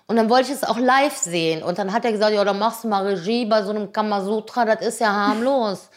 und 0.07 0.15
dann 0.15 0.29
wollte 0.29 0.51
ich 0.51 0.55
es 0.55 0.63
auch 0.63 0.77
live 0.77 1.15
sehen. 1.15 1.63
Und 1.63 1.79
dann 1.79 1.91
hat 1.91 2.05
er 2.05 2.11
gesagt, 2.11 2.33
ja, 2.33 2.43
dann 2.43 2.59
machst 2.59 2.83
du 2.83 2.87
mal 2.87 3.05
Regie 3.05 3.45
bei 3.45 3.63
so 3.63 3.71
einem 3.71 3.91
Kamasutra, 3.91 4.65
das 4.65 4.81
ist 4.85 4.99
ja 4.99 5.11
harmlos. 5.11 5.89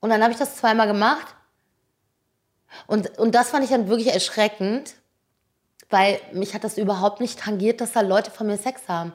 Und 0.00 0.10
dann 0.10 0.22
habe 0.22 0.32
ich 0.32 0.38
das 0.38 0.56
zweimal 0.56 0.86
gemacht. 0.86 1.26
Und, 2.86 3.18
und 3.18 3.34
das 3.34 3.50
fand 3.50 3.64
ich 3.64 3.70
dann 3.70 3.88
wirklich 3.88 4.12
erschreckend, 4.12 4.94
weil 5.90 6.20
mich 6.32 6.54
hat 6.54 6.64
das 6.64 6.76
überhaupt 6.76 7.20
nicht 7.20 7.38
tangiert, 7.38 7.80
dass 7.80 7.92
da 7.92 8.02
Leute 8.02 8.30
von 8.30 8.46
mir 8.46 8.58
Sex 8.58 8.82
haben. 8.88 9.12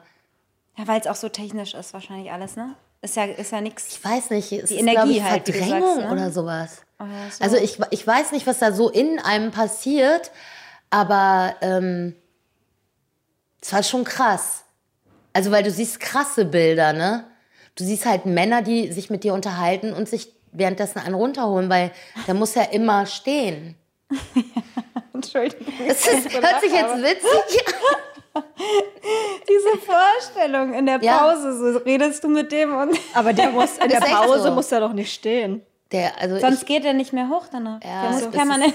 Ja, 0.76 0.88
weil 0.88 1.00
es 1.00 1.06
auch 1.06 1.14
so 1.14 1.28
technisch 1.28 1.74
ist 1.74 1.94
wahrscheinlich 1.94 2.32
alles, 2.32 2.56
ne? 2.56 2.74
Ist 3.00 3.16
ja, 3.16 3.24
ist 3.24 3.52
ja 3.52 3.60
nichts. 3.60 3.86
Ich 3.88 4.04
weiß 4.04 4.30
nicht, 4.30 4.50
es 4.50 4.70
die 4.70 4.76
ist, 4.76 4.80
Energie 4.80 5.18
ich, 5.18 5.22
halt, 5.22 5.44
Verdrängung 5.44 5.94
sagst, 5.94 6.06
ne? 6.06 6.12
oder 6.12 6.30
sowas. 6.32 6.82
Oh, 6.98 7.04
so. 7.30 7.42
Also 7.42 7.56
ich, 7.56 7.78
ich 7.90 8.06
weiß 8.06 8.32
nicht, 8.32 8.46
was 8.46 8.58
da 8.58 8.72
so 8.72 8.88
in 8.88 9.18
einem 9.18 9.50
passiert, 9.50 10.30
aber 10.90 11.56
ähm, 11.60 12.14
es 13.60 13.72
war 13.72 13.82
schon 13.82 14.04
krass. 14.04 14.64
Also 15.32 15.50
weil 15.50 15.62
du 15.62 15.70
siehst 15.70 16.00
krasse 16.00 16.44
Bilder, 16.44 16.92
ne? 16.92 17.26
Du 17.74 17.82
siehst 17.82 18.06
halt 18.06 18.24
Männer, 18.24 18.62
die 18.62 18.92
sich 18.92 19.10
mit 19.10 19.24
dir 19.24 19.34
unterhalten 19.34 19.92
und 19.92 20.08
sich 20.08 20.32
währenddessen 20.52 21.00
einen 21.00 21.14
runterholen, 21.14 21.68
weil 21.68 21.90
der 22.26 22.34
muss 22.34 22.54
ja 22.54 22.62
immer 22.62 23.06
stehen. 23.06 23.74
Entschuldigung. 25.12 25.74
Es 25.88 26.06
ist, 26.06 26.32
hört 26.32 26.60
sich 26.60 26.72
jetzt 26.72 26.96
witzig 26.96 27.64
Diese 29.48 29.78
Vorstellung 29.78 30.74
in 30.74 30.86
der 30.86 30.98
Pause, 30.98 31.48
ja. 31.48 31.72
so 31.72 31.78
redest 31.78 32.24
du 32.24 32.28
mit 32.28 32.50
dem 32.50 32.74
und. 32.74 32.98
Aber 33.14 33.32
der 33.32 33.50
muss 33.50 33.78
in 33.78 33.88
der 33.88 34.00
Pause 34.00 34.44
so. 34.44 34.50
muss 34.50 34.72
er 34.72 34.80
doch 34.80 34.92
nicht 34.92 35.12
stehen. 35.12 35.62
Der, 35.94 36.20
also 36.20 36.40
Sonst 36.40 36.62
ich, 36.62 36.66
geht 36.66 36.84
er 36.84 36.92
nicht 36.92 37.12
mehr 37.12 37.28
hoch 37.28 37.46
danach. 37.50 37.78
Ja, 37.84 38.02
der 38.02 38.10
muss 38.10 38.30
permanent. 38.32 38.74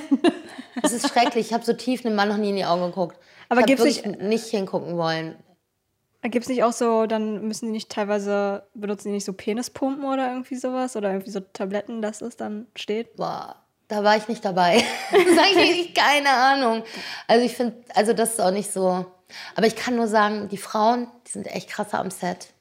Es 0.81 0.93
ist, 0.93 1.03
ist 1.03 1.13
schrecklich. 1.13 1.47
Ich 1.47 1.53
habe 1.53 1.65
so 1.65 1.73
tief 1.73 2.05
einem 2.05 2.15
Mann 2.15 2.29
noch 2.29 2.37
nie 2.37 2.51
in 2.51 2.55
die 2.55 2.63
Augen 2.63 2.81
geguckt. 2.83 3.19
Aber 3.49 3.63
gibt 3.63 3.81
es 3.81 4.05
nicht, 4.05 4.21
nicht 4.21 4.45
hingucken 4.45 4.95
wollen. 4.95 5.35
Gibt 6.21 6.43
es 6.43 6.49
nicht 6.49 6.63
auch 6.63 6.71
so, 6.71 7.07
dann 7.07 7.45
müssen 7.45 7.65
die 7.65 7.71
nicht 7.73 7.89
teilweise, 7.89 8.63
benutzen 8.73 9.09
die 9.09 9.15
nicht 9.15 9.25
so 9.25 9.33
Penispumpen 9.33 10.05
oder 10.05 10.29
irgendwie 10.29 10.55
sowas? 10.55 10.95
Oder 10.95 11.11
irgendwie 11.11 11.31
so 11.31 11.41
Tabletten, 11.41 12.01
dass 12.01 12.21
es 12.21 12.37
dann 12.37 12.67
steht? 12.75 13.17
Boah, 13.17 13.57
da 13.89 14.01
war 14.01 14.15
ich 14.15 14.29
nicht 14.29 14.45
dabei. 14.45 14.81
Sag 15.11 15.51
ich 15.55 15.93
keine 15.95 16.29
Ahnung. 16.29 16.83
Also 17.27 17.45
ich 17.45 17.53
finde, 17.53 17.83
also 17.95 18.13
das 18.13 18.31
ist 18.31 18.41
auch 18.41 18.51
nicht 18.51 18.71
so. 18.71 19.05
Aber 19.55 19.67
ich 19.67 19.75
kann 19.75 19.97
nur 19.97 20.07
sagen, 20.07 20.47
die 20.47 20.57
Frauen, 20.57 21.07
die 21.27 21.31
sind 21.31 21.47
echt 21.47 21.69
krasser 21.69 21.99
am 21.99 22.11
Set. 22.11 22.53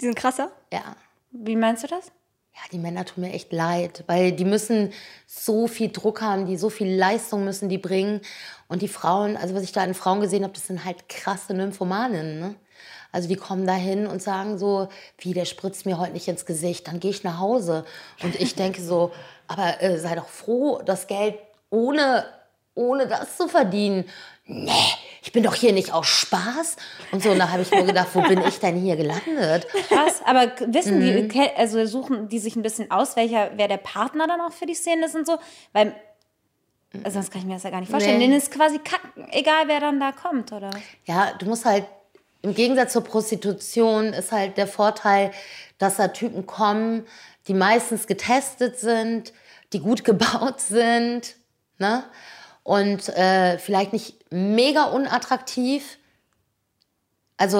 Die 0.00 0.06
sind 0.06 0.16
krasser? 0.16 0.50
Ja. 0.72 0.96
Wie 1.30 1.54
meinst 1.54 1.84
du 1.84 1.86
das? 1.86 2.10
Ja, 2.58 2.68
die 2.72 2.78
Männer 2.78 3.04
tun 3.04 3.22
mir 3.22 3.32
echt 3.32 3.52
leid, 3.52 4.02
weil 4.08 4.32
die 4.32 4.44
müssen 4.44 4.92
so 5.28 5.68
viel 5.68 5.92
Druck 5.92 6.20
haben, 6.20 6.46
die 6.46 6.56
so 6.56 6.70
viel 6.70 6.92
Leistung 6.92 7.44
müssen 7.44 7.68
die 7.68 7.78
bringen. 7.78 8.20
Und 8.66 8.82
die 8.82 8.88
Frauen, 8.88 9.36
also 9.36 9.54
was 9.54 9.62
ich 9.62 9.70
da 9.70 9.82
an 9.82 9.94
Frauen 9.94 10.20
gesehen 10.20 10.42
habe, 10.42 10.54
das 10.54 10.66
sind 10.66 10.84
halt 10.84 11.08
krasse 11.08 11.54
Nymphomanen. 11.54 12.40
Ne? 12.40 12.54
Also 13.12 13.28
die 13.28 13.36
kommen 13.36 13.64
da 13.64 13.74
hin 13.74 14.08
und 14.08 14.20
sagen 14.20 14.58
so, 14.58 14.88
wie, 15.18 15.34
der 15.34 15.44
spritzt 15.44 15.86
mir 15.86 15.98
heute 15.98 16.14
nicht 16.14 16.26
ins 16.26 16.46
Gesicht, 16.46 16.88
dann 16.88 16.98
gehe 16.98 17.12
ich 17.12 17.22
nach 17.22 17.38
Hause. 17.38 17.84
Und 18.24 18.34
ich 18.40 18.56
denke 18.56 18.82
so, 18.82 19.12
aber 19.46 19.80
äh, 19.80 19.98
sei 19.98 20.16
doch 20.16 20.28
froh, 20.28 20.82
das 20.84 21.06
Geld 21.06 21.36
ohne, 21.70 22.24
ohne 22.74 23.06
das 23.06 23.36
zu 23.36 23.46
verdienen. 23.46 24.04
Nee, 24.50 24.72
ich 25.22 25.30
bin 25.32 25.42
doch 25.42 25.54
hier 25.54 25.72
nicht 25.74 25.92
aus 25.92 26.06
Spaß. 26.06 26.76
Und 27.12 27.22
so, 27.22 27.30
und 27.30 27.38
da 27.38 27.50
habe 27.50 27.60
ich 27.62 27.70
nur 27.70 27.84
gedacht, 27.84 28.08
wo 28.14 28.22
bin 28.22 28.40
ich 28.46 28.58
denn 28.60 28.76
hier 28.76 28.96
gelandet? 28.96 29.66
Krass, 29.88 30.22
aber 30.24 30.50
wissen 30.72 30.98
Mhm. 30.98 31.28
die, 31.28 31.40
also 31.54 31.84
suchen 31.84 32.28
die 32.30 32.38
sich 32.38 32.56
ein 32.56 32.62
bisschen 32.62 32.90
aus, 32.90 33.14
welcher, 33.14 33.50
wer 33.56 33.68
der 33.68 33.76
Partner 33.76 34.26
dann 34.26 34.40
auch 34.40 34.52
für 34.52 34.64
die 34.64 34.74
Szene 34.74 35.04
ist 35.04 35.14
und 35.14 35.26
so? 35.26 35.36
Weil, 35.74 35.94
also 37.04 37.16
sonst 37.18 37.30
kann 37.30 37.42
ich 37.42 37.46
mir 37.46 37.54
das 37.54 37.62
ja 37.64 37.70
gar 37.70 37.80
nicht 37.80 37.90
vorstellen. 37.90 38.16
Nee. 38.18 38.24
Denen 38.26 38.38
ist 38.38 38.50
quasi 38.50 38.78
kack, 38.78 39.02
egal 39.32 39.64
wer 39.68 39.80
dann 39.80 40.00
da 40.00 40.12
kommt, 40.12 40.50
oder? 40.52 40.70
Ja, 41.04 41.32
du 41.38 41.44
musst 41.46 41.66
halt, 41.66 41.84
im 42.40 42.54
Gegensatz 42.54 42.94
zur 42.94 43.04
Prostitution 43.04 44.14
ist 44.14 44.32
halt 44.32 44.56
der 44.56 44.66
Vorteil, 44.66 45.30
dass 45.76 45.96
da 45.96 46.08
Typen 46.08 46.46
kommen, 46.46 47.06
die 47.48 47.54
meistens 47.54 48.06
getestet 48.06 48.78
sind, 48.78 49.34
die 49.74 49.80
gut 49.80 50.04
gebaut 50.04 50.60
sind, 50.62 51.36
ne? 51.78 52.04
Und 52.68 53.08
äh, 53.08 53.56
vielleicht 53.58 53.94
nicht 53.94 54.30
mega 54.30 54.84
unattraktiv. 54.84 55.96
Also 57.38 57.58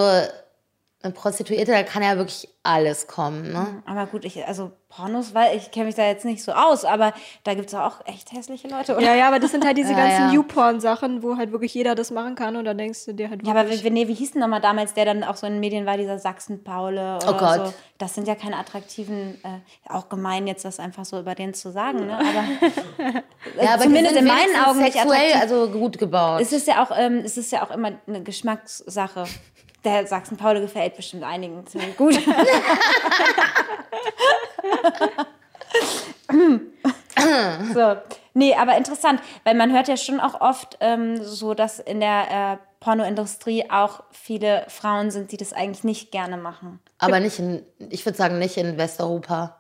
eine 1.01 1.13
Prostituierte, 1.13 1.71
da 1.71 1.85
kann 1.85 2.03
ja 2.03 2.17
wirklich 2.17 2.49
alles 2.65 3.07
kommen, 3.07 3.53
ne? 3.53 3.83
Aber 3.87 4.07
gut, 4.07 4.25
ich, 4.25 4.45
also 4.49 4.73
Pornos, 4.89 5.33
weil 5.33 5.57
ich 5.57 5.71
kenne 5.71 5.87
mich 5.87 5.95
da 5.95 6.05
jetzt 6.05 6.25
nicht 6.25 6.43
so 6.43 6.51
aus, 6.53 6.85
aber 6.85 7.13
da 7.45 7.55
gibt 7.55 7.69
es 7.69 7.75
auch 7.77 8.05
echt 8.07 8.33
hässliche 8.33 8.67
Leute, 8.67 8.97
oder? 8.97 9.05
Ja, 9.05 9.15
ja, 9.15 9.29
aber 9.29 9.39
das 9.39 9.53
sind 9.53 9.65
halt 9.65 9.79
diese 9.79 9.93
Ja, 9.93 9.97
ganzen 9.99 10.23
ja. 10.23 10.33
Newporn-Sachen, 10.33 11.23
wo 11.23 11.37
halt 11.37 11.53
wirklich 11.53 11.73
jeder 11.73 11.95
das 11.95 12.11
machen 12.11 12.35
kann 12.35 12.57
und 12.57 12.65
dann 12.65 12.77
denkst 12.79 13.05
du 13.05 13.13
dir 13.15 13.31
halt 13.31 13.47
Ja, 13.47 13.53
aber 13.55 13.71
wie, 13.71 13.91
nee, 13.91 14.09
wie 14.09 14.15
hieß 14.15 14.33
denn 14.33 14.41
nochmal 14.41 14.61
damals, 14.61 14.93
der 14.95 15.05
dann 15.05 15.23
auch 15.23 15.37
so 15.37 15.47
in 15.47 15.53
den 15.55 15.61
Medien 15.61 15.87
war, 15.87 15.97
dieser 15.97 16.19
Sachsen-Paule 16.19 17.19
oder 17.19 17.29
Oh 17.33 17.37
Gott. 17.39 17.67
so? 17.69 17.75
Das 17.99 18.17
sind 18.17 18.27
ja 18.27 18.35
keine 18.35 18.57
attraktiven, 18.57 19.39
äh, 19.45 19.91
auch 19.93 20.09
gemein 20.09 20.49
jetzt 20.49 20.65
das 20.65 20.81
einfach 20.81 21.05
so 21.05 21.21
über 21.21 21.37
den 21.37 21.55
zu 21.55 21.71
sagen, 21.71 22.07
ne? 22.07 22.19
Aber 22.19 22.45
Ja, 23.63 23.75
aber 23.75 23.85
die 23.85 23.89
zumindest 23.89 24.17
in 24.17 24.25
meinen 24.27 24.57
Augen 24.67 24.81
nicht 24.81 24.95
sexuell, 24.95 25.33
attraktiv. 25.33 25.41
also 25.43 25.71
gut 25.71 25.99
gebaut. 25.99 26.41
es 26.41 26.53
ist 26.53 26.67
ja 26.67 26.83
auch, 26.83 26.91
ähm, 26.97 27.23
es 27.25 27.37
ist 27.37 27.53
ja 27.53 27.63
auch 27.65 27.71
immer 27.71 27.93
eine 28.09 28.23
Geschmackssache. 28.25 29.25
Der 29.85 30.07
Sachsen-Paule 30.07 30.61
gefällt 30.61 30.97
bestimmt 30.97 31.25
einigen 31.25 31.67
ziemlich 31.67 31.97
gut. 31.97 32.15
so. 37.75 37.97
Nee, 38.35 38.55
aber 38.55 38.77
interessant, 38.77 39.21
weil 39.45 39.55
man 39.55 39.73
hört 39.73 39.89
ja 39.89 39.97
schon 39.97 40.21
auch 40.21 40.41
oft 40.41 40.77
ähm, 40.81 41.23
so, 41.23 41.55
dass 41.55 41.81
in 41.81 42.01
der 42.01 42.31
äh, 42.31 42.57
Pornoindustrie 42.81 43.69
auch 43.71 44.05
viele 44.13 44.65
Frauen 44.69 45.11
sind, 45.11 45.33
die 45.33 45.37
das 45.37 45.53
eigentlich 45.53 45.83
nicht 45.83 46.13
gerne 46.13 46.37
machen. 46.37 46.81
Aber 46.99 47.19
nicht 47.19 47.39
in, 47.39 47.65
ich 47.91 48.07
würde 48.07 48.17
sagen, 48.17 48.39
nicht 48.39 48.57
in 48.57 48.79
Westeuropa. 48.79 49.58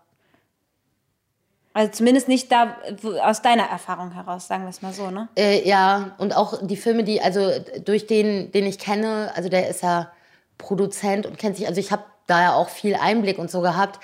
Also 1.78 1.92
zumindest 1.92 2.26
nicht 2.26 2.50
da 2.50 2.76
aus 3.22 3.40
deiner 3.40 3.62
Erfahrung 3.62 4.10
heraus, 4.10 4.48
sagen 4.48 4.64
wir 4.64 4.70
es 4.70 4.82
mal 4.82 4.92
so, 4.92 5.12
ne? 5.12 5.28
Äh, 5.36 5.64
ja, 5.64 6.16
und 6.18 6.36
auch 6.36 6.58
die 6.60 6.76
Filme, 6.76 7.04
die, 7.04 7.22
also 7.22 7.52
durch 7.84 8.08
den, 8.08 8.50
den 8.50 8.66
ich 8.66 8.80
kenne, 8.80 9.30
also 9.36 9.48
der 9.48 9.68
ist 9.68 9.84
ja 9.84 10.10
Produzent 10.58 11.24
und 11.24 11.38
kennt 11.38 11.56
sich, 11.56 11.68
also 11.68 11.78
ich 11.78 11.92
habe 11.92 12.02
da 12.26 12.42
ja 12.42 12.54
auch 12.54 12.68
viel 12.68 12.96
Einblick 12.96 13.38
und 13.38 13.48
so 13.48 13.60
gehabt. 13.60 14.00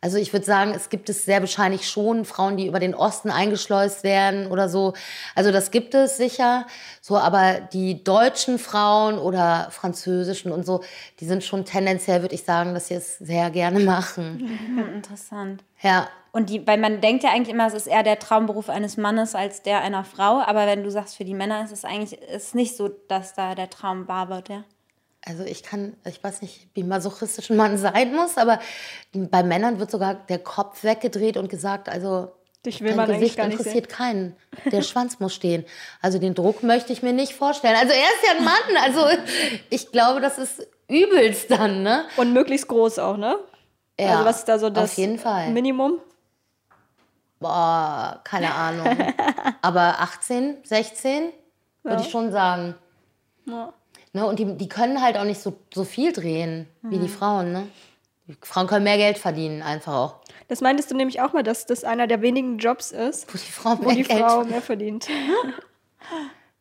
Also 0.00 0.16
ich 0.16 0.32
würde 0.32 0.46
sagen, 0.46 0.72
es 0.74 0.88
gibt 0.88 1.10
es 1.10 1.26
sehr 1.26 1.40
wahrscheinlich 1.40 1.86
schon 1.86 2.24
Frauen, 2.24 2.56
die 2.56 2.66
über 2.66 2.80
den 2.80 2.94
Osten 2.94 3.30
eingeschleust 3.30 4.04
werden 4.04 4.46
oder 4.46 4.70
so. 4.70 4.94
Also 5.34 5.52
das 5.52 5.70
gibt 5.70 5.94
es 5.94 6.16
sicher. 6.16 6.66
So, 7.02 7.18
aber 7.18 7.60
die 7.74 8.04
deutschen 8.04 8.58
Frauen 8.58 9.18
oder 9.18 9.68
französischen 9.70 10.50
und 10.50 10.64
so, 10.64 10.82
die 11.20 11.26
sind 11.26 11.44
schon 11.44 11.66
tendenziell, 11.66 12.22
würde 12.22 12.36
ich 12.36 12.44
sagen, 12.44 12.72
dass 12.72 12.88
sie 12.88 12.94
es 12.94 13.18
sehr 13.18 13.50
gerne 13.50 13.80
machen. 13.80 14.48
Interessant. 14.94 15.62
Ja, 15.82 16.08
Und 16.38 16.50
die, 16.50 16.64
weil 16.68 16.78
man 16.78 17.00
denkt 17.00 17.24
ja 17.24 17.30
eigentlich 17.30 17.52
immer, 17.52 17.66
es 17.66 17.74
ist 17.74 17.88
eher 17.88 18.04
der 18.04 18.20
Traumberuf 18.20 18.68
eines 18.68 18.96
Mannes 18.96 19.34
als 19.34 19.62
der 19.62 19.80
einer 19.80 20.04
Frau. 20.04 20.40
Aber 20.40 20.68
wenn 20.68 20.84
du 20.84 20.90
sagst, 20.92 21.16
für 21.16 21.24
die 21.24 21.34
Männer 21.34 21.64
ist 21.64 21.72
es 21.72 21.84
eigentlich 21.84 22.16
ist 22.22 22.54
nicht 22.54 22.76
so, 22.76 22.86
dass 23.08 23.34
da 23.34 23.56
der 23.56 23.70
Traum 23.70 24.06
wahr 24.06 24.28
wird, 24.28 24.48
ja? 24.48 24.62
Also 25.26 25.42
ich 25.42 25.64
kann, 25.64 25.96
ich 26.06 26.22
weiß 26.22 26.42
nicht, 26.42 26.68
wie 26.74 26.84
masochistisch 26.84 27.50
ein 27.50 27.56
Mann 27.56 27.76
sein 27.76 28.14
muss, 28.14 28.38
aber 28.38 28.60
bei 29.12 29.42
Männern 29.42 29.80
wird 29.80 29.90
sogar 29.90 30.14
der 30.14 30.38
Kopf 30.38 30.84
weggedreht 30.84 31.36
und 31.36 31.48
gesagt, 31.48 31.88
also 31.88 32.30
Dich 32.64 32.82
will 32.82 32.90
dein 32.90 32.98
man 32.98 33.06
eigentlich 33.06 33.20
Gesicht 33.20 33.36
gar 33.36 33.48
nicht 33.48 33.58
interessiert 33.58 33.88
keinen. 33.88 34.36
Der 34.70 34.82
Schwanz 34.82 35.18
muss 35.18 35.34
stehen. 35.34 35.64
Also 36.00 36.20
den 36.20 36.36
Druck 36.36 36.62
möchte 36.62 36.92
ich 36.92 37.02
mir 37.02 37.12
nicht 37.12 37.34
vorstellen. 37.34 37.74
Also 37.74 37.92
er 37.92 37.98
ist 37.98 38.24
ja 38.24 38.36
ein 38.38 38.44
Mann, 38.44 38.84
also 38.84 39.00
ich 39.70 39.90
glaube, 39.90 40.20
das 40.20 40.38
ist 40.38 40.68
übelst 40.86 41.50
dann, 41.50 41.82
ne? 41.82 42.04
und 42.16 42.32
möglichst 42.32 42.68
groß 42.68 43.00
auch, 43.00 43.16
ne? 43.16 43.40
Ja, 43.98 44.10
also 44.10 44.24
was 44.24 44.38
ist 44.38 44.48
da 44.48 44.60
so 44.60 44.70
das 44.70 44.92
auf 44.92 44.98
jeden 44.98 45.18
Fall. 45.18 45.50
Minimum? 45.50 45.98
Boah, 47.40 48.20
keine 48.24 48.52
Ahnung. 48.54 48.86
Aber 49.62 50.00
18, 50.00 50.58
16 50.64 51.30
würde 51.82 52.02
ich 52.02 52.10
schon 52.10 52.32
sagen. 52.32 52.74
Ja. 53.46 53.72
Ne, 54.12 54.26
und 54.26 54.38
die, 54.38 54.56
die 54.56 54.68
können 54.68 55.02
halt 55.02 55.16
auch 55.18 55.24
nicht 55.24 55.40
so, 55.40 55.58
so 55.72 55.84
viel 55.84 56.12
drehen 56.12 56.66
wie 56.82 56.96
Mhm. 56.96 57.00
die 57.02 57.08
Frauen, 57.08 57.52
ne? 57.52 57.68
Die 58.26 58.36
Frauen 58.42 58.66
können 58.66 58.84
mehr 58.84 58.96
Geld 58.98 59.16
verdienen, 59.18 59.62
einfach 59.62 59.94
auch. 59.94 60.14
Das 60.48 60.60
meintest 60.60 60.90
du 60.90 60.96
nämlich 60.96 61.20
auch 61.20 61.32
mal, 61.32 61.42
dass 61.42 61.66
das 61.66 61.84
einer 61.84 62.06
der 62.06 62.20
wenigen 62.22 62.58
Jobs 62.58 62.90
ist, 62.90 63.26
Wo 63.32 63.38
die 63.38 63.52
Frau 63.52 63.74
mehr 63.76 63.94
die 63.94 64.04
Frau 64.04 64.44
mehr 64.44 64.60
verdient. 64.62 65.08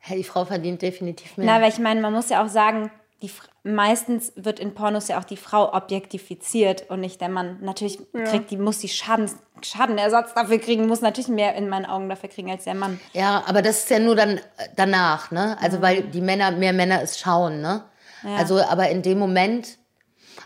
Ja, 0.08 0.16
die 0.16 0.24
Frau 0.24 0.46
verdient 0.46 0.82
definitiv 0.82 1.36
mehr. 1.38 1.46
Na, 1.48 1.62
weil 1.62 1.70
ich 1.70 1.80
meine, 1.80 2.00
man 2.02 2.14
muss 2.14 2.30
ja 2.30 2.44
auch 2.44 2.48
sagen, 2.50 2.92
die, 3.22 3.32
meistens 3.64 4.32
wird 4.36 4.60
in 4.60 4.74
Pornos 4.76 5.08
ja 5.08 5.20
auch 5.20 5.24
die 5.24 5.38
Frau 5.38 5.74
objektifiziert 5.74 6.90
und 6.90 7.00
nicht 7.02 7.20
der 7.20 7.30
Mann. 7.30 7.58
Natürlich 7.62 8.00
kriegt 8.14 8.52
die, 8.52 8.58
muss 8.58 8.80
die 8.80 8.90
Schadens, 8.90 9.36
Schadenersatz 9.64 10.34
dafür 10.34 10.60
kriegen, 10.60 10.88
muss 10.88 11.02
natürlich 11.02 11.28
mehr 11.30 11.56
in 11.56 11.70
meinen 11.70 11.86
Augen 11.86 12.10
dafür 12.10 12.30
kriegen 12.30 12.50
als 12.52 12.64
der 12.66 12.76
Mann. 12.76 13.00
ja, 13.14 13.44
aber 13.48 13.62
das 13.62 13.80
ist 13.80 13.90
ja 13.90 14.00
nur 14.00 14.16
dann 14.16 14.38
äh, 14.38 14.42
danach, 14.76 15.32
ne? 15.32 15.58
Also 15.62 15.82
weil 15.82 16.04
die 16.04 16.22
Männer, 16.22 16.52
mehr 16.52 16.74
Männer 16.74 17.02
es 17.02 17.20
schauen, 17.20 17.62
ne? 17.62 17.84
Also, 18.24 18.60
aber 18.62 18.90
in 18.90 19.02
dem 19.04 19.20
Moment. 19.20 19.78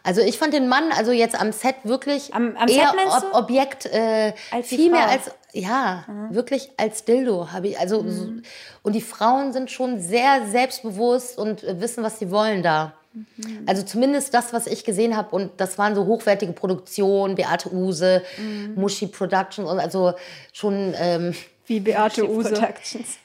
Also 0.04 0.22
ich 0.22 0.38
fand 0.38 0.54
den 0.54 0.68
Mann, 0.68 0.92
also 0.98 1.12
jetzt 1.12 1.40
am 1.40 1.52
Set 1.52 1.76
wirklich 1.84 2.34
Am- 2.34 2.56
am 2.58 2.68
eher 2.68 2.90
Set 2.92 3.24
Ob? 3.34 3.34
Objekt, 3.44 3.86
äh, 3.88 4.34
viel 4.64 4.90
mehr 4.92 5.08
als, 5.10 5.32
ja, 5.54 6.06
wirklich 6.30 6.72
als 6.78 7.06
Dildo 7.06 7.52
habe 7.52 7.68
ich. 7.70 7.80
Also, 7.80 7.98
so, 8.10 8.26
Mhm. 8.26 8.44
und 8.84 8.94
die 8.94 9.02
Frauen 9.02 9.54
sind 9.54 9.70
schon 9.72 10.00
sehr 10.00 10.48
selbstbewusst 10.48 11.38
und 11.38 11.64
äh, 11.64 11.80
wissen, 11.82 12.04
was 12.04 12.20
sie 12.20 12.32
wollen 12.32 12.64
da. 12.64 12.94
Mhm. 13.14 13.64
Also 13.66 13.84
zumindest 13.84 14.34
das, 14.34 14.54
was 14.54 14.68
ich 14.68 14.84
gesehen 14.84 15.16
habe. 15.18 15.36
Und 15.36 15.52
das 15.58 15.78
waren 15.78 15.96
so 15.96 16.06
hochwertige 16.06 16.54
Produktionen, 16.54 17.36
Beate 17.36 17.74
Use, 17.74 18.24
Mhm. 18.38 18.76
Muschi 18.76 19.08
Productions 19.08 19.70
und 19.70 19.80
also 19.80 20.14
schon, 20.54 20.94
ähm, 20.98 21.34
Wie 21.66 21.80
Beate 21.80 22.28
Use. 22.30 22.50
Productions. 22.50 23.18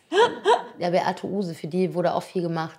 ja, 0.78 0.90
Beate 0.90 1.26
Use, 1.26 1.54
für 1.54 1.66
die 1.68 1.94
wurde 1.94 2.14
auch 2.14 2.22
viel 2.22 2.42
gemacht. 2.42 2.78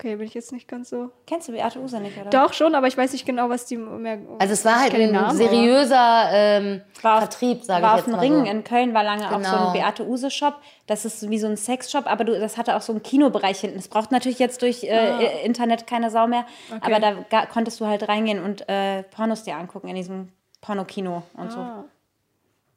Okay, 0.00 0.14
bin 0.14 0.28
ich 0.28 0.34
jetzt 0.34 0.52
nicht 0.52 0.68
ganz 0.68 0.90
so. 0.90 1.10
Kennst 1.26 1.48
du 1.48 1.52
Beate 1.52 1.80
User 1.80 1.98
nicht, 1.98 2.16
oder? 2.16 2.30
Doch 2.30 2.52
schon, 2.52 2.76
aber 2.76 2.86
ich 2.86 2.96
weiß 2.96 3.12
nicht 3.12 3.26
genau, 3.26 3.48
was 3.48 3.66
die 3.66 3.76
mehr. 3.76 4.20
Also 4.38 4.52
es 4.52 4.64
war 4.64 4.78
halt 4.78 4.94
ein 4.94 5.10
Namen, 5.10 5.36
seriöser 5.36 6.28
ähm, 6.30 6.82
War 7.02 7.14
auf- 7.14 7.18
Vertrieb, 7.24 7.64
sage 7.64 7.82
war 7.82 7.94
ich 7.96 8.00
auf 8.02 8.06
jetzt 8.06 8.06
dem 8.06 8.12
mal 8.12 8.20
Ring 8.20 8.44
so. 8.44 8.50
in 8.52 8.62
Köln, 8.62 8.94
war 8.94 9.02
lange 9.02 9.26
auch 9.26 9.32
so 9.32 9.36
Genau. 9.38 9.66
ein 9.66 9.72
Beate 9.72 10.06
Use 10.06 10.30
Shop. 10.30 10.54
Das 10.86 11.04
ist 11.04 11.28
wie 11.28 11.38
so 11.40 11.48
ein 11.48 11.56
Sexshop, 11.56 12.06
aber 12.06 12.22
du, 12.22 12.38
das 12.38 12.56
hatte 12.56 12.76
auch 12.76 12.80
so 12.80 12.92
einen 12.92 13.02
Kinobereich 13.02 13.58
hinten. 13.58 13.76
Das 13.76 13.88
braucht 13.88 14.12
natürlich 14.12 14.38
jetzt 14.38 14.62
durch 14.62 14.84
äh, 14.84 15.44
Internet 15.44 15.88
keine 15.88 16.12
Sau 16.12 16.28
mehr, 16.28 16.46
aber 16.80 17.00
da 17.00 17.14
ga, 17.28 17.46
konntest 17.46 17.80
du 17.80 17.86
halt 17.86 18.08
reingehen 18.08 18.40
und 18.40 18.68
äh, 18.68 19.02
Pornos 19.02 19.42
dir 19.42 19.56
angucken 19.56 19.88
in 19.88 19.96
diesem 19.96 20.28
Pornokino 20.60 21.24
und 21.34 21.50
so. 21.50 21.58
Ah. 21.58 21.84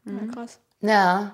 Ja, 0.05 0.33
krass. 0.33 0.59
Ja. 0.81 1.31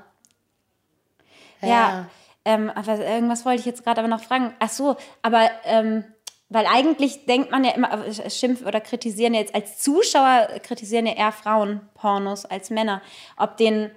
Ja, 1.61 2.05
ähm, 2.47 2.69
aber 2.73 2.97
irgendwas 2.97 3.45
wollte 3.45 3.59
ich 3.59 3.65
jetzt 3.65 3.83
gerade 3.83 3.99
aber 3.99 4.07
noch 4.07 4.23
fragen. 4.23 4.53
Ach 4.59 4.69
so, 4.69 4.95
aber 5.21 5.49
ähm, 5.65 6.03
weil 6.49 6.65
eigentlich 6.65 7.25
denkt 7.25 7.51
man 7.51 7.63
ja 7.65 7.71
immer, 7.71 8.05
äh, 8.05 8.29
schimpf 8.29 8.65
oder 8.65 8.79
kritisieren 8.79 9.33
jetzt 9.33 9.53
als 9.53 9.79
Zuschauer 9.79 10.47
kritisieren 10.63 11.05
ja 11.05 11.13
eher 11.13 11.31
Frauen 11.31 11.81
Pornos 11.93 12.45
als 12.45 12.69
Männer. 12.69 13.01
Ob 13.35 13.57
den 13.57 13.91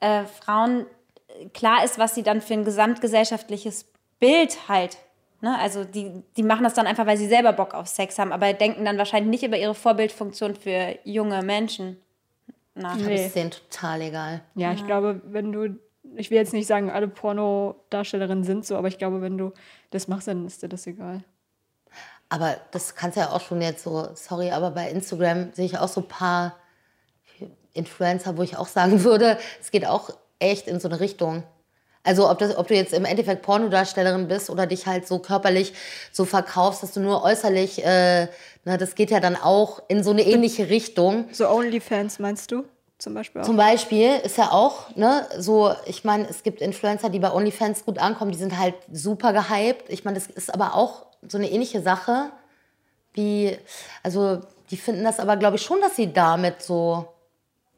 äh, 0.00 0.24
Frauen 0.24 0.86
klar 1.52 1.84
ist, 1.84 1.98
was 1.98 2.14
sie 2.14 2.22
dann 2.22 2.40
für 2.40 2.54
ein 2.54 2.64
gesamtgesellschaftliches 2.64 3.86
Bild 4.20 4.68
halt. 4.68 4.98
Ne? 5.40 5.58
Also 5.58 5.84
die, 5.84 6.22
die 6.36 6.42
machen 6.42 6.64
das 6.64 6.74
dann 6.74 6.86
einfach, 6.86 7.06
weil 7.06 7.16
sie 7.16 7.26
selber 7.28 7.52
Bock 7.52 7.74
auf 7.74 7.88
Sex 7.88 8.18
haben, 8.18 8.32
aber 8.32 8.52
denken 8.52 8.84
dann 8.84 8.98
wahrscheinlich 8.98 9.30
nicht 9.30 9.42
über 9.42 9.56
ihre 9.58 9.74
Vorbildfunktion 9.74 10.54
für 10.54 10.96
junge 11.04 11.42
Menschen 11.42 11.96
nach. 12.74 12.96
Das 12.96 13.06
Nee. 13.06 13.26
ist 13.26 13.34
denen 13.36 13.50
total 13.50 14.02
egal. 14.02 14.40
Ja, 14.54 14.72
ich 14.72 14.86
glaube, 14.86 15.20
wenn 15.24 15.50
du. 15.52 15.78
Ich 16.16 16.30
will 16.30 16.38
jetzt 16.38 16.52
nicht 16.52 16.66
sagen, 16.66 16.90
alle 16.90 17.08
Pornodarstellerinnen 17.08 18.44
sind 18.44 18.66
so, 18.66 18.76
aber 18.76 18.88
ich 18.88 18.98
glaube, 18.98 19.22
wenn 19.22 19.38
du 19.38 19.52
das 19.90 20.08
machst, 20.08 20.28
dann 20.28 20.46
ist 20.46 20.62
dir 20.62 20.68
das 20.68 20.86
egal. 20.86 21.22
Aber 22.28 22.56
das 22.70 22.94
kannst 22.94 23.16
du 23.16 23.22
ja 23.22 23.30
auch 23.30 23.40
schon 23.40 23.60
jetzt 23.60 23.82
so, 23.82 24.08
sorry, 24.14 24.50
aber 24.50 24.70
bei 24.70 24.90
Instagram 24.90 25.52
sehe 25.52 25.66
ich 25.66 25.78
auch 25.78 25.88
so 25.88 26.00
ein 26.00 26.08
paar 26.08 26.56
Influencer, 27.74 28.36
wo 28.36 28.42
ich 28.42 28.56
auch 28.56 28.68
sagen 28.68 29.04
würde, 29.04 29.38
es 29.60 29.70
geht 29.70 29.86
auch 29.86 30.10
echt 30.38 30.68
in 30.68 30.80
so 30.80 30.88
eine 30.88 31.00
Richtung. 31.00 31.42
Also 32.02 32.30
ob, 32.30 32.38
das, 32.38 32.56
ob 32.56 32.68
du 32.68 32.74
jetzt 32.74 32.94
im 32.94 33.04
Endeffekt 33.04 33.42
Pornodarstellerin 33.42 34.26
bist 34.26 34.48
oder 34.48 34.66
dich 34.66 34.86
halt 34.86 35.06
so 35.06 35.18
körperlich 35.18 35.74
so 36.12 36.24
verkaufst, 36.24 36.82
dass 36.82 36.92
du 36.92 37.00
nur 37.00 37.22
äußerlich, 37.22 37.84
äh, 37.84 38.28
na, 38.64 38.78
das 38.78 38.94
geht 38.94 39.10
ja 39.10 39.20
dann 39.20 39.36
auch 39.36 39.82
in 39.88 40.02
so 40.02 40.10
eine 40.10 40.22
ähnliche 40.22 40.70
Richtung. 40.70 41.28
So 41.32 41.48
Onlyfans 41.48 42.18
meinst 42.18 42.52
du? 42.52 42.64
Zum 43.00 43.14
Beispiel 43.14 43.40
auch. 43.40 43.46
Zum 43.46 43.56
Beispiel 43.56 44.10
ist 44.22 44.36
ja 44.36 44.52
auch, 44.52 44.94
ne, 44.94 45.26
so, 45.38 45.72
ich 45.86 46.04
meine, 46.04 46.28
es 46.28 46.42
gibt 46.42 46.60
Influencer, 46.60 47.08
die 47.08 47.18
bei 47.18 47.32
OnlyFans 47.32 47.84
gut 47.84 47.98
ankommen, 47.98 48.30
die 48.30 48.38
sind 48.38 48.58
halt 48.58 48.74
super 48.92 49.32
gehypt. 49.32 49.88
Ich 49.88 50.04
meine, 50.04 50.18
das 50.18 50.26
ist 50.26 50.52
aber 50.52 50.74
auch 50.74 51.06
so 51.26 51.38
eine 51.38 51.50
ähnliche 51.50 51.82
Sache 51.82 52.30
wie, 53.12 53.56
also 54.02 54.40
die 54.70 54.76
finden 54.76 55.02
das 55.02 55.18
aber, 55.18 55.36
glaube 55.36 55.56
ich, 55.56 55.62
schon, 55.62 55.80
dass 55.80 55.96
sie 55.96 56.12
damit 56.12 56.62
so, 56.62 57.08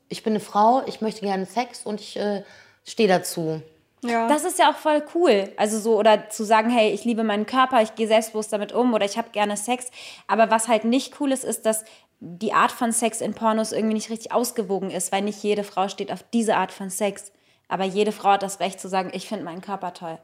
ich 0.09 0.23
bin 0.23 0.33
eine 0.33 0.41
Frau, 0.41 0.83
ich 0.87 1.01
möchte 1.01 1.23
gerne 1.23 1.47
Sex 1.47 1.85
und 1.85 2.01
ich 2.01 2.17
äh, 2.17 2.43
stehe 2.85 3.09
dazu. 3.09 3.63
ja. 4.03 4.29
Das 4.29 4.45
ist 4.45 4.59
ja 4.59 4.71
auch 4.71 4.77
voll 4.77 5.03
cool. 5.15 5.51
Also 5.57 5.79
so, 5.79 5.99
oder 5.99 6.29
zu 6.29 6.45
sagen, 6.45 6.69
hey, 6.69 6.91
ich 6.91 7.05
liebe 7.05 7.25
meinen 7.25 7.47
Körper, 7.47 7.81
ich 7.81 7.95
gehe 7.95 8.09
selbstbewusst 8.09 8.53
damit 8.53 8.73
um 8.73 8.93
oder 8.93 9.07
ich 9.07 9.17
habe 9.17 9.31
gerne 9.31 9.57
Sex. 9.57 9.91
Aber 10.27 10.51
was 10.51 10.69
halt 10.69 10.85
nicht 10.85 11.19
cool 11.21 11.33
ist, 11.33 11.45
ist, 11.45 11.65
dass 11.65 11.85
die 12.25 12.53
Art 12.53 12.71
von 12.71 12.93
Sex 12.93 13.21
in 13.21 13.35
Pornos 13.35 13.73
irgendwie 13.73 13.95
nicht 13.95 14.11
richtig 14.11 14.33
ausgewogen 14.33 14.91
ist, 14.91 15.11
weil 15.11 15.23
nicht 15.23 15.43
jede 15.43 15.65
Frau 15.65 15.89
steht 15.89 16.13
auf 16.13 16.25
diese 16.33 16.57
Art 16.57 16.71
von 16.71 16.89
Sex. 16.89 17.33
Aber 17.69 17.85
jede 17.85 18.13
Frau 18.13 18.31
hat 18.31 18.43
das 18.43 18.61
Recht 18.61 18.81
zu 18.81 18.89
sagen, 18.89 19.11
ich 19.13 19.27
finde 19.27 19.45
meinen 19.45 19.61
Körper 19.61 19.93
toll. 19.93 20.19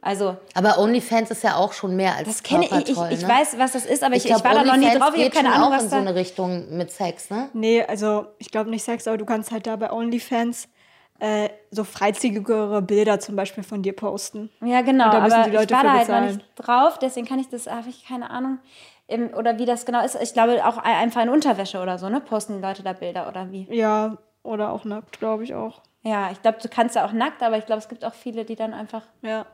Also, 0.00 0.36
Aber 0.54 0.78
OnlyFans 0.78 1.30
ist 1.30 1.44
ja 1.44 1.56
auch 1.56 1.72
schon 1.72 1.94
mehr 1.94 2.16
als 2.16 2.26
das 2.26 2.42
kenne 2.42 2.64
ich. 2.64 2.72
Ich, 2.72 2.84
körpertoll, 2.86 3.12
ich 3.12 3.22
ne? 3.22 3.28
weiß, 3.28 3.58
was 3.58 3.72
das 3.72 3.86
ist, 3.86 4.02
aber 4.02 4.16
ich, 4.16 4.24
ich, 4.24 4.30
glaub, 4.30 4.44
war 4.44 4.54
da 4.54 4.64
noch 4.64 4.76
nie 4.76 4.86
OnlyFans 4.86 4.98
drauf. 4.98 5.14
Ich 5.14 5.20
habe 5.20 5.22
geht 5.22 5.34
keine 5.34 5.48
schon 5.48 5.56
Ahnung, 5.56 5.72
auch 5.72 5.76
was 5.76 5.84
in 5.84 5.90
so 5.90 5.96
eine 5.96 6.14
Richtung 6.14 6.76
mit 6.76 6.90
Sex, 6.90 7.30
ne? 7.30 7.48
Nee, 7.54 7.82
also 7.84 8.26
ich 8.38 8.50
glaube 8.50 8.70
nicht 8.70 8.84
Sex, 8.84 9.06
aber 9.06 9.16
du 9.16 9.24
kannst 9.24 9.52
halt 9.52 9.66
da 9.66 9.76
bei 9.76 9.92
OnlyFans 9.92 10.68
äh, 11.20 11.48
so 11.70 11.84
freizügigere 11.84 12.82
Bilder 12.82 13.20
zum 13.20 13.36
Beispiel 13.36 13.62
von 13.62 13.82
dir 13.82 13.94
posten. 13.94 14.50
Ja, 14.60 14.82
genau, 14.82 15.06
Und 15.06 15.14
da 15.14 15.20
müssen 15.20 15.34
aber 15.34 15.50
die 15.50 15.56
Leute 15.56 15.64
ich 15.66 15.70
war 15.70 15.84
da 15.84 15.92
halt 15.92 16.08
noch 16.08 16.20
nicht 16.20 16.40
drauf, 16.56 16.98
deswegen 16.98 17.26
kann 17.26 17.38
ich 17.38 17.48
das, 17.48 17.68
habe 17.68 17.88
ich 17.88 18.04
keine 18.04 18.30
Ahnung. 18.30 18.58
Oder 19.34 19.58
wie 19.58 19.64
das 19.66 19.84
genau 19.86 20.04
ist. 20.04 20.16
Ich 20.20 20.32
glaube 20.32 20.64
auch 20.66 20.78
einfach 20.78 21.22
in 21.22 21.28
Unterwäsche 21.28 21.80
oder 21.80 21.98
so, 21.98 22.08
ne? 22.08 22.20
Posten 22.20 22.56
die 22.56 22.62
Leute 22.62 22.82
da 22.82 22.92
Bilder 22.92 23.28
oder 23.28 23.50
wie? 23.50 23.66
Ja, 23.70 24.16
oder 24.42 24.72
auch 24.72 24.84
nackt, 24.84 25.18
glaube 25.18 25.44
ich 25.44 25.54
auch. 25.54 25.80
Ja, 26.02 26.30
ich 26.32 26.42
glaube, 26.42 26.58
du 26.60 26.68
kannst 26.68 26.96
ja 26.96 27.04
auch 27.06 27.12
nackt, 27.12 27.42
aber 27.42 27.58
ich 27.58 27.66
glaube, 27.66 27.80
es 27.80 27.88
gibt 27.88 28.04
auch 28.04 28.14
viele, 28.14 28.44
die 28.44 28.56
dann 28.56 28.74
einfach 28.74 29.02
Ja. 29.22 29.46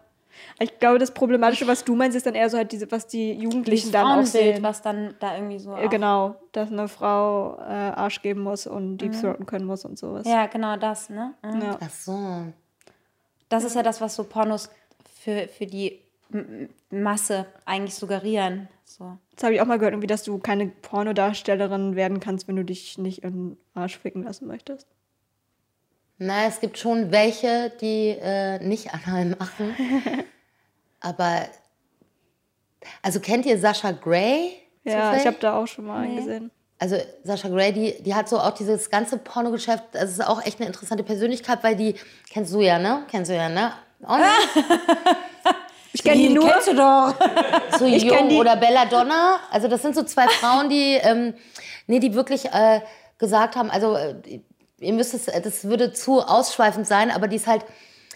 Ich 0.58 0.78
glaube, 0.78 0.98
das 0.98 1.10
Problematische, 1.12 1.66
was 1.66 1.84
du 1.84 1.96
meinst, 1.96 2.16
ist 2.16 2.26
dann 2.26 2.34
eher 2.34 2.48
so 2.48 2.58
halt 2.58 2.70
diese, 2.70 2.90
was 2.92 3.06
die 3.06 3.32
Jugendlichen 3.32 3.90
dann 3.90 4.20
auch 4.20 4.24
sehen. 4.24 4.62
was 4.62 4.82
dann 4.82 5.14
da 5.20 5.34
irgendwie 5.34 5.58
so. 5.58 5.72
Äh, 5.74 5.86
Auch, 5.86 5.90
Genau, 5.90 6.36
dass 6.52 6.70
eine 6.70 6.86
Frau 6.88 7.56
äh, 7.58 7.62
Arsch 7.62 8.22
geben 8.22 8.42
muss 8.42 8.66
und 8.66 8.98
Deep 8.98 9.18
Throaten 9.20 9.46
können 9.46 9.64
muss 9.64 9.84
und 9.84 9.98
sowas. 9.98 10.26
Ja, 10.26 10.46
genau 10.46 10.76
das, 10.76 11.10
ne? 11.10 11.34
Mhm. 11.42 11.62
Ja. 11.62 11.78
Ach 11.82 11.90
so. 11.90 12.18
Das 13.48 13.64
ist 13.64 13.74
ja 13.74 13.82
das, 13.82 14.00
was 14.00 14.14
so 14.14 14.24
Pornos 14.24 14.70
für, 15.22 15.48
für 15.48 15.66
die 15.66 16.00
Masse 16.90 17.46
eigentlich 17.64 17.94
suggerieren. 17.94 18.68
So. 18.84 19.18
Das 19.34 19.44
habe 19.44 19.54
ich 19.54 19.60
auch 19.60 19.66
mal 19.66 19.78
gehört, 19.78 19.92
irgendwie, 19.92 20.06
dass 20.06 20.22
du 20.22 20.38
keine 20.38 20.66
Pornodarstellerin 20.66 21.96
werden 21.96 22.20
kannst, 22.20 22.48
wenn 22.48 22.56
du 22.56 22.64
dich 22.64 22.98
nicht 22.98 23.22
in 23.22 23.32
den 23.32 23.56
Arsch 23.74 23.98
ficken 23.98 24.24
lassen 24.24 24.46
möchtest. 24.46 24.86
Na, 26.18 26.46
es 26.46 26.60
gibt 26.60 26.78
schon 26.78 27.12
welche, 27.12 27.70
die 27.80 28.16
äh, 28.20 28.58
nicht 28.58 28.92
Anal 29.06 29.36
machen. 29.38 29.74
Aber, 31.00 31.46
also 33.02 33.20
kennt 33.20 33.46
ihr 33.46 33.58
Sascha 33.58 33.92
Gray? 33.92 34.52
Ja, 34.84 34.92
zufällig? 34.92 35.20
ich 35.20 35.26
habe 35.26 35.36
da 35.40 35.56
auch 35.56 35.66
schon 35.66 35.86
mal 35.86 36.02
einen 36.02 36.16
gesehen. 36.16 36.50
Also 36.80 36.96
Sascha 37.24 37.48
Gray, 37.48 37.72
die, 37.72 38.02
die 38.02 38.14
hat 38.14 38.28
so 38.28 38.38
auch 38.38 38.52
dieses 38.52 38.90
ganze 38.90 39.18
Pornogeschäft, 39.18 39.84
das 39.92 40.10
ist 40.10 40.26
auch 40.26 40.44
echt 40.44 40.60
eine 40.60 40.68
interessante 40.68 41.04
Persönlichkeit, 41.04 41.62
weil 41.62 41.76
die, 41.76 41.94
kennst 42.30 42.52
du 42.52 42.60
ja, 42.60 42.78
ne? 42.78 43.04
Kennst 43.10 43.30
du 43.30 43.36
ja, 43.36 43.48
ne? 43.48 43.72
Oh, 44.02 44.16
ne? 44.16 44.30
Ich 45.92 46.02
kenne 46.02 46.16
die 46.16 46.28
nur. 46.28 46.52
du 46.64 46.74
doch. 46.74 47.14
So 47.78 47.84
kenn 47.84 48.30
Jung 48.30 48.38
oder 48.38 48.56
Belladonna. 48.56 49.40
Also 49.50 49.68
das 49.68 49.82
sind 49.82 49.94
so 49.94 50.02
zwei 50.02 50.28
Frauen, 50.40 50.68
die, 50.68 50.94
ähm, 50.94 51.34
nee, 51.86 52.00
die 52.00 52.14
wirklich 52.14 52.46
äh, 52.46 52.80
gesagt 53.18 53.56
haben, 53.56 53.70
also 53.70 53.96
äh, 53.96 54.40
ihr 54.80 54.92
müsst 54.92 55.14
es, 55.14 55.26
das 55.26 55.64
würde 55.64 55.92
zu 55.92 56.20
ausschweifend 56.20 56.86
sein, 56.86 57.10
aber 57.10 57.28
die 57.28 57.36
es 57.36 57.46
halt 57.46 57.64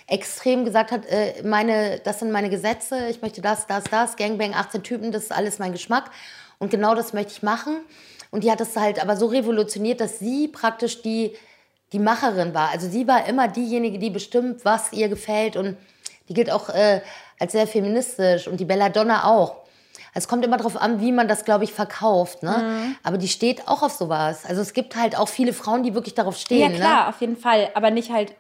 extrem 0.07 0.65
gesagt 0.65 0.93
hat, 0.93 1.07
äh, 1.07 1.43
meine, 1.45 2.01
das 2.05 2.19
sind 2.19 2.33
meine 2.33 2.51
Gesetze, 2.51 3.09
ich 3.09 3.23
möchte 3.23 3.41
das, 3.41 3.67
das, 3.67 3.85
das, 3.85 4.17
Gangbang, 4.17 4.55
18 4.55 4.83
Typen, 4.83 5.13
das 5.13 5.25
ist 5.25 5.33
alles 5.33 5.59
mein 5.59 5.73
Geschmack. 5.73 6.11
Und 6.59 6.71
genau 6.71 6.95
das 6.95 7.13
möchte 7.13 7.33
ich 7.33 7.43
machen. 7.43 7.79
Und 8.31 8.45
die 8.45 8.51
hat 8.51 8.61
es 8.61 8.77
halt 8.77 9.01
aber 9.01 9.17
so 9.17 9.27
revolutioniert, 9.27 10.01
dass 10.01 10.19
sie 10.19 10.49
praktisch 10.49 11.03
die, 11.03 11.37
die 11.93 11.99
Macherin 11.99 12.55
war. 12.55 12.71
Also 12.71 12.89
sie 12.89 13.07
war 13.07 13.27
immer 13.27 13.49
diejenige, 13.49 13.99
die 13.99 14.11
bestimmt, 14.11 14.65
was 14.65 14.93
ihr 14.93 15.09
gefällt. 15.09 15.57
Und 15.57 15.77
die 16.33 16.35
gilt 16.35 16.51
auch 16.51 16.71
äh, 16.71 17.03
als 17.39 17.53
sehr 17.53 17.67
feministisch. 17.67 18.49
Und 18.49 18.59
die 18.59 18.65
Belladonna 18.65 19.25
auch. 19.25 19.57
Es 20.15 20.29
kommt 20.29 20.45
immer 20.45 20.57
darauf 20.57 20.77
an, 20.81 21.01
wie 21.01 21.13
man 21.13 21.29
das, 21.29 21.45
glaube 21.45 21.65
ich, 21.65 21.73
verkauft. 21.75 22.43
Ne? 22.43 22.57
Mhm. 22.59 22.97
Aber 23.03 23.19
die 23.19 23.29
steht 23.29 23.69
auch 23.69 23.83
auf 23.83 23.93
sowas. 23.93 24.45
Also 24.47 24.63
es 24.63 24.73
gibt 24.73 24.97
halt 24.97 25.19
auch 25.19 25.29
viele 25.29 25.53
Frauen, 25.53 25.83
die 25.83 25.95
wirklich 25.95 26.15
darauf 26.15 26.37
Ja, 26.37 26.41
stehen. 26.41 26.75
klar, 26.75 27.05
Ne? 27.05 27.09
auf 27.09 27.21
jeden 27.21 27.37
Fall. 27.37 27.69
Aber 27.75 27.91
nicht 27.91 28.11
halt, 28.11 28.35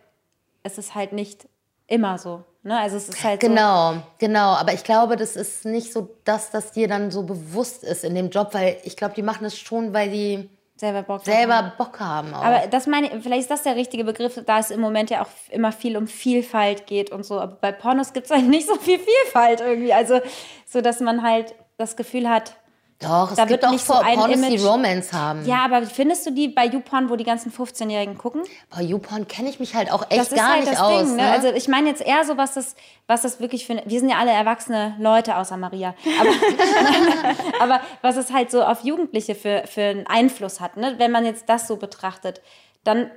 es 0.62 0.78
ist 0.78 0.94
halt 0.94 1.12
nicht 1.12 1.46
immer 1.86 2.16
so. 2.18 2.42
Ne? 2.62 2.78
Also 2.78 2.96
es 2.96 3.08
ist 3.08 3.22
halt 3.24 3.40
Genau, 3.40 3.94
genau. 4.18 4.52
Aber 4.54 4.72
ich 4.72 4.84
glaube, 4.84 5.16
das 5.16 5.36
ist 5.36 5.64
nicht 5.66 5.92
so 5.92 6.08
das, 6.24 6.50
das 6.50 6.72
dir 6.72 6.88
dann 6.88 7.10
so 7.10 7.22
bewusst 7.24 7.84
ist 7.84 8.04
in 8.04 8.14
dem 8.14 8.30
Job, 8.30 8.48
weil 8.52 8.78
ich 8.84 8.96
glaube, 8.96 9.14
die 9.14 9.22
machen 9.22 9.44
das 9.44 9.58
schon, 9.58 9.92
weil 9.92 10.10
die 10.10 10.36
so 10.38 10.48
selber 10.82 11.02
Bock 11.02 11.20
haben. 11.20 11.24
selber 11.24 11.72
Bock 11.78 12.00
haben. 12.00 12.34
Auch. 12.34 12.44
Aber 12.44 12.66
das 12.66 12.88
meine, 12.88 13.08
vielleicht 13.20 13.42
ist 13.42 13.50
das 13.50 13.62
der 13.62 13.76
richtige 13.76 14.04
Begriff, 14.04 14.40
da 14.44 14.58
es 14.58 14.70
im 14.72 14.80
Moment 14.80 15.10
ja 15.10 15.22
auch 15.22 15.28
immer 15.50 15.70
viel 15.70 15.96
um 15.96 16.08
Vielfalt 16.08 16.86
geht 16.86 17.12
und 17.12 17.24
so. 17.24 17.40
Aber 17.40 17.56
bei 17.60 17.70
Pornos 17.70 18.12
gibt 18.12 18.26
es 18.26 18.32
halt 18.32 18.48
nicht 18.48 18.66
so 18.66 18.74
viel 18.74 18.98
Vielfalt 18.98 19.60
irgendwie. 19.60 19.92
Also, 19.92 20.20
so 20.66 20.80
dass 20.80 21.00
man 21.00 21.22
halt 21.22 21.54
das 21.78 21.96
Gefühl 21.96 22.28
hat, 22.28 22.56
Doch, 23.02 23.30
es 23.30 23.36
da 23.36 23.44
gibt 23.44 23.50
wird 23.62 23.64
auch 23.66 23.70
nicht 23.72 23.84
so 23.84 23.94
ein 23.94 24.16
Pornos, 24.18 24.40
die 24.40 24.46
Image- 24.54 24.64
Romance 24.64 25.12
haben. 25.12 25.44
ja, 25.44 25.64
aber 25.64 25.82
findest 25.86 26.24
du 26.26 26.30
die 26.30 26.48
bei 26.48 26.66
YouPorn, 26.66 27.10
wo 27.10 27.16
die 27.16 27.24
ganzen 27.24 27.52
15-Jährigen 27.52 28.16
gucken? 28.16 28.42
Bei 28.70 28.82
YouPorn 28.82 29.26
kenne 29.28 29.48
ich 29.50 29.58
mich 29.60 29.74
halt 29.74 29.90
auch 29.92 30.02
echt 30.08 30.20
Das 30.20 30.28
ist 30.28 30.36
gar 30.36 30.50
halt 30.52 30.60
nicht 30.60 30.72
das 30.72 30.80
aus. 30.80 30.98
Ding, 31.06 31.16
ne? 31.16 31.22
ne? 31.22 31.30
Also 31.30 31.48
ich 31.48 31.68
meine 31.68 31.88
jetzt 31.88 32.00
eher 32.00 32.24
so, 32.24 32.36
was 32.36 32.54
das, 32.54 32.74
was 33.06 33.22
das 33.22 33.40
wirklich 33.40 33.66
für. 33.66 33.82
Wir 33.84 34.00
sind 34.00 34.08
ja 34.08 34.16
alle 34.18 34.30
erwachsene 34.30 34.94
Leute 34.98 35.36
außer 35.36 35.56
Maria. 35.56 35.94
Aber, 36.20 36.30
aber 37.60 37.80
was 38.00 38.16
es 38.16 38.32
halt 38.32 38.50
so 38.50 38.62
auf 38.62 38.82
Jugendliche 38.84 39.34
für, 39.34 39.64
für 39.66 39.82
einen 39.82 40.06
Einfluss 40.06 40.60
hat, 40.60 40.76
ne? 40.76 40.94
Wenn 40.98 41.10
man 41.10 41.24
jetzt 41.24 41.48
das 41.48 41.66
so 41.68 41.76
betrachtet, 41.76 42.40
dann 42.84 43.10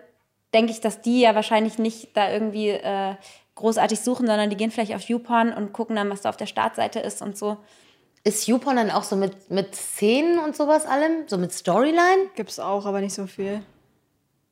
denke 0.54 0.72
ich, 0.72 0.82
dass 0.82 1.02
die 1.02 1.22
ja 1.22 1.36
wahrscheinlich 1.36 1.78
nicht 1.80 2.16
da 2.16 2.32
irgendwie 2.32 2.70
äh, 2.70 3.16
großartig 3.56 4.00
suchen, 4.00 4.28
sondern 4.28 4.50
die 4.50 4.58
gehen 4.58 4.72
vielleicht 4.72 4.94
auf 4.96 5.02
YouPorn 5.04 5.54
und 5.54 5.74
gucken 5.74 5.96
dann, 5.96 6.10
was 6.10 6.22
da 6.22 6.30
auf 6.30 6.38
der 6.38 6.46
Startseite 6.46 7.00
ist 7.00 7.22
und 7.22 7.38
so. 7.38 7.58
Ist 8.26 8.48
YouPorn 8.48 8.76
dann 8.76 8.92
auch 8.92 9.04
so 9.04 9.16
mit, 9.16 9.52
mit 9.52 9.76
Szenen 9.76 10.40
und 10.40 10.56
sowas 10.56 10.86
allem? 10.86 11.28
So 11.28 11.38
mit 11.38 11.54
Storyline? 11.54 12.30
Gibt's 12.36 12.60
auch, 12.60 12.86
aber 12.88 13.00
nicht 13.00 13.14
so 13.14 13.28
viel. 13.28 13.62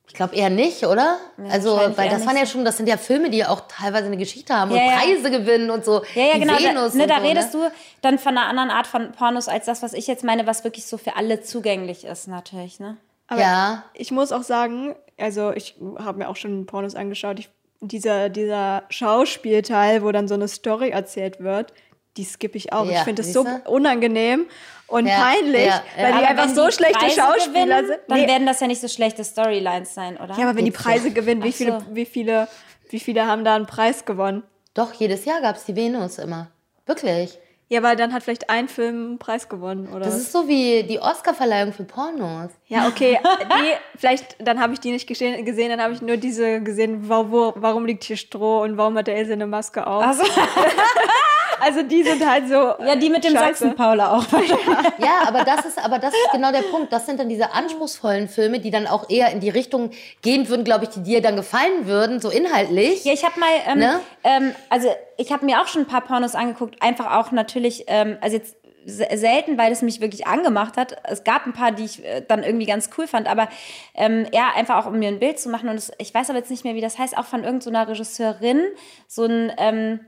Ich 0.07 0.13
glaube 0.13 0.36
eher 0.36 0.51
nicht, 0.51 0.83
oder? 0.86 1.17
also, 1.49 1.71
wahrscheinlich 1.71 1.97
weil 1.97 2.09
das 2.09 2.25
waren 2.27 2.38
ja 2.38 2.45
schon, 2.45 2.63
das 2.65 2.77
sind 2.77 2.88
ja 2.88 2.97
Filme, 2.97 3.31
die 3.31 3.39
ja 3.39 3.49
auch 3.49 3.62
teilweise 3.67 4.05
eine 4.05 4.17
Geschichte 4.17 4.53
haben 4.53 4.69
Ja, 4.69 4.77
und 4.77 4.91
ja. 4.91 4.97
Preise 4.97 5.31
gewinnen 5.31 5.71
und 5.71 5.83
so. 5.86 6.03
Ja, 6.13 6.23
ja, 6.25 6.36
Wie 6.36 6.39
genau. 6.41 6.53
Venus 6.59 6.91
da 6.91 6.97
ne, 6.99 7.07
da 7.07 7.17
so, 7.19 7.25
redest 7.27 7.53
ne? 7.55 7.59
du 7.62 7.71
dann 8.01 8.19
von 8.19 8.38
einer 8.38 8.47
anderen 8.47 8.69
Art 8.69 8.86
von 8.86 9.12
Pornos 9.13 9.47
als 9.47 9.65
das, 9.65 9.81
was 9.81 9.93
ich 9.93 10.05
jetzt 10.05 10.23
meine, 10.23 10.45
was 10.45 10.63
wirklich 10.63 10.86
so 10.86 10.97
für 10.97 11.15
alle 11.15 11.41
zugänglich 11.41 12.03
ist, 12.05 12.27
natürlich, 12.27 12.79
ne? 12.79 12.97
Aber 13.27 13.41
Ja. 13.41 13.83
ich 13.95 14.12
muss 14.12 14.31
auch 14.31 14.43
sagen, 14.43 14.95
also 15.17 15.51
ich 15.51 15.75
habe 15.97 16.19
mir 16.19 16.29
auch 16.29 16.36
schon 16.36 16.67
Pornos 16.67 16.93
angeschaut. 16.93 17.39
Ich, 17.39 17.49
dieser, 17.81 18.29
dieser 18.29 18.83
Schauspielteil, 18.89 20.03
wo 20.03 20.12
dann 20.12 20.27
so 20.27 20.36
eine 20.36 20.47
Story 20.47 20.89
erzählt 20.89 21.39
wird, 21.39 21.73
die 22.17 22.23
skippe 22.26 22.58
ich 22.58 22.71
auch. 22.73 22.86
Ja, 22.86 22.99
ich 22.99 22.99
finde 22.99 23.21
es 23.23 23.34
so 23.34 23.45
unangenehm 23.65 24.45
und 24.88 25.08
Ja, 25.08 25.15
peinlich, 25.23 25.65
ja, 25.65 25.84
ja. 25.97 26.04
weil 26.04 26.12
die 26.13 26.17
Aber 26.19 26.28
einfach 26.28 26.49
so 26.49 26.67
die 26.67 26.73
schlechte 26.73 26.99
Preise 26.99 27.15
Schauspieler 27.21 27.63
gewinnen, 27.65 27.88
sind. 27.88 27.99
Dann 28.08 28.19
Nee, 28.21 28.28
werden 28.28 28.45
das 28.45 28.60
ja 28.60 28.67
nicht 28.67 28.82
so 28.82 28.88
schlechte 28.88 29.23
Storylines 29.23 29.93
sein, 29.93 30.17
oder? 30.17 30.36
ja, 30.38 30.47
aber 30.47 30.58
wenn 30.58 30.65
die 30.65 30.71
Preise 30.71 31.12
gewinnen, 31.12 31.43
wie 31.43 31.49
Ach 31.49 31.54
viele, 31.54 31.80
so. 31.80 31.86
wie 31.95 32.06
viele, 32.06 32.47
wie 32.89 32.99
viele 32.99 33.26
haben 33.26 33.43
da 33.43 33.56
einen 33.56 33.65
Preis 33.65 34.06
gewonnen? 34.06 34.43
Doch, 34.73 34.93
jedes 34.93 35.26
Jahr 35.26 35.41
gab 35.41 35.56
es 35.56 35.65
die 35.65 35.76
Venus 35.76 36.17
immer. 36.19 36.49
Wirklich. 36.86 37.38
Ja, 37.69 37.82
weil 37.82 37.95
dann 37.95 38.13
hat 38.13 38.21
vielleicht 38.21 38.52
ein 38.52 38.67
Film 38.67 39.06
einen 39.06 39.19
Preis 39.19 39.49
gewonnen, 39.49 39.88
oder? 39.88 40.02
Das 40.02 40.15
ist 40.15 40.32
so 40.32 40.47
wie 40.47 40.84
die 40.84 40.99
Oscar-Verleihung 40.99 41.73
für 41.73 41.86
Pornos. 41.86 42.52
Ja, 42.67 42.88
okay. 42.88 43.19
Die, 43.41 43.97
vielleicht, 43.97 44.36
dann 44.39 44.60
habe 44.60 44.73
ich 44.73 44.80
die 44.80 44.91
nicht 44.91 45.08
gesehen, 45.08 45.43
gesehen 45.43 45.69
dann 45.69 45.82
habe 45.82 45.93
ich 45.93 46.02
nur 46.02 46.17
diese 46.17 46.62
gesehen, 46.62 47.10
wo, 47.10 47.32
wo, 47.32 47.54
warum 47.56 47.86
liegt 47.86 48.04
hier 48.04 48.17
Stroh 48.17 48.62
und 48.62 48.78
warum 48.78 48.95
hat 48.97 49.08
der 49.08 49.15
Else 49.15 49.34
eine 49.34 49.47
Maske 49.47 49.88
auf. 49.88 50.04
Also, 50.04 50.23
Also 51.63 51.84
die 51.84 52.04
sind 52.04 52.26
halt 52.28 52.47
so. 52.47 52.54
ja, 52.54 52.95
die 52.95 53.10
mit 53.10 53.23
dem. 53.23 53.34
Sachsen-Paula 53.34 54.17
auch. 54.17 54.26
Ja, 54.99 55.23
aber 55.28 55.43
das 55.43 55.65
ist, 55.65 55.84
aber 55.84 55.99
das 55.99 56.13
ist 56.13 56.32
genau 56.32 56.52
der 56.52 56.62
Punkt. 56.62 56.91
Das 56.93 57.06
sind 57.06 57.19
dann 57.19 57.30
diese 57.30 57.52
anspruchsvollen 57.54 58.28
Filme, 58.28 58.60
die 58.60 58.71
dann 58.71 58.88
auch 58.88 59.10
eher 59.10 59.32
in 59.32 59.39
die 59.39 59.49
Richtung 59.49 59.91
gehen 60.21 60.47
würden, 60.49 60.63
glaube 60.63 60.86
ich, 60.86 60.91
die 60.91 61.04
dir 61.04 61.21
dann 61.21 61.36
gefallen 61.36 61.86
würden, 61.88 62.19
so 62.19 62.30
inhaltlich. 62.30 63.04
Ja, 63.06 63.13
ich 63.13 63.23
habe 63.26 63.39
mal, 63.39 63.49
ähm, 63.67 63.80
Ne? 63.80 63.99
ähm, 64.23 64.56
also 64.69 64.93
ich 65.17 65.32
habe 65.32 65.45
mir 65.45 65.62
auch 65.62 65.67
schon 65.67 65.82
ein 65.84 65.88
paar 65.88 66.02
Pornos 66.02 66.36
angeguckt, 66.36 66.82
einfach 66.82 67.17
auch 67.17 67.32
natürlich, 67.32 67.86
ähm, 67.88 68.17
also 68.21 68.38
jetzt 68.38 68.56
se- 68.86 69.08
selten, 69.15 69.58
weil 69.58 69.71
es 69.71 69.82
mich 69.82 69.99
wirklich 70.02 70.28
angemacht 70.28 70.78
hat. 70.78 70.95
Es 71.04 71.23
gab 71.23 71.45
ein 71.45 71.54
paar, 71.54 71.71
die 71.71 71.86
ich 71.86 72.04
äh, 72.06 72.21
dann 72.28 72.43
irgendwie 72.43 72.65
ganz 72.65 72.89
cool 72.97 73.08
fand, 73.08 73.28
aber 73.30 73.47
ähm, 73.95 74.26
eher 74.32 74.56
einfach 74.56 74.78
auch, 74.84 74.88
um 74.89 74.99
mir 74.99 75.08
ein 75.10 75.19
Bild 75.19 75.39
zu 75.39 75.49
machen. 75.49 75.69
Und 75.69 75.76
es, 75.76 75.91
ich 75.97 76.13
weiß 76.13 76.30
aber 76.30 76.39
jetzt 76.39 76.52
nicht 76.52 76.63
mehr, 76.63 76.76
wie 76.76 76.82
das 76.82 76.97
heißt, 76.99 77.17
auch 77.17 77.26
von 77.26 77.43
irgendeiner 77.43 77.88
Regisseurin, 77.88 78.62
so 79.08 79.26
ein 79.26 79.52
ähm, 79.58 79.99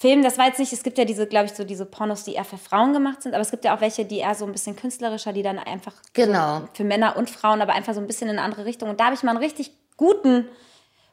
Film, 0.00 0.22
das 0.22 0.38
war 0.38 0.46
jetzt 0.46 0.58
nicht, 0.58 0.72
es 0.72 0.82
gibt 0.82 0.96
ja 0.96 1.04
diese, 1.04 1.26
glaube 1.26 1.44
ich, 1.44 1.52
so 1.52 1.62
diese 1.62 1.84
Pornos, 1.84 2.24
die 2.24 2.32
eher 2.32 2.46
für 2.46 2.56
Frauen 2.56 2.94
gemacht 2.94 3.22
sind, 3.22 3.34
aber 3.34 3.42
es 3.42 3.50
gibt 3.50 3.66
ja 3.66 3.76
auch 3.76 3.82
welche, 3.82 4.06
die 4.06 4.16
eher 4.20 4.34
so 4.34 4.46
ein 4.46 4.52
bisschen 4.52 4.74
künstlerischer, 4.74 5.34
die 5.34 5.42
dann 5.42 5.58
einfach 5.58 5.92
Genau. 6.14 6.60
so 6.60 6.68
für 6.72 6.84
Männer 6.84 7.18
und 7.18 7.28
Frauen, 7.28 7.60
aber 7.60 7.74
einfach 7.74 7.92
so 7.92 8.00
ein 8.00 8.06
bisschen 8.06 8.30
in 8.30 8.38
eine 8.38 8.42
andere 8.46 8.64
Richtung. 8.64 8.88
Und 8.88 8.98
da 8.98 9.04
habe 9.04 9.14
ich 9.14 9.22
mal 9.22 9.32
einen 9.32 9.44
richtig 9.44 9.72
guten, 9.98 10.48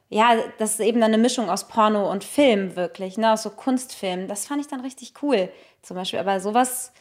ja, 0.07 0.37
das 0.57 0.75
ist 0.75 0.79
eben 0.79 1.01
dann 1.01 1.13
eine 1.13 1.21
Mischung 1.21 1.49
aus 1.49 1.67
Porno 1.67 2.09
und 2.09 2.23
Film 2.23 2.77
wirklich, 2.77 3.17
ne, 3.17 3.33
aus 3.33 3.43
so 3.43 3.49
Kunstfilm. 3.49 4.29
Das 4.29 4.47
fand 4.47 4.61
ich 4.61 4.67
dann 4.67 4.79
richtig 4.79 5.21
cool, 5.21 5.51
zum 5.81 5.97
Beispiel. 5.97 6.19
Aber 6.19 6.39
sowas 6.39 6.93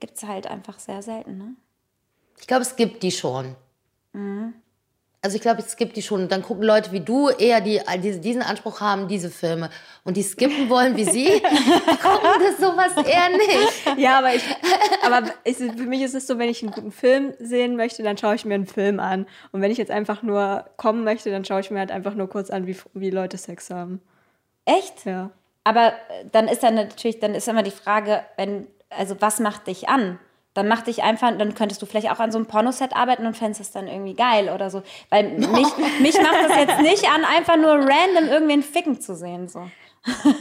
gibt 0.00 0.18
es 0.18 0.24
halt 0.24 0.48
einfach 0.48 0.78
sehr 0.78 1.00
selten, 1.00 1.38
ne? 1.38 1.54
Ich 2.38 2.46
glaube, 2.46 2.60
es 2.62 2.76
gibt 2.76 3.02
die 3.02 3.10
schon. 3.10 3.56
Also 5.22 5.36
ich 5.36 5.42
glaube, 5.42 5.60
es 5.60 5.76
gibt 5.76 5.96
die 5.96 6.02
schon. 6.02 6.22
Und 6.22 6.32
dann 6.32 6.42
gucken 6.42 6.64
Leute 6.64 6.92
wie 6.92 7.00
du 7.00 7.28
eher, 7.28 7.60
die, 7.60 7.80
die 8.02 8.20
diesen 8.20 8.40
Anspruch 8.40 8.80
haben, 8.80 9.06
diese 9.06 9.28
Filme. 9.28 9.68
Und 10.02 10.16
die 10.16 10.22
skippen 10.22 10.70
wollen 10.70 10.96
wie 10.96 11.04
sie, 11.04 11.26
gucken 12.02 12.40
das 12.40 12.56
sowas 12.58 12.92
eher 13.06 13.28
nicht. 13.28 13.98
Ja, 13.98 14.18
aber 14.18 14.34
ich, 14.34 14.42
aber 15.02 15.30
ich, 15.44 15.56
für 15.56 15.86
mich 15.86 16.00
ist 16.00 16.14
es 16.14 16.26
so, 16.26 16.38
wenn 16.38 16.48
ich 16.48 16.62
einen 16.62 16.72
guten 16.72 16.90
Film 16.90 17.34
sehen 17.38 17.76
möchte, 17.76 18.02
dann 18.02 18.16
schaue 18.16 18.34
ich 18.34 18.46
mir 18.46 18.54
einen 18.54 18.66
Film 18.66 18.98
an. 18.98 19.26
Und 19.52 19.60
wenn 19.60 19.70
ich 19.70 19.78
jetzt 19.78 19.90
einfach 19.90 20.22
nur 20.22 20.64
kommen 20.78 21.04
möchte, 21.04 21.30
dann 21.30 21.44
schaue 21.44 21.60
ich 21.60 21.70
mir 21.70 21.80
halt 21.80 21.92
einfach 21.92 22.14
nur 22.14 22.30
kurz 22.30 22.48
an, 22.48 22.66
wie, 22.66 22.76
wie 22.94 23.10
Leute 23.10 23.36
Sex 23.36 23.68
haben. 23.68 24.00
Echt? 24.64 25.04
Ja. 25.04 25.30
Aber 25.64 25.92
dann 26.32 26.48
ist 26.48 26.62
dann 26.62 26.74
natürlich, 26.76 27.20
dann 27.20 27.34
ist 27.34 27.46
immer 27.46 27.62
die 27.62 27.70
Frage, 27.70 28.22
wenn, 28.36 28.66
also 28.88 29.20
was 29.20 29.38
macht 29.38 29.66
dich 29.66 29.90
an? 29.90 30.18
Dann 30.60 30.68
macht 30.68 30.88
dich 30.88 31.02
einfach, 31.02 31.32
dann 31.38 31.54
könntest 31.54 31.80
du 31.80 31.86
vielleicht 31.86 32.10
auch 32.10 32.20
an 32.20 32.30
so 32.30 32.36
einem 32.36 32.46
Pornoset 32.46 32.94
arbeiten 32.94 33.24
und 33.24 33.34
fändest 33.34 33.62
es 33.62 33.70
dann 33.70 33.88
irgendwie 33.88 34.12
geil 34.12 34.50
oder 34.54 34.68
so. 34.68 34.82
Weil 35.08 35.30
mich, 35.38 35.68
mich 36.00 36.20
macht 36.20 36.50
das 36.50 36.54
jetzt 36.54 36.80
nicht 36.82 37.08
an, 37.08 37.24
einfach 37.24 37.56
nur 37.56 37.70
random 37.70 38.28
irgendwen 38.28 38.62
ficken 38.62 39.00
zu 39.00 39.16
sehen. 39.16 39.48
So. 39.48 39.66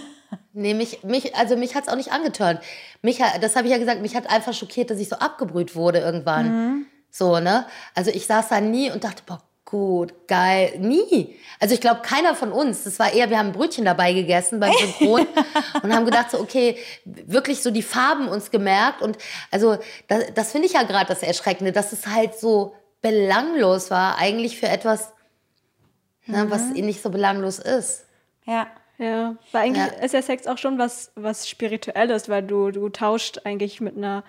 Nee, 0.51 0.73
mich, 0.73 1.03
mich, 1.03 1.36
also 1.36 1.55
mich 1.55 1.73
hat 1.73 1.86
es 1.86 1.89
auch 1.89 1.95
nicht 1.95 2.12
angeturnt. 2.12 2.60
Mich, 3.01 3.19
das 3.39 3.55
habe 3.55 3.67
ich 3.67 3.71
ja 3.71 3.79
gesagt, 3.79 4.01
mich 4.01 4.15
hat 4.15 4.29
einfach 4.29 4.53
schockiert, 4.53 4.89
dass 4.89 4.99
ich 4.99 5.08
so 5.08 5.15
abgebrüht 5.15 5.75
wurde 5.75 5.99
irgendwann. 5.99 6.86
So, 7.10 7.39
ne? 7.39 7.65
Also 7.95 8.12
ich 8.12 8.25
saß 8.25 8.49
da 8.49 8.60
nie 8.60 8.91
und 8.91 9.03
dachte, 9.03 9.23
boah, 9.25 9.41
gut, 9.69 10.27
geil. 10.27 10.73
Nie. 10.79 11.36
Also 11.60 11.75
ich 11.75 11.82
glaube, 11.82 12.01
keiner 12.01 12.34
von 12.34 12.51
uns, 12.51 12.84
das 12.86 12.97
war 12.97 13.13
eher, 13.13 13.29
wir 13.29 13.38
haben 13.38 13.51
Brötchen 13.51 13.86
dabei 13.86 14.13
gegessen 14.13 14.60
beim 14.60 14.73
Synchron 14.79 15.27
und 15.84 15.93
haben 15.93 16.05
gedacht 16.05 16.32
so, 16.32 16.39
okay, 16.39 16.77
wirklich 17.05 17.62
so 17.62 17.69
die 17.69 17.84
Farben 17.84 18.27
uns 18.27 18.49
gemerkt. 18.49 19.01
Und 19.01 19.17
also 19.51 19.77
das, 20.08 20.34
das 20.34 20.51
finde 20.51 20.67
ich 20.67 20.73
ja 20.73 20.84
gerade 20.84 21.05
das 21.08 21.21
Erschreckende, 21.21 21.71
dass 21.71 21.91
es 21.91 22.08
halt 22.08 22.38
so 22.38 22.75
belanglos 23.01 23.91
war, 23.91 24.17
eigentlich 24.17 24.60
für 24.60 24.67
etwas, 24.67 25.13
ne, 26.25 26.47
was 26.49 26.71
nicht 26.71 27.01
so 27.01 27.10
belanglos 27.10 27.60
ist. 27.60 28.05
Ja. 28.45 28.67
Ja, 28.97 29.38
weil 29.53 29.62
eigentlich 29.62 29.86
Ja. 29.86 30.03
ist 30.03 30.13
ja 30.13 30.21
Sex 30.21 30.45
auch 30.45 30.58
schon 30.58 30.77
was, 30.77 31.13
was 31.15 31.47
Spirituelles, 31.47 32.27
weil 32.27 32.43
du, 32.43 32.71
du 32.71 32.89
tauscht 32.89 33.39
eigentlich 33.45 33.79
mit 33.79 33.95
einer, 33.95 34.25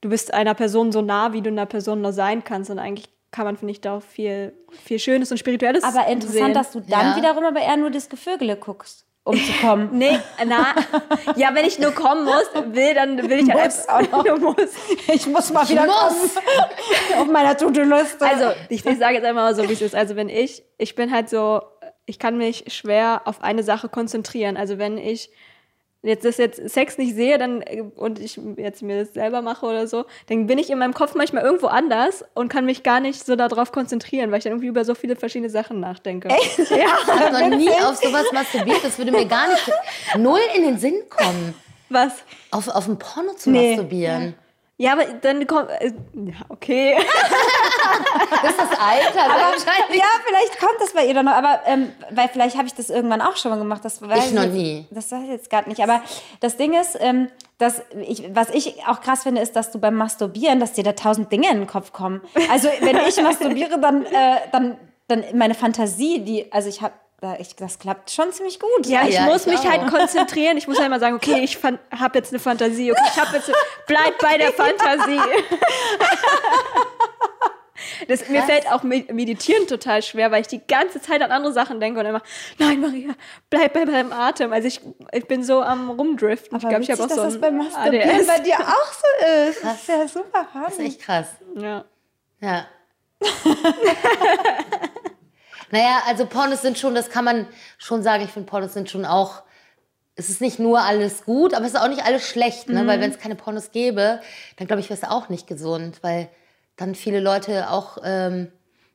du 0.00 0.08
bist 0.08 0.32
einer 0.32 0.54
Person 0.54 0.92
so 0.92 1.02
nah, 1.02 1.34
wie 1.34 1.42
du 1.42 1.50
einer 1.50 1.66
Person 1.66 2.00
nur 2.00 2.14
sein 2.14 2.42
kannst. 2.42 2.70
Und 2.70 2.78
eigentlich 2.78 3.10
kann 3.30 3.44
man, 3.44 3.56
finde 3.56 3.72
ich, 3.72 3.80
da 3.80 3.96
auch 3.98 4.02
viel, 4.02 4.52
viel 4.84 4.98
Schönes 4.98 5.30
und 5.30 5.38
Spirituelles 5.38 5.84
Aber 5.84 6.06
interessant, 6.06 6.32
sehen. 6.46 6.54
dass 6.54 6.70
du 6.72 6.80
dann 6.80 7.10
Ja. 7.10 7.16
wiederum 7.16 7.44
aber 7.44 7.60
eher 7.60 7.76
nur 7.76 7.90
das 7.90 8.08
Gevögele 8.08 8.56
guckst, 8.56 9.04
um 9.24 9.36
zu 9.36 9.52
kommen. 9.60 9.90
Nee, 9.92 10.18
na, 10.46 10.74
ja, 11.36 11.54
wenn 11.54 11.66
ich 11.66 11.78
nur 11.78 11.90
kommen 11.92 12.24
muss, 12.24 12.46
will, 12.74 12.94
dann 12.94 13.28
will 13.28 13.40
ich 13.40 13.50
halt 13.52 13.64
Muss 13.66 13.88
auch 13.88 14.00
noch. 14.10 14.24
du 14.24 14.36
musst. 14.38 14.74
Ich 15.12 15.26
muss 15.26 15.52
mal 15.52 15.68
wieder 15.68 15.84
muss. 15.84 16.34
kommen 16.34 17.20
auf 17.20 17.26
meiner 17.28 17.56
To-Do-Liste. 17.56 18.24
Also, 18.26 18.50
ich, 18.70 18.84
ich 18.86 18.98
sage 18.98 19.16
jetzt 19.16 19.24
einmal 19.26 19.44
mal 19.44 19.54
so, 19.54 19.68
wie 19.68 19.72
es 19.74 19.82
ist. 19.82 19.94
Also, 19.94 20.16
wenn 20.16 20.28
ich, 20.30 20.62
ich 20.78 20.94
bin 20.94 21.12
halt 21.12 21.28
so, 21.28 21.60
ich 22.06 22.18
kann 22.18 22.38
mich 22.38 22.64
schwer 22.72 23.22
auf 23.26 23.42
eine 23.42 23.62
Sache 23.62 23.90
konzentrieren. 23.90 24.56
Also, 24.56 24.78
wenn 24.78 24.96
ich 24.96 25.30
jetzt 26.02 26.24
das 26.24 26.36
jetzt 26.36 26.68
Sex 26.70 26.96
nicht 26.98 27.14
sehe 27.14 27.38
dann, 27.38 27.60
äh, 27.62 27.82
und 27.96 28.18
ich 28.20 28.38
jetzt 28.56 28.82
mir 28.82 29.00
das 29.04 29.14
selber 29.14 29.42
mache 29.42 29.66
oder 29.66 29.86
so, 29.86 30.04
dann 30.28 30.46
bin 30.46 30.58
ich 30.58 30.70
in 30.70 30.78
meinem 30.78 30.94
Kopf 30.94 31.14
manchmal 31.14 31.42
irgendwo 31.44 31.66
anders 31.66 32.24
und 32.34 32.48
kann 32.48 32.64
mich 32.66 32.82
gar 32.82 33.00
nicht 33.00 33.24
so 33.26 33.34
darauf 33.36 33.72
konzentrieren, 33.72 34.30
weil 34.30 34.38
ich 34.38 34.44
dann 34.44 34.52
irgendwie 34.52 34.68
über 34.68 34.84
so 34.84 34.94
viele 34.94 35.16
verschiedene 35.16 35.50
Sachen 35.50 35.80
nachdenke. 35.80 36.28
Ich 36.56 36.70
habe 36.70 37.50
noch 37.50 37.56
nie 37.56 37.70
auf 37.70 37.96
sowas 37.96 38.26
masturbiert. 38.32 38.82
Das 38.84 38.96
würde 38.98 39.10
mir 39.12 39.26
gar 39.26 39.48
nicht 39.48 39.70
null 40.16 40.40
in 40.56 40.62
den 40.62 40.78
Sinn 40.78 41.02
kommen, 41.10 41.54
Was? 41.88 42.12
auf, 42.50 42.68
auf 42.68 42.86
ein 42.88 42.98
Porno 42.98 43.32
zu 43.34 43.50
Nee. 43.50 43.70
masturbieren. 43.70 44.22
Ja, 44.22 44.32
aber 44.86 45.04
dann 45.04 45.46
kommt. 45.46 45.70
Äh, 45.70 45.92
ja, 46.14 46.34
okay. 46.48 46.96
Das 48.42 48.50
ist 48.52 48.58
das 48.60 48.78
Alter 48.78 49.28
wahrscheinlich. 49.28 49.98
ja, 49.98 50.04
vielleicht 50.24 50.60
kommt 50.60 50.80
das 50.80 50.92
bei 50.92 51.06
ihr 51.06 51.14
dann 51.14 51.24
noch, 51.24 51.32
aber 51.32 51.60
ähm, 51.66 51.92
weil 52.10 52.28
vielleicht 52.28 52.56
habe 52.56 52.66
ich 52.68 52.74
das 52.74 52.90
irgendwann 52.90 53.20
auch 53.20 53.36
schon 53.36 53.50
mal 53.50 53.58
gemacht. 53.58 53.84
Das 53.84 54.00
weiß 54.00 54.26
Ich 54.28 54.32
noch 54.32 54.42
jetzt, 54.44 54.52
nie. 54.52 54.86
Das 54.90 55.10
weiß 55.10 55.22
ich 55.24 55.30
jetzt 55.30 55.50
gerade 55.50 55.68
nicht. 55.68 55.82
Aber 55.82 56.02
das 56.40 56.56
Ding 56.56 56.74
ist, 56.78 56.96
ähm, 57.00 57.28
dass 57.58 57.82
ich, 58.06 58.22
was 58.34 58.50
ich 58.50 58.86
auch 58.86 59.00
krass 59.00 59.24
finde, 59.24 59.40
ist, 59.40 59.56
dass 59.56 59.72
du 59.72 59.78
beim 59.80 59.94
Masturbieren, 59.94 60.60
dass 60.60 60.74
dir 60.74 60.84
da 60.84 60.92
tausend 60.92 61.32
Dinge 61.32 61.50
in 61.50 61.58
den 61.58 61.66
Kopf 61.66 61.92
kommen. 61.92 62.20
Also 62.50 62.68
wenn 62.80 62.96
ich 63.08 63.16
masturbiere, 63.22 63.80
dann, 63.80 64.04
äh, 64.04 64.36
dann, 64.52 64.78
dann 65.08 65.24
meine 65.34 65.54
Fantasie, 65.54 66.20
die, 66.20 66.52
also 66.52 66.68
ich 66.68 66.82
habe, 66.82 66.94
ich, 67.40 67.56
das 67.56 67.78
klappt 67.78 68.10
schon 68.12 68.30
ziemlich 68.32 68.60
gut. 68.60 68.86
Ja, 68.86 69.02
ich 69.06 69.14
Ja, 69.16 69.22
muss 69.22 69.46
ich 69.46 69.52
mich 69.52 69.60
auch. 69.60 69.64
halt 69.70 69.88
konzentrieren. 69.90 70.56
Ich 70.56 70.68
muss 70.68 70.78
halt 70.78 70.88
mal 70.90 71.00
sagen, 71.00 71.16
okay, 71.16 71.40
ich 71.42 71.58
habe 71.62 72.18
jetzt 72.18 72.32
eine 72.32 72.38
Fantasie. 72.38 72.92
Okay, 72.92 73.00
ich 73.12 73.20
habe 73.20 73.36
jetzt. 73.36 73.50
Bleib 73.86 74.18
bei 74.18 74.38
der 74.38 74.52
Fantasie. 74.54 75.20
Das, 78.06 78.28
mir 78.28 78.42
fällt 78.42 78.70
auch 78.70 78.82
Me- 78.84 79.04
Meditieren 79.12 79.66
total 79.66 80.02
schwer, 80.02 80.30
weil 80.30 80.40
ich 80.42 80.46
die 80.46 80.60
ganze 80.66 81.00
Zeit 81.00 81.20
an 81.22 81.30
andere 81.32 81.52
Sachen 81.52 81.80
denke 81.80 82.00
und 82.00 82.06
immer, 82.06 82.22
nein, 82.58 82.80
Maria, 82.80 83.14
bleib 83.50 83.72
bei 83.74 83.84
deinem 83.84 84.12
Atem. 84.12 84.52
Also 84.52 84.68
ich, 84.68 84.80
ich 85.12 85.26
bin 85.26 85.42
so 85.42 85.60
am 85.62 85.90
Rumdriften. 85.90 86.56
ich 86.58 86.68
glaube, 86.68 86.82
ich 86.82 86.90
habe 86.90 87.02
auch 87.02 87.06
dass 87.08 87.16
so 87.16 87.24
das 87.24 87.34
ein 87.34 87.40
beim 87.40 87.56
Masturbieren 87.58 88.10
ADS. 88.10 88.26
bei 88.26 88.38
dir 88.40 88.56
auch 88.60 88.92
so 88.92 89.48
ist. 89.48 89.64
Das 89.64 89.74
ist 89.80 89.88
ja 89.88 90.08
super 90.08 90.46
Das 90.54 90.68
ist 90.68 90.74
funny. 90.76 90.88
echt 90.88 91.00
krass. 91.00 91.26
Ja. 91.56 91.84
Ja. 92.40 92.66
naja, 95.70 96.02
also 96.06 96.26
Pornos 96.26 96.62
sind 96.62 96.78
schon, 96.78 96.94
das 96.94 97.10
kann 97.10 97.24
man 97.24 97.46
schon 97.78 98.02
sagen, 98.02 98.24
ich 98.24 98.30
finde 98.30 98.48
Pornos 98.48 98.74
sind 98.74 98.90
schon 98.90 99.04
auch, 99.04 99.42
es 100.14 100.30
ist 100.30 100.40
nicht 100.40 100.58
nur 100.58 100.80
alles 100.80 101.24
gut, 101.24 101.54
aber 101.54 101.64
es 101.64 101.74
ist 101.74 101.80
auch 101.80 101.88
nicht 101.88 102.04
alles 102.04 102.26
schlecht, 102.26 102.68
ne? 102.68 102.86
weil 102.86 103.00
wenn 103.00 103.10
es 103.10 103.18
keine 103.18 103.36
Pornos 103.36 103.70
gäbe, 103.70 104.20
dann 104.56 104.66
glaube 104.66 104.80
ich, 104.80 104.90
wäre 104.90 105.00
es 105.00 105.08
auch 105.08 105.28
nicht 105.28 105.46
gesund, 105.46 105.98
weil 106.02 106.28
dann 106.76 106.94
viele 106.94 107.20
Leute 107.20 107.70
auch 107.70 107.98
ähm, 108.02 108.50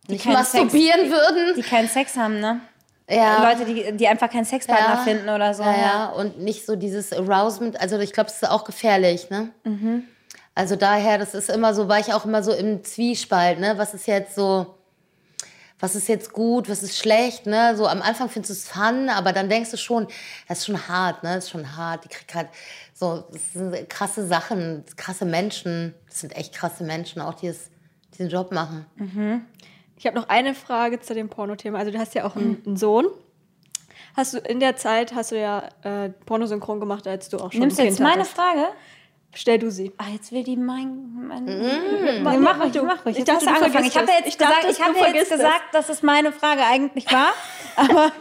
nicht 0.07 0.25
masturbieren 0.25 1.09
würden. 1.09 1.55
Die 1.55 1.61
keinen 1.61 1.87
Sex 1.87 2.17
haben, 2.17 2.39
ne? 2.39 2.61
Ja. 3.09 3.49
Leute, 3.49 3.65
die, 3.65 3.97
die 3.97 4.07
einfach 4.07 4.29
keinen 4.29 4.45
Sexpartner 4.45 4.99
finden 5.03 5.29
oder 5.29 5.53
so. 5.53 5.63
Ja, 5.63 5.75
ja, 5.75 6.05
und 6.07 6.39
nicht 6.39 6.65
so 6.65 6.75
dieses 6.75 7.11
Arousement. 7.11 7.79
Also 7.79 7.99
ich 7.99 8.13
glaube, 8.13 8.29
das 8.29 8.41
ist 8.41 8.49
auch 8.49 8.63
gefährlich, 8.63 9.29
ne? 9.29 9.49
Mhm. 9.65 10.05
Also 10.55 10.75
daher, 10.75 11.17
das 11.17 11.33
ist 11.33 11.49
immer 11.49 11.73
so, 11.73 11.89
war 11.89 11.99
ich 11.99 12.13
auch 12.13 12.25
immer 12.25 12.43
so 12.43 12.53
im 12.53 12.83
Zwiespalt, 12.83 13.59
ne? 13.59 13.73
Was 13.77 13.93
ist 13.93 14.07
jetzt 14.07 14.35
so, 14.35 14.75
was 15.83 15.95
ist 15.95 16.07
jetzt 16.07 16.31
gut, 16.31 16.69
was 16.69 16.81
ist 16.81 16.97
schlecht, 16.97 17.45
ne? 17.45 17.75
So 17.75 17.87
am 17.87 18.01
Anfang 18.01 18.29
findest 18.29 18.51
du 18.51 18.53
es 18.53 18.69
fun, 18.69 19.09
aber 19.09 19.33
dann 19.33 19.49
denkst 19.49 19.69
du 19.69 19.75
schon, 19.75 20.07
das 20.47 20.59
ist 20.59 20.67
schon 20.67 20.87
hart, 20.87 21.23
ne? 21.23 21.35
Das 21.35 21.43
ist 21.43 21.49
schon 21.49 21.75
hart. 21.75 22.05
Die 22.05 22.07
kriegt 22.07 22.33
halt 22.33 22.47
so, 22.93 23.25
das 23.29 23.51
sind 23.51 23.89
krasse 23.89 24.25
Sachen, 24.25 24.85
krasse 24.95 25.25
Menschen. 25.25 25.93
Das 26.07 26.21
sind 26.21 26.37
echt 26.37 26.55
krasse 26.55 26.85
Menschen, 26.85 27.21
auch 27.21 27.33
die 27.33 27.47
es, 27.47 27.69
diesen 28.13 28.29
Job 28.29 28.53
machen. 28.53 28.85
Ich 29.97 30.07
habe 30.07 30.15
noch 30.15 30.29
eine 30.29 30.55
Frage 30.55 31.01
zu 31.01 31.13
dem 31.13 31.27
Pornothema. 31.27 31.79
Also 31.79 31.91
du 31.91 31.99
hast 31.99 32.15
ja 32.15 32.23
auch 32.23 32.37
einen, 32.37 32.63
einen 32.65 32.77
Sohn. 32.77 33.07
Hast 34.15 34.35
du 34.35 34.37
in 34.37 34.61
der 34.61 34.77
Zeit 34.77 35.13
hast 35.13 35.33
du 35.33 35.37
ja 35.37 35.67
äh, 35.81 36.11
Pornosynchron 36.25 36.79
gemacht, 36.79 37.05
als 37.07 37.27
du 37.27 37.39
auch 37.39 37.51
schon 37.51 37.59
Nimmst 37.59 37.77
du 37.77 37.81
ein 37.81 37.87
jetzt 37.87 37.97
Kind 37.97 38.07
meine 38.07 38.21
hattest. 38.21 38.37
Frage? 38.37 38.67
Stell 39.35 39.57
du 39.57 39.71
sie. 39.71 39.91
Ah, 39.97 40.05
jetzt 40.13 40.31
will 40.31 40.43
die 40.43 40.55
mein. 40.55 41.27
mein 41.27 42.21
Mach, 42.23 42.37
mach 42.37 42.63
ruhig, 42.63 42.81
mach 42.83 43.03
ruhig. 43.05 43.17
Ich 43.17 43.23
dachte, 43.23 43.45
du 43.45 43.51
angefangen. 43.51 43.85
Ich 43.87 43.97
habe 43.97 44.07
ja 44.11 44.17
jetzt 44.19 44.27
Ich 44.27 44.37
dachte, 44.37 44.67
gesagt, 44.67 44.71
ich 44.71 44.77
du 44.77 44.83
habe 44.83 44.99
ja 44.99 45.07
jetzt 45.07 45.31
gesagt, 45.31 45.73
dass 45.73 45.89
es 45.89 46.03
meine 46.03 46.31
Frage 46.31 46.61
eigentlich 46.63 47.11
war. 47.11 47.33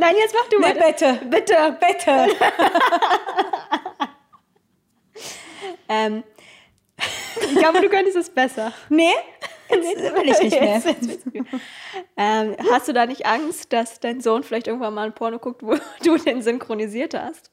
Nein, 0.00 0.14
jetzt 0.18 0.34
mach 0.34 0.48
du 0.50 0.58
mal. 0.58 0.74
bitte. 0.74 1.20
Bitte. 1.30 1.78
Bitte. 1.80 2.26
Ähm, 5.88 6.24
ich 7.40 7.56
glaube, 7.58 7.80
du 7.80 7.88
könntest 7.88 8.16
es 8.16 8.30
besser. 8.30 8.72
Nee, 8.88 9.12
jetzt 9.70 9.84
will 10.14 10.28
ich 10.30 10.40
nicht 10.40 10.60
mehr. 10.60 10.74
Jetzt- 10.76 10.86
jetzt 11.06 11.26
ähm, 12.16 12.56
hast 12.70 12.88
du 12.88 12.92
da 12.92 13.06
nicht 13.06 13.26
Angst, 13.26 13.72
dass 13.72 14.00
dein 14.00 14.20
Sohn 14.20 14.42
vielleicht 14.42 14.66
irgendwann 14.66 14.94
mal 14.94 15.06
ein 15.06 15.14
Porno 15.14 15.38
guckt, 15.38 15.62
wo 15.62 15.76
du 16.04 16.16
den 16.16 16.42
synchronisiert 16.42 17.14
hast? 17.14 17.50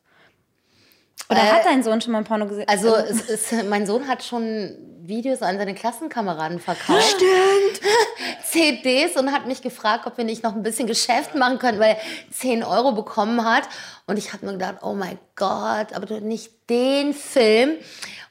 Oder 1.30 1.42
hat 1.52 1.66
dein 1.66 1.84
Sohn 1.84 2.02
schon 2.02 2.12
mal 2.12 2.20
ein 2.20 2.24
Porno 2.24 2.48
gesehen? 2.48 2.68
Also 2.68 2.96
es 2.96 3.30
ist, 3.30 3.64
mein 3.70 3.86
Sohn 3.86 4.08
hat 4.08 4.24
schon 4.24 4.76
Videos 5.02 5.42
an 5.42 5.58
seine 5.58 5.76
Klassenkameraden 5.76 6.60
verkauft. 6.60 7.18
Stimmt. 7.18 7.82
CDs 8.44 9.16
und 9.16 9.32
hat 9.32 9.46
mich 9.46 9.62
gefragt, 9.62 10.06
ob 10.08 10.18
wir 10.18 10.24
nicht 10.24 10.44
noch 10.44 10.56
ein 10.56 10.64
bisschen 10.64 10.88
Geschäft 10.88 11.36
machen 11.36 11.60
können, 11.60 11.80
weil 11.80 11.98
er 11.98 12.32
10 12.32 12.64
Euro 12.64 12.94
bekommen 12.94 13.44
hat. 13.44 13.64
Und 14.08 14.18
ich 14.18 14.34
habe 14.34 14.46
mir 14.46 14.54
gedacht, 14.54 14.78
oh 14.82 14.94
mein 14.94 15.20
Gott, 15.36 15.94
aber 15.94 16.06
du 16.06 16.22
nicht 16.22 16.52
den 16.70 17.14
Film. 17.14 17.78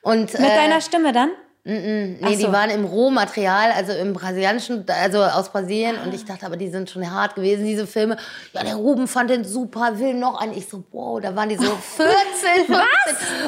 Und, 0.02 0.32
Mit 0.32 0.40
äh, 0.40 0.56
deiner 0.56 0.80
Stimme 0.80 1.12
dann? 1.12 1.30
Nee, 1.64 2.16
Ach 2.22 2.28
die 2.30 2.36
so. 2.36 2.52
waren 2.52 2.70
im 2.70 2.84
Rohmaterial, 2.84 3.72
also 3.72 3.92
im 3.92 4.14
brasilianischen, 4.14 4.84
also 4.88 5.22
aus 5.22 5.50
Brasilien. 5.50 5.96
Und 5.98 6.14
ich 6.14 6.24
dachte, 6.24 6.46
aber 6.46 6.56
die 6.56 6.68
sind 6.70 6.88
schon 6.88 7.10
hart 7.10 7.34
gewesen, 7.34 7.66
diese 7.66 7.86
Filme. 7.86 8.16
Ja, 8.54 8.62
der 8.64 8.76
Ruben 8.76 9.06
fand 9.06 9.28
den 9.28 9.44
super, 9.44 9.98
will 9.98 10.14
noch 10.14 10.40
einen. 10.40 10.56
Ich 10.56 10.68
so, 10.68 10.82
wow, 10.92 11.20
da 11.20 11.36
waren 11.36 11.48
die 11.50 11.56
so 11.56 11.64
14, 11.96 12.66
15. 12.66 12.78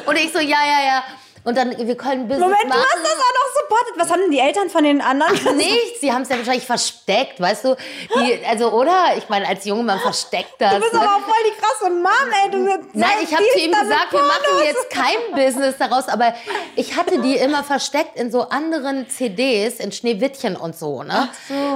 Und 0.07 0.17
ich 0.17 0.33
so, 0.33 0.39
ja, 0.41 0.59
ja, 0.65 0.87
ja. 0.87 1.05
Und 1.43 1.57
dann, 1.57 1.71
wir 1.77 1.97
können 1.97 2.29
Business 2.29 2.41
Moment, 2.45 2.63
du 2.65 2.69
machen. 2.69 2.81
hast 2.83 3.03
das 3.03 3.13
auch 3.13 3.17
noch 3.17 3.61
supportet. 3.63 3.95
Was 3.97 4.11
haben 4.11 4.21
denn 4.21 4.31
die 4.31 4.39
Eltern 4.41 4.69
von 4.69 4.85
den 4.85 5.01
anderen? 5.01 5.57
Nichts, 5.57 6.01
sie 6.01 6.13
haben 6.13 6.23
es 6.23 6.29
ja 6.29 6.37
wahrscheinlich 6.37 6.67
versteckt, 6.67 7.41
weißt 7.41 7.65
du? 7.65 7.77
Die, 8.17 8.45
also, 8.47 8.71
oder? 8.73 9.15
Ich 9.17 9.29
meine, 9.31 9.49
als 9.49 9.65
Junge, 9.65 9.83
man 9.83 9.99
versteckt 10.01 10.55
das. 10.59 10.75
Du 10.75 10.81
bist 10.81 10.93
ne? 10.93 11.01
aber 11.01 11.17
auch 11.17 11.21
voll 11.21 11.43
die 11.47 11.59
krasse 11.61 11.91
Mom, 11.91 12.33
ey. 12.45 12.51
Du 12.51 12.59
Nein, 12.93 13.11
ich 13.23 13.35
habe 13.35 13.45
zu 13.53 13.59
ihm 13.59 13.73
gesagt, 13.73 14.13
wir 14.13 14.21
machen 14.21 14.65
jetzt 14.65 14.91
kein 14.91 15.35
Business 15.35 15.77
daraus, 15.79 16.09
aber 16.09 16.35
ich 16.77 16.97
hatte 16.97 17.21
die 17.21 17.37
immer 17.37 17.65
versteckt 17.65 18.19
in 18.19 18.31
so 18.31 18.43
anderen 18.49 19.09
CDs, 19.09 19.77
in 19.81 19.93
Schneewittchen 19.93 20.57
und 20.57 20.77
so, 20.77 21.03
ne? 21.03 21.29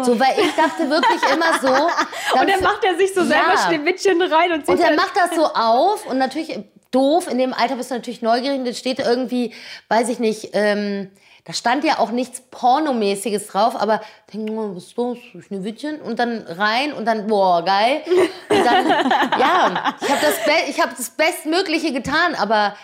so. 0.03 0.19
weil 0.21 0.35
ich 0.39 0.55
dachte 0.57 0.91
wirklich 0.91 1.23
immer 1.33 1.59
so. 1.61 1.69
Und 2.41 2.51
dann 2.51 2.61
macht 2.63 2.85
er 2.85 2.97
sich 2.97 3.15
so 3.15 3.23
selber 3.25 3.55
Ja. 3.55 3.59
Schneewittchen 3.67 4.21
rein 4.21 4.53
und 4.53 4.69
Und 4.69 4.81
er 4.81 4.89
halt- 4.89 4.97
macht 4.97 5.17
das 5.17 5.35
so 5.37 5.45
auf 5.47 6.05
und 6.07 6.19
natürlich 6.19 6.59
doof, 6.95 7.31
in 7.31 7.39
dem 7.39 7.53
Alter 7.53 7.77
bist 7.77 7.91
du 7.91 7.95
natürlich 7.95 8.23
neugierig, 8.23 8.59
und 8.59 8.67
da 8.67 8.73
steht 8.73 8.99
irgendwie, 8.99 9.53
weiß 9.89 10.09
ich 10.09 10.19
nicht, 10.19 10.51
ähm, 10.53 11.11
da 11.47 11.53
stand 11.53 11.85
ja 11.85 11.99
auch 11.99 12.11
nichts 12.11 12.41
Pornomäßiges 12.51 13.49
drauf, 13.49 13.77
aber 13.77 14.01
denk 14.33 14.51
mal, 14.51 14.75
was 14.75 14.85
ist 14.85 14.97
los, 14.97 15.19
Schneewittchen? 15.47 16.01
Und 16.01 16.19
dann 16.19 16.39
rein 16.39 16.95
und 16.95 17.05
dann, 17.05 17.27
boah, 17.27 17.63
geil. 17.63 18.01
Und 18.49 18.65
dann, 18.65 18.87
ja, 19.39 19.95
ich 20.01 20.09
habe 20.09 20.21
das, 20.23 20.45
Be 20.45 20.53
ich 20.71 20.81
hab 20.81 20.97
das 20.97 21.11
Bestmögliche 21.11 21.93
getan, 21.93 22.35
aber 22.35 22.77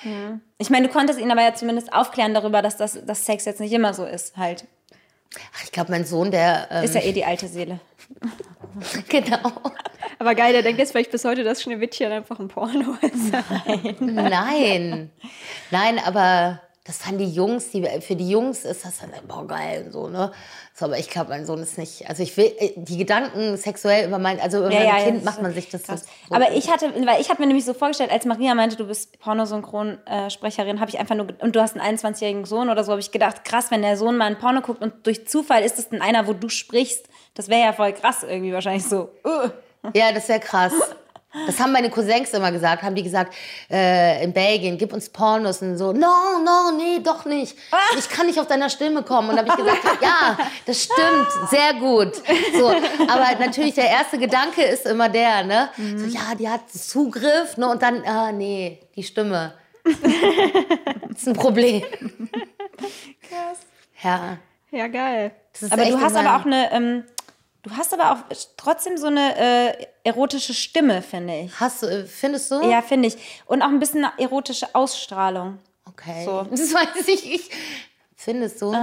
Ich 0.58 0.68
meine, 0.68 0.88
du 0.88 0.92
konntest 0.92 1.18
ihn 1.18 1.30
aber 1.30 1.40
ja 1.40 1.54
zumindest 1.54 1.90
aufklären 1.94 2.34
darüber, 2.34 2.60
dass 2.60 2.76
das 2.76 2.98
dass 3.02 3.24
Sex 3.24 3.46
jetzt 3.46 3.60
nicht 3.60 3.72
immer 3.72 3.94
so 3.94 4.04
ist, 4.04 4.36
halt. 4.36 4.66
ach, 5.56 5.64
ich 5.64 5.72
glaube, 5.72 5.90
mein 5.90 6.04
Sohn, 6.04 6.30
der, 6.30 6.68
ähm, 6.70 6.84
Ist 6.84 6.94
ja 6.94 7.00
eh 7.00 7.12
die 7.12 7.24
alte 7.24 7.48
Seele. 7.48 7.80
genau. 9.08 9.52
Aber 10.18 10.34
geil, 10.34 10.52
der 10.52 10.62
denkt 10.62 10.78
jetzt 10.78 10.92
vielleicht 10.92 11.10
bis 11.10 11.24
heute, 11.24 11.44
dass 11.44 11.62
Schneewittchen 11.62 12.12
einfach 12.12 12.38
ein 12.38 12.48
Porno 12.48 12.96
ist. 13.00 13.32
Nein. 14.00 15.10
Nein, 15.70 15.98
aber 16.04 16.60
das 16.90 16.98
fanden 16.98 17.18
die 17.18 17.32
Jungs, 17.32 17.70
die, 17.70 17.86
für 18.00 18.16
die 18.16 18.28
Jungs 18.28 18.64
ist 18.64 18.84
das 18.84 18.98
dann, 18.98 19.10
boah, 19.28 19.46
geil 19.46 19.84
und 19.86 19.92
so, 19.92 20.08
ne? 20.08 20.32
So, 20.74 20.86
aber 20.86 20.98
ich 20.98 21.08
glaube, 21.08 21.30
mein 21.30 21.46
Sohn 21.46 21.62
ist 21.62 21.78
nicht, 21.78 22.08
also 22.08 22.20
ich 22.20 22.36
will, 22.36 22.52
äh, 22.58 22.72
die 22.74 22.96
Gedanken 22.96 23.56
sexuell 23.56 24.08
über 24.08 24.18
mein, 24.18 24.40
also 24.40 24.58
über 24.58 24.72
Ja, 24.72 24.80
mein 24.80 24.88
ja, 24.88 25.04
Kind 25.04 25.24
macht 25.24 25.40
man 25.40 25.54
sich 25.54 25.68
das 25.68 25.86
so. 25.86 25.94
Aber 26.30 26.50
ich 26.50 26.68
hatte, 26.68 26.92
weil 27.06 27.20
ich 27.20 27.30
habe 27.30 27.40
mir 27.40 27.46
nämlich 27.46 27.64
so 27.64 27.74
vorgestellt, 27.74 28.10
als 28.10 28.24
Maria 28.24 28.56
meinte, 28.56 28.74
du 28.74 28.88
bist 28.88 29.20
Pornosynchronsprecherin, 29.20 30.80
habe 30.80 30.90
ich 30.90 30.98
einfach 30.98 31.14
nur, 31.14 31.28
und 31.38 31.54
du 31.54 31.60
hast 31.60 31.78
einen 31.78 31.96
21-jährigen 31.96 32.44
Sohn 32.44 32.68
oder 32.70 32.82
so, 32.82 32.90
habe 32.90 33.00
ich 33.00 33.12
gedacht, 33.12 33.44
krass, 33.44 33.70
wenn 33.70 33.82
der 33.82 33.96
Sohn 33.96 34.16
mal 34.16 34.24
ein 34.24 34.38
Porno 34.40 34.60
guckt 34.60 34.82
und 34.82 35.06
durch 35.06 35.28
Zufall 35.28 35.62
ist 35.62 35.78
es 35.78 35.90
dann 35.90 36.02
einer, 36.02 36.26
wo 36.26 36.32
du 36.32 36.48
sprichst, 36.48 37.06
das 37.34 37.48
wäre 37.48 37.60
ja 37.60 37.72
voll 37.72 37.92
krass 37.92 38.24
irgendwie 38.24 38.52
wahrscheinlich 38.52 38.84
so. 38.84 39.10
Uh. 39.24 39.48
Ja, 39.94 40.10
das 40.12 40.28
wäre 40.28 40.40
krass. 40.40 40.72
Das 41.46 41.60
haben 41.60 41.70
meine 41.70 41.90
Cousins 41.90 42.30
immer 42.30 42.50
gesagt, 42.50 42.82
haben 42.82 42.94
die 42.94 43.04
gesagt, 43.04 43.34
äh, 43.70 44.24
in 44.24 44.32
Belgien, 44.32 44.76
gib 44.76 44.92
uns 44.92 45.08
Pornos 45.08 45.62
und 45.62 45.78
so, 45.78 45.92
no, 45.92 46.40
no, 46.44 46.72
nee, 46.76 46.98
doch 46.98 47.24
nicht. 47.24 47.56
Ich 47.96 48.08
kann 48.08 48.26
nicht 48.26 48.40
auf 48.40 48.48
deiner 48.48 48.68
Stimme 48.68 49.02
kommen. 49.02 49.30
Und 49.30 49.38
habe 49.38 49.48
ich 49.48 49.54
gesagt, 49.56 49.84
ja, 50.02 50.36
das 50.66 50.82
stimmt, 50.82 51.50
sehr 51.50 51.74
gut. 51.74 52.14
So, 52.58 52.68
aber 52.68 53.38
natürlich 53.38 53.74
der 53.74 53.88
erste 53.88 54.18
Gedanke 54.18 54.62
ist 54.62 54.86
immer 54.86 55.08
der, 55.08 55.44
ne? 55.44 55.68
So, 55.76 56.06
ja, 56.06 56.34
die 56.36 56.48
hat 56.48 56.68
Zugriff, 56.70 57.56
ne? 57.56 57.68
Und 57.68 57.80
dann, 57.80 58.04
ah, 58.04 58.32
nee, 58.32 58.80
die 58.96 59.04
Stimme. 59.04 59.54
Das 59.84 59.96
ist 61.18 61.28
ein 61.28 61.34
Problem. 61.34 61.82
Krass. 63.22 63.58
Ja. 64.02 64.38
Ja, 64.72 64.86
geil. 64.86 65.32
Aber 65.70 65.84
du 65.84 66.00
hast 66.00 66.16
aber 66.16 66.36
auch 66.36 66.46
eine, 66.46 66.72
ähm, 66.72 67.04
du 67.62 67.70
hast 67.76 67.92
aber 67.92 68.12
auch 68.12 68.36
trotzdem 68.56 68.96
so 68.96 69.06
eine 69.06 69.36
äh, 69.36 69.86
erotische 70.04 70.54
Stimme, 70.54 71.02
finde 71.02 71.40
ich. 71.40 71.60
Hast 71.60 71.82
du, 71.82 71.86
äh, 71.86 72.04
findest 72.04 72.50
du? 72.50 72.62
Ja, 72.68 72.82
finde 72.82 73.08
ich. 73.08 73.16
Und 73.46 73.62
auch 73.62 73.68
ein 73.68 73.78
bisschen 73.78 74.04
eine 74.04 74.12
erotische 74.18 74.74
Ausstrahlung. 74.74 75.58
Okay. 75.86 76.24
So. 76.24 76.42
Das 76.50 76.72
weiß 76.74 77.08
ich. 77.08 77.32
ich 77.32 77.50
findest 78.16 78.60
du? 78.62 78.74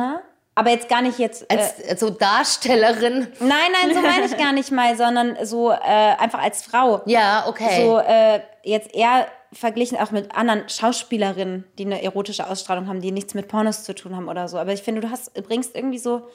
Aber 0.55 0.71
jetzt 0.71 0.89
gar 0.89 1.03
nicht 1.03 1.19
jetzt. 1.19 1.43
Äh, 1.51 1.57
Als, 1.57 1.87
als 1.87 1.99
so 1.99 2.09
Darstellerin. 2.09 3.27
nein, 3.39 3.71
nein, 3.71 3.93
so 3.93 4.01
meine 4.01 4.25
ich 4.25 4.37
gar 4.39 4.53
nicht 4.53 4.71
mal, 4.71 4.97
sondern 4.97 5.37
so 5.45 5.71
äh, 5.71 5.75
einfach 5.75 6.41
als 6.41 6.63
Frau. 6.63 7.01
Ja, 7.05 7.45
okay. 7.47 7.85
So 7.85 7.99
äh, 7.99 8.41
jetzt 8.63 8.93
eher 8.93 9.27
verglichen 9.53 9.97
auch 9.97 10.11
mit 10.11 10.33
anderen 10.35 10.67
Schauspielerinnen, 10.67 11.65
die 11.77 11.85
eine 11.85 12.01
erotische 12.01 12.49
Ausstrahlung 12.49 12.87
haben, 12.87 13.01
die 13.01 13.11
nichts 13.11 13.33
mit 13.33 13.47
Pornos 13.47 13.83
zu 13.83 13.93
tun 13.93 14.15
haben 14.15 14.27
oder 14.27 14.47
so. 14.47 14.57
Aber 14.57 14.73
ich 14.73 14.81
finde, 14.81 15.01
du 15.01 15.11
hast, 15.11 15.33
bringst 15.43 15.75
irgendwie 15.75 15.99
so 15.99 16.27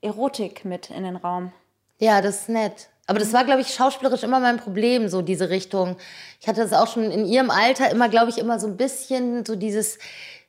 Erotik 0.00 0.64
mit 0.64 0.90
in 0.90 1.02
den 1.02 1.16
Raum. 1.16 1.52
Ja, 2.00 2.20
das 2.20 2.42
ist 2.42 2.48
nett. 2.48 2.88
Aber 3.06 3.18
das 3.18 3.32
war, 3.32 3.44
glaube 3.44 3.60
ich, 3.60 3.74
schauspielerisch 3.74 4.22
immer 4.22 4.40
mein 4.40 4.58
Problem, 4.58 5.08
so 5.08 5.20
diese 5.20 5.50
Richtung. 5.50 5.96
Ich 6.40 6.48
hatte 6.48 6.60
das 6.60 6.72
auch 6.72 6.86
schon 6.86 7.10
in 7.10 7.26
ihrem 7.26 7.50
Alter 7.50 7.90
immer, 7.90 8.08
glaube 8.08 8.30
ich, 8.30 8.38
immer 8.38 8.60
so 8.60 8.66
ein 8.66 8.76
bisschen 8.76 9.44
so 9.44 9.56
dieses 9.56 9.98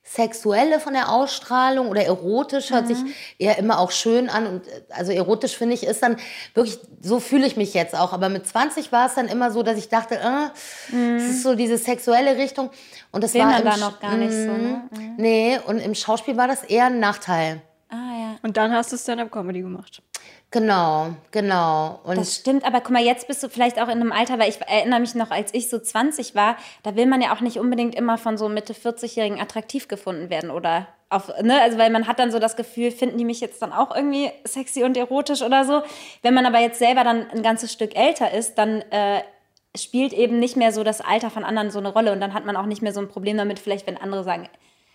Sexuelle 0.04 0.80
von 0.80 0.93
der 0.93 1.10
Ausstrahlung 1.10 1.88
oder 1.88 2.04
erotisch 2.04 2.72
hört 2.72 2.88
sich 2.88 2.97
eher 3.38 3.58
immer 3.58 3.80
auch 3.80 3.91
schön 3.91 4.30
an. 4.30 4.47
Und 4.47 4.68
äh, 4.68 4.82
also 4.89 5.12
erotisch 5.12 5.56
finde 5.56 5.76
ich 5.76 5.84
ist 5.84 6.02
dann 6.04 6.18
wirklich, 6.54 6.80
so 7.02 7.20
fühle 7.20 7.45
ich 7.45 7.56
mich 7.56 7.74
jetzt 7.74 7.95
auch. 7.95 8.12
Aber 8.12 8.28
mit 8.30 8.45
20 8.45 8.91
war 8.91 9.08
es 9.08 9.16
dann 9.16 9.28
immer 9.28 9.52
so, 9.52 9.64
dass 9.64 9.78
ich 9.78 9.89
dachte, 9.89 10.16
äh, 10.16 11.16
es 11.18 11.24
ist 11.24 11.43
so 11.43 11.56
diese 11.56 11.78
sexuelle 11.78 12.38
Richtung. 12.38 12.72
Und 13.12 13.24
das 13.24 13.34
Will 13.34 13.41
war 13.41 13.58
im 13.58 13.66
da 13.66 13.78
noch 13.78 13.99
gar 13.99 14.18
nicht 14.18 14.34
so, 14.34 14.38
ne? 14.38 14.84
Mhm. 14.91 15.14
Nee, 15.18 15.60
und 15.66 15.80
im 15.80 15.95
Schauspiel 15.95 16.36
war 16.36 16.47
das 16.47 16.64
eher 16.64 16.86
ein 16.86 16.99
Nachteil. 16.99 17.62
Ah 17.89 17.95
ja. 17.95 18.36
Und 18.41 18.58
dann 18.58 18.74
hast 18.74 18.91
du 18.91 18.97
Stand-Up-Comedy 18.97 19.62
gemacht. 19.62 20.02
Genau, 20.52 21.12
genau. 21.32 22.02
Und 22.04 22.18
Das 22.18 22.36
stimmt, 22.36 22.66
aber 22.66 22.82
guck 22.82 22.91
mal, 22.91 23.02
jetzt 23.02 23.28
bist 23.28 23.41
du 23.41 23.47
vielleicht 23.47 23.80
auch 23.80 23.88
in 23.88 24.02
einem 24.02 24.12
Alter, 24.12 24.38
weil 24.38 24.49
ich 24.49 24.60
erinnere 24.62 24.99
mich 24.99 25.16
noch, 25.16 25.32
als 25.32 25.54
ich 25.54 25.70
so 25.70 25.80
20 25.80 26.36
war, 26.36 26.58
da 26.84 26.97
will 26.97 27.06
man 27.06 27.22
ja 27.22 27.34
auch 27.34 27.39
nicht 27.39 27.58
unbedingt 27.58 27.95
immer 27.95 28.18
von 28.18 28.38
so 28.38 28.49
Mitte 28.49 28.74
40-Jährigen 28.74 29.39
attraktiv 29.39 29.88
gefunden 29.88 30.30
werden 30.30 30.52
oder 30.52 30.88
auf, 31.10 31.30
ne, 31.41 31.62
also 31.62 31.78
weil 31.78 31.89
man 31.89 32.06
hat 32.06 32.20
dann 32.20 32.32
so 32.32 32.39
das 32.39 32.58
Gefühl, 32.58 32.91
finden 32.91 33.18
die 33.18 33.26
mich 33.26 33.39
jetzt 33.39 33.62
dann 33.62 33.72
auch 33.72 33.95
irgendwie 33.95 34.30
sexy 34.43 34.84
und 34.84 34.97
erotisch 34.97 35.41
oder 35.41 35.64
so. 35.64 35.84
Wenn 36.22 36.34
man 36.34 36.45
aber 36.45 36.60
jetzt 36.60 36.80
selber 36.80 37.06
dann 37.06 37.30
ein 37.30 37.43
ganzes 37.43 37.72
Stück 37.72 37.95
älter 37.95 38.32
ist, 38.32 38.56
dann 38.56 38.82
äh, 38.91 39.22
spielt 39.76 40.12
eben 40.12 40.39
nicht 40.39 40.58
mehr 40.58 40.74
so 40.74 40.84
das 40.84 40.99
Alter 40.99 41.30
von 41.30 41.45
anderen 41.45 41.72
so 41.72 41.80
eine 41.80 41.89
Rolle 41.89 42.12
und 42.12 42.20
dann 42.20 42.34
hat 42.34 42.45
man 42.45 42.58
auch 42.58 42.66
nicht 42.66 42.82
mehr 42.82 42.93
so 42.93 42.99
ein 42.99 43.08
Problem 43.08 43.38
damit, 43.38 43.60
vielleicht 43.60 43.88
wenn 43.88 43.97
andere 43.97 44.24
sagen, 44.24 44.49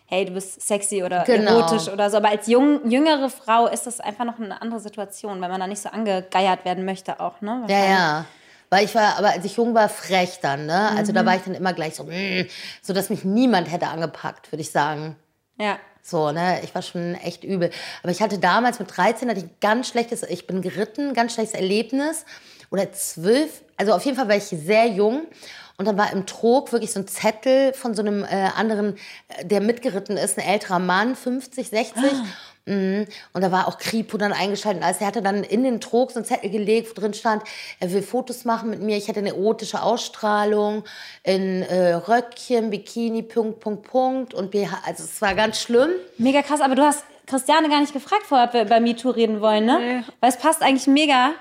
hey, 0.07 0.25
du 0.25 0.33
bist 0.33 0.67
sexy 0.67 1.03
oder 1.03 1.25
Genau. 1.25 1.59
erotisch 1.61 1.89
oder 1.93 2.09
so. 2.11 2.17
Aber 2.19 2.29
als 2.31 2.47
jung, 2.47 2.89
jüngere 2.91 3.29
Frau 3.29 3.67
ist 3.67 3.87
das 3.87 4.01
einfach 4.01 4.25
noch 4.25 4.39
eine 4.39 4.61
andere 4.63 4.81
Situation, 4.81 5.41
weil 5.41 5.49
man 5.49 5.61
da 5.61 5.67
nicht 5.67 5.83
so 5.83 5.89
angegeiert 5.89 6.65
werden 6.65 6.85
möchte 6.85 7.21
auch, 7.21 7.41
ne? 7.41 7.65
Ja, 7.69 7.85
ja. 7.85 8.25
Weil 8.71 8.85
ich 8.85 8.95
war, 8.95 9.17
aber 9.19 9.31
als 9.31 9.45
ich 9.45 9.57
jung 9.57 9.75
war, 9.75 9.89
frech 9.89 10.41
dann, 10.43 10.67
ne? 10.67 10.91
Also 10.97 11.13
Mhm. 11.13 11.17
da 11.17 11.27
war 11.27 11.37
ich 11.37 11.43
dann 11.43 11.55
immer 11.55 11.73
gleich 11.73 11.95
so, 11.95 12.05
mm, 12.05 12.47
so 12.83 12.93
dass 12.93 13.11
mich 13.11 13.25
niemand 13.25 13.71
hätte 13.71 13.87
angepackt, 13.89 14.51
würde 14.53 14.63
ich 14.63 14.71
sagen. 14.71 15.17
Ja. 15.59 15.79
So, 16.03 16.31
ne? 16.31 16.61
Ich 16.63 16.73
war 16.75 16.83
schon 16.83 17.15
echt 17.17 17.43
übel. 17.43 17.71
Aber 18.03 18.13
ich 18.13 18.23
hatte 18.23 18.39
damals 18.39 18.79
mit 18.79 18.97
13 18.97 19.29
hatte 19.29 19.39
ich 19.41 19.47
ein 19.47 19.57
ganz 19.61 19.89
schlechtes, 19.89 20.23
ich 20.23 20.47
bin 20.47 20.63
geritten, 20.63 21.15
ganz 21.15 21.35
schlechtes 21.35 21.55
Erlebnis. 21.59 22.25
Oder 22.71 22.93
zwölf, 22.93 23.63
also 23.77 23.93
auf 23.93 24.05
jeden 24.05 24.17
Fall 24.17 24.29
war 24.29 24.37
ich 24.37 24.45
sehr 24.45 24.87
jung. 24.87 25.27
Und 25.79 25.87
dann 25.87 25.99
war 25.99 26.13
im 26.13 26.27
Trog 26.27 26.73
wirklich 26.73 26.93
so 26.93 27.01
ein 27.01 27.09
Zettel 27.09 27.73
von 27.75 27.95
so 27.95 28.03
einem 28.03 28.25
äh, 28.25 28.49
anderen, 28.57 28.97
äh, 29.29 29.45
der 29.45 29.61
mitgeritten 29.61 30.17
ist, 30.17 30.39
ein 30.39 30.45
älterer 30.47 30.79
Mann, 30.79 31.15
50, 31.15 31.69
60. 31.69 32.03
Mhm. 32.03 33.07
Und 33.33 33.43
da 33.43 33.53
war 33.53 33.69
auch 33.69 33.79
Kripo 33.79 34.17
dann 34.19 34.33
eingeschaltet. 34.33 34.83
Also 34.83 35.01
er 35.01 35.07
hatte 35.07 35.23
dann 35.23 35.45
in 35.45 35.63
den 35.63 35.81
Trog 35.81 36.11
so 36.11 36.17
einen 36.17 36.25
Zettel 36.25 36.51
gelegt, 36.51 36.91
wo 36.91 37.01
drin 37.01 37.15
stand, 37.15 37.45
er 37.79 37.93
will 37.93 38.03
Fotos 38.03 38.45
machen 38.45 38.71
mit 38.71 38.83
mir. 38.83 38.97
Ich 38.97 39.07
hätte 39.07 39.21
eine 39.21 39.29
erotische 39.29 39.83
Ausstrahlung 39.83 40.83
in 41.23 41.63
äh, 41.63 41.93
Röckchen, 41.95 42.71
Bikini, 42.71 43.23
Punkt, 43.23 43.61
Punkt, 43.61 43.89
Punkt. 43.89 44.35
Und 44.35 44.51
BH. 44.51 44.83
Also 44.85 45.05
es 45.05 45.23
war 45.23 45.35
ganz 45.35 45.61
schlimm. 45.61 45.91
Mega 46.19 46.43
krass, 46.43 46.61
aber 46.61 46.75
du 46.75 46.83
hast 46.83 47.05
Christiane 47.27 47.69
gar 47.69 47.81
nicht 47.81 47.93
gefragt 47.93 48.25
vorher, 48.27 48.49
ob 48.49 48.55
wir 48.55 48.63
über 48.63 48.81
MeToo 48.81 49.11
reden 49.11 49.41
wollen, 49.41 49.67
ne? 49.67 49.79
Nee. 49.79 50.13
Weil 50.21 50.31
es 50.31 50.37
passt 50.37 50.63
eigentlich 50.63 50.87
mega. 50.89 51.33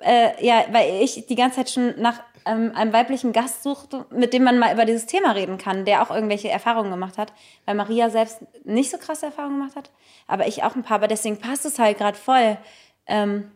Äh, 0.00 0.44
ja, 0.44 0.64
weil 0.70 1.02
ich 1.02 1.26
die 1.26 1.34
ganze 1.34 1.56
Zeit 1.56 1.70
schon 1.70 2.00
nach 2.00 2.20
ähm, 2.46 2.72
einem 2.74 2.92
weiblichen 2.92 3.32
Gast 3.32 3.62
suchte, 3.62 4.06
mit 4.10 4.32
dem 4.32 4.44
man 4.44 4.58
mal 4.58 4.72
über 4.72 4.84
dieses 4.84 5.06
Thema 5.06 5.32
reden 5.32 5.58
kann, 5.58 5.84
der 5.84 6.02
auch 6.02 6.14
irgendwelche 6.14 6.50
Erfahrungen 6.50 6.90
gemacht 6.90 7.18
hat. 7.18 7.32
Weil 7.64 7.74
Maria 7.74 8.10
selbst 8.10 8.38
nicht 8.64 8.90
so 8.90 8.98
krasse 8.98 9.26
Erfahrungen 9.26 9.58
gemacht 9.58 9.76
hat, 9.76 9.90
aber 10.26 10.46
ich 10.46 10.62
auch 10.62 10.74
ein 10.74 10.82
paar. 10.82 10.96
Aber 10.96 11.08
deswegen 11.08 11.38
passt 11.38 11.64
es 11.64 11.78
halt 11.78 11.98
gerade 11.98 12.18
voll 12.18 12.58
ähm, 13.06 13.50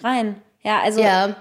rein. 0.00 0.40
Ja, 0.62 0.80
also 0.80 1.00
Ja. 1.00 1.36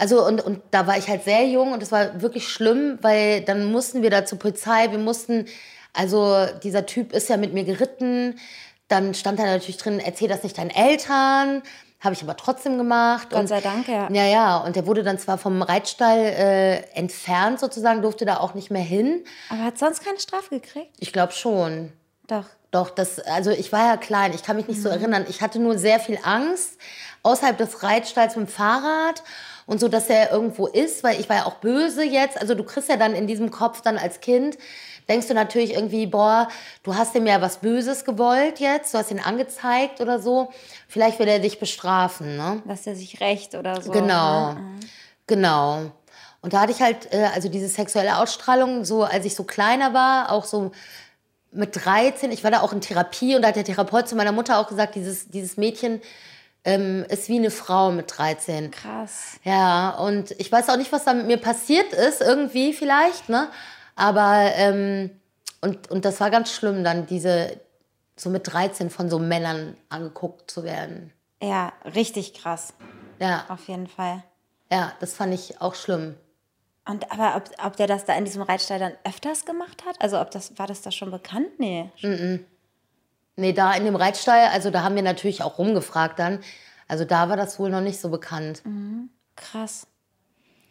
Also 0.00 0.24
und, 0.24 0.40
und 0.40 0.62
da 0.70 0.86
war 0.86 0.96
ich 0.96 1.08
halt 1.08 1.24
sehr 1.24 1.44
jung 1.48 1.72
und 1.72 1.82
es 1.82 1.90
war 1.90 2.22
wirklich 2.22 2.46
schlimm, 2.46 2.98
weil 3.02 3.40
dann 3.40 3.72
mussten 3.72 4.00
wir 4.02 4.10
da 4.10 4.24
zur 4.24 4.38
Polizei, 4.38 4.92
wir 4.92 4.98
mussten, 4.98 5.46
also 5.92 6.46
dieser 6.62 6.86
Typ 6.86 7.12
ist 7.12 7.28
ja 7.28 7.36
mit 7.36 7.52
mir 7.52 7.64
geritten, 7.64 8.38
dann 8.86 9.12
stand 9.14 9.40
da 9.40 9.44
natürlich 9.44 9.76
drin, 9.76 9.98
erzähl 9.98 10.28
das 10.28 10.44
nicht 10.44 10.56
deinen 10.56 10.70
Eltern, 10.70 11.62
habe 12.00 12.14
ich 12.14 12.22
aber 12.22 12.36
trotzdem 12.36 12.78
gemacht. 12.78 13.28
Gott 13.30 13.48
sei 13.48 13.60
Dank, 13.60 13.88
ja. 13.88 14.08
Ja, 14.10 14.24
ja, 14.24 14.56
und 14.58 14.76
der 14.76 14.86
wurde 14.86 15.02
dann 15.02 15.18
zwar 15.18 15.36
vom 15.38 15.62
Reitstall 15.62 16.18
äh, 16.18 16.76
entfernt 16.94 17.58
sozusagen, 17.60 18.02
durfte 18.02 18.24
da 18.24 18.38
auch 18.38 18.54
nicht 18.54 18.70
mehr 18.70 18.82
hin. 18.82 19.24
Aber 19.50 19.64
hat 19.64 19.78
sonst 19.78 20.04
keine 20.04 20.18
Strafe 20.20 20.50
gekriegt? 20.50 20.94
Ich 21.00 21.12
glaube 21.12 21.32
schon. 21.32 21.92
Doch. 22.28 22.44
doch, 22.70 22.90
das, 22.90 23.18
also 23.20 23.50
ich 23.50 23.72
war 23.72 23.86
ja 23.88 23.96
klein, 23.96 24.32
ich 24.34 24.42
kann 24.42 24.56
mich 24.56 24.68
nicht 24.68 24.78
Mhm. 24.78 24.82
so 24.82 24.88
erinnern. 24.90 25.24
Ich 25.30 25.40
hatte 25.40 25.58
nur 25.58 25.78
sehr 25.78 25.98
viel 25.98 26.18
Angst 26.22 26.78
außerhalb 27.22 27.56
des 27.56 27.82
Reitstalls 27.82 28.36
mit 28.36 28.46
dem 28.48 28.52
Fahrrad 28.52 29.22
und 29.66 29.80
so, 29.80 29.88
dass 29.88 30.08
er 30.10 30.30
irgendwo 30.30 30.66
ist, 30.66 31.02
weil 31.02 31.18
ich 31.18 31.28
war 31.30 31.36
ja 31.36 31.46
auch 31.46 31.54
böse 31.56 32.04
jetzt. 32.04 32.38
Also 32.40 32.54
du 32.54 32.64
kriegst 32.64 32.88
ja 32.90 32.96
dann 32.98 33.14
in 33.14 33.26
diesem 33.26 33.50
Kopf 33.50 33.80
dann 33.80 33.96
als 33.98 34.20
Kind, 34.20 34.58
denkst 35.08 35.26
du 35.28 35.34
natürlich 35.34 35.74
irgendwie, 35.74 36.06
boah, 36.06 36.48
du 36.82 36.94
hast 36.94 37.14
ihm 37.14 37.26
ja 37.26 37.40
was 37.40 37.58
Böses 37.58 38.04
gewollt 38.04 38.60
jetzt, 38.60 38.94
du 38.94 38.98
hast 38.98 39.10
ihn 39.10 39.20
angezeigt 39.20 40.00
oder 40.00 40.20
so. 40.20 40.50
Vielleicht 40.88 41.18
will 41.18 41.28
er 41.28 41.38
dich 41.38 41.58
bestrafen, 41.58 42.36
ne? 42.36 42.62
Dass 42.66 42.86
er 42.86 42.94
sich 42.94 43.20
rächt 43.20 43.54
oder 43.54 43.80
so. 43.80 43.90
Genau, 43.92 44.52
Ne? 44.52 44.60
genau. 45.26 45.90
Und 46.40 46.52
da 46.52 46.60
hatte 46.60 46.72
ich 46.72 46.80
halt, 46.80 47.12
äh, 47.12 47.28
also 47.34 47.48
diese 47.48 47.68
sexuelle 47.68 48.18
Ausstrahlung, 48.18 48.84
so 48.84 49.02
als 49.04 49.24
ich 49.24 49.34
so 49.34 49.44
kleiner 49.44 49.92
war, 49.92 50.30
auch 50.30 50.44
so 50.44 50.70
mit 51.50 51.84
13, 51.84 52.30
ich 52.30 52.44
war 52.44 52.50
da 52.50 52.60
auch 52.60 52.72
in 52.72 52.80
Therapie 52.80 53.34
und 53.34 53.42
da 53.42 53.48
hat 53.48 53.56
der 53.56 53.64
Therapeut 53.64 54.06
zu 54.08 54.14
meiner 54.16 54.32
Mutter 54.32 54.58
auch 54.58 54.68
gesagt, 54.68 54.94
dieses, 54.94 55.28
dieses 55.28 55.56
Mädchen 55.56 56.00
ähm, 56.64 57.04
ist 57.08 57.28
wie 57.28 57.38
eine 57.38 57.50
Frau 57.50 57.90
mit 57.90 58.16
13. 58.18 58.70
Krass. 58.70 59.38
Ja, 59.44 59.90
und 59.90 60.32
ich 60.38 60.52
weiß 60.52 60.68
auch 60.68 60.76
nicht, 60.76 60.92
was 60.92 61.04
da 61.04 61.14
mit 61.14 61.26
mir 61.26 61.38
passiert 61.38 61.92
ist, 61.92 62.20
irgendwie 62.20 62.72
vielleicht, 62.74 63.28
ne? 63.28 63.48
Aber, 63.98 64.52
ähm, 64.54 65.10
und, 65.60 65.90
und 65.90 66.04
das 66.04 66.20
war 66.20 66.30
ganz 66.30 66.52
schlimm, 66.52 66.84
dann 66.84 67.06
diese, 67.06 67.60
so 68.14 68.30
mit 68.30 68.52
13 68.52 68.90
von 68.90 69.10
so 69.10 69.18
Männern 69.18 69.76
angeguckt 69.88 70.48
zu 70.48 70.62
werden. 70.62 71.12
Ja, 71.42 71.72
richtig 71.84 72.34
krass. 72.34 72.74
Ja, 73.18 73.44
Auf 73.48 73.66
jeden 73.66 73.88
Fall. 73.88 74.22
ja, 74.70 74.92
das 75.00 75.14
fand 75.14 75.34
ich 75.34 75.60
auch 75.60 75.74
schlimm. 75.74 76.14
Und 76.84 77.10
aber 77.10 77.34
ob, 77.36 77.50
ob 77.66 77.76
der 77.76 77.88
das 77.88 78.04
da 78.04 78.14
in 78.14 78.24
diesem 78.24 78.42
Reitstall 78.42 78.78
dann 78.78 78.92
öfters 79.02 79.44
gemacht 79.44 79.84
hat? 79.84 80.00
Also 80.00 80.20
ob 80.20 80.30
das, 80.30 80.56
war 80.58 80.68
das 80.68 80.80
da 80.82 80.92
schon 80.92 81.10
bekannt? 81.10 81.58
Nee. 81.58 81.90
Nee, 83.34 83.52
da 83.52 83.72
in 83.74 83.84
dem 83.84 83.96
Reitstall, 83.96 84.46
also 84.52 84.70
da 84.70 84.84
haben 84.84 84.94
wir 84.94 85.02
natürlich 85.02 85.42
auch 85.42 85.58
rumgefragt 85.58 86.20
dann. 86.20 86.38
Also 86.86 87.04
da 87.04 87.28
war 87.28 87.36
das 87.36 87.58
wohl 87.58 87.68
noch 87.68 87.80
nicht 87.80 88.00
so 88.00 88.08
bekannt. 88.10 88.62
Krass. 89.34 89.88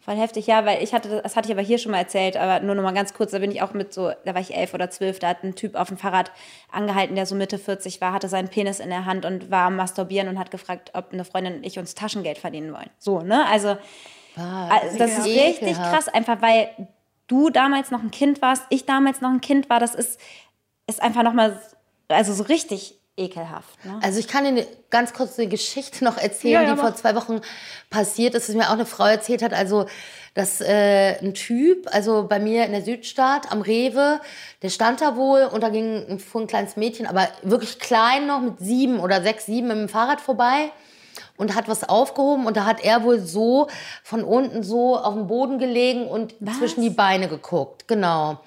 Voll 0.08 0.16
heftig, 0.16 0.46
ja, 0.46 0.64
weil 0.64 0.82
ich 0.82 0.94
hatte, 0.94 1.20
das 1.22 1.36
hatte 1.36 1.48
ich 1.48 1.52
aber 1.52 1.60
hier 1.60 1.76
schon 1.76 1.92
mal 1.92 1.98
erzählt, 1.98 2.38
aber 2.38 2.64
nur 2.64 2.74
noch 2.74 2.82
mal 2.82 2.94
ganz 2.94 3.12
kurz, 3.12 3.32
da 3.32 3.40
bin 3.40 3.50
ich 3.50 3.60
auch 3.60 3.74
mit 3.74 3.92
so, 3.92 4.10
da 4.24 4.32
war 4.32 4.40
ich 4.40 4.54
elf 4.56 4.72
oder 4.72 4.88
zwölf, 4.88 5.18
da 5.18 5.28
hat 5.28 5.44
ein 5.44 5.54
Typ 5.54 5.74
auf 5.74 5.88
dem 5.88 5.98
Fahrrad 5.98 6.32
angehalten, 6.72 7.14
der 7.14 7.26
so 7.26 7.34
Mitte 7.34 7.58
40 7.58 8.00
war, 8.00 8.14
hatte 8.14 8.26
seinen 8.26 8.48
Penis 8.48 8.80
in 8.80 8.88
der 8.88 9.04
Hand 9.04 9.26
und 9.26 9.50
war 9.50 9.66
am 9.66 9.76
Masturbieren 9.76 10.28
und 10.28 10.38
hat 10.38 10.50
gefragt, 10.50 10.92
ob 10.94 11.12
eine 11.12 11.26
Freundin 11.26 11.56
und 11.56 11.66
ich 11.66 11.78
uns 11.78 11.94
Taschengeld 11.94 12.38
verdienen 12.38 12.72
wollen. 12.72 12.88
So, 12.98 13.20
ne? 13.20 13.44
Also, 13.48 13.76
also 14.36 14.96
das 14.96 15.18
ist 15.18 15.26
richtig 15.26 15.72
ekelhaft. 15.72 15.92
krass, 15.92 16.08
einfach 16.08 16.40
weil 16.40 16.70
du 17.26 17.50
damals 17.50 17.90
noch 17.90 18.02
ein 18.02 18.10
Kind 18.10 18.40
warst, 18.40 18.62
ich 18.70 18.86
damals 18.86 19.20
noch 19.20 19.28
ein 19.28 19.42
Kind 19.42 19.68
war, 19.68 19.78
das 19.78 19.94
ist, 19.94 20.18
ist 20.86 21.02
einfach 21.02 21.22
noch 21.22 21.34
mal, 21.34 21.60
also 22.08 22.32
so 22.32 22.44
richtig 22.44 22.97
ekelhaft. 23.18 23.84
Ne? 23.84 23.98
Also 24.02 24.18
ich 24.18 24.28
kann 24.28 24.46
Ihnen 24.46 24.64
ganz 24.90 25.12
kurz 25.12 25.38
eine 25.38 25.48
Geschichte 25.48 26.04
noch 26.04 26.16
erzählen, 26.16 26.54
Ja, 26.54 26.62
ja, 26.62 26.74
die 26.74 26.80
vor 26.80 26.94
zwei 26.94 27.14
Wochen 27.14 27.40
passiert 27.90 28.34
ist, 28.34 28.48
dass 28.48 28.56
mir 28.56 28.68
auch 28.68 28.74
eine 28.74 28.86
Frau 28.86 29.04
erzählt 29.04 29.42
hat. 29.42 29.52
Also 29.52 29.86
dass 30.34 30.60
äh, 30.60 31.18
ein 31.20 31.34
Typ, 31.34 31.88
also 31.92 32.26
bei 32.28 32.38
mir 32.38 32.64
in 32.64 32.70
der 32.70 32.82
Südstadt 32.82 33.50
am 33.50 33.60
Rewe, 33.60 34.20
der 34.62 34.68
stand 34.68 35.00
da 35.00 35.16
wohl 35.16 35.42
und 35.42 35.62
da 35.62 35.68
ging 35.68 36.20
fuhr 36.20 36.42
ein 36.42 36.46
kleines 36.46 36.76
Mädchen, 36.76 37.06
aber 37.06 37.26
wirklich 37.42 37.80
klein 37.80 38.28
noch 38.28 38.40
mit 38.40 38.60
sieben 38.60 39.00
oder 39.00 39.20
sechs, 39.20 39.46
sieben 39.46 39.66
mit 39.66 39.76
dem 39.76 39.88
Fahrrad 39.88 40.20
vorbei 40.20 40.70
und 41.36 41.56
hat 41.56 41.68
was 41.68 41.88
aufgehoben 41.88 42.46
und 42.46 42.56
da 42.56 42.66
hat 42.66 42.84
er 42.84 43.02
wohl 43.02 43.18
so 43.18 43.66
von 44.04 44.22
unten 44.22 44.62
so 44.62 44.96
auf 44.96 45.14
dem 45.14 45.26
Boden 45.26 45.58
gelegen 45.58 46.06
und 46.06 46.34
zwischen 46.58 46.82
die 46.82 46.90
Beine 46.90 47.26
geguckt, 47.26 47.88
genau. 47.88 48.38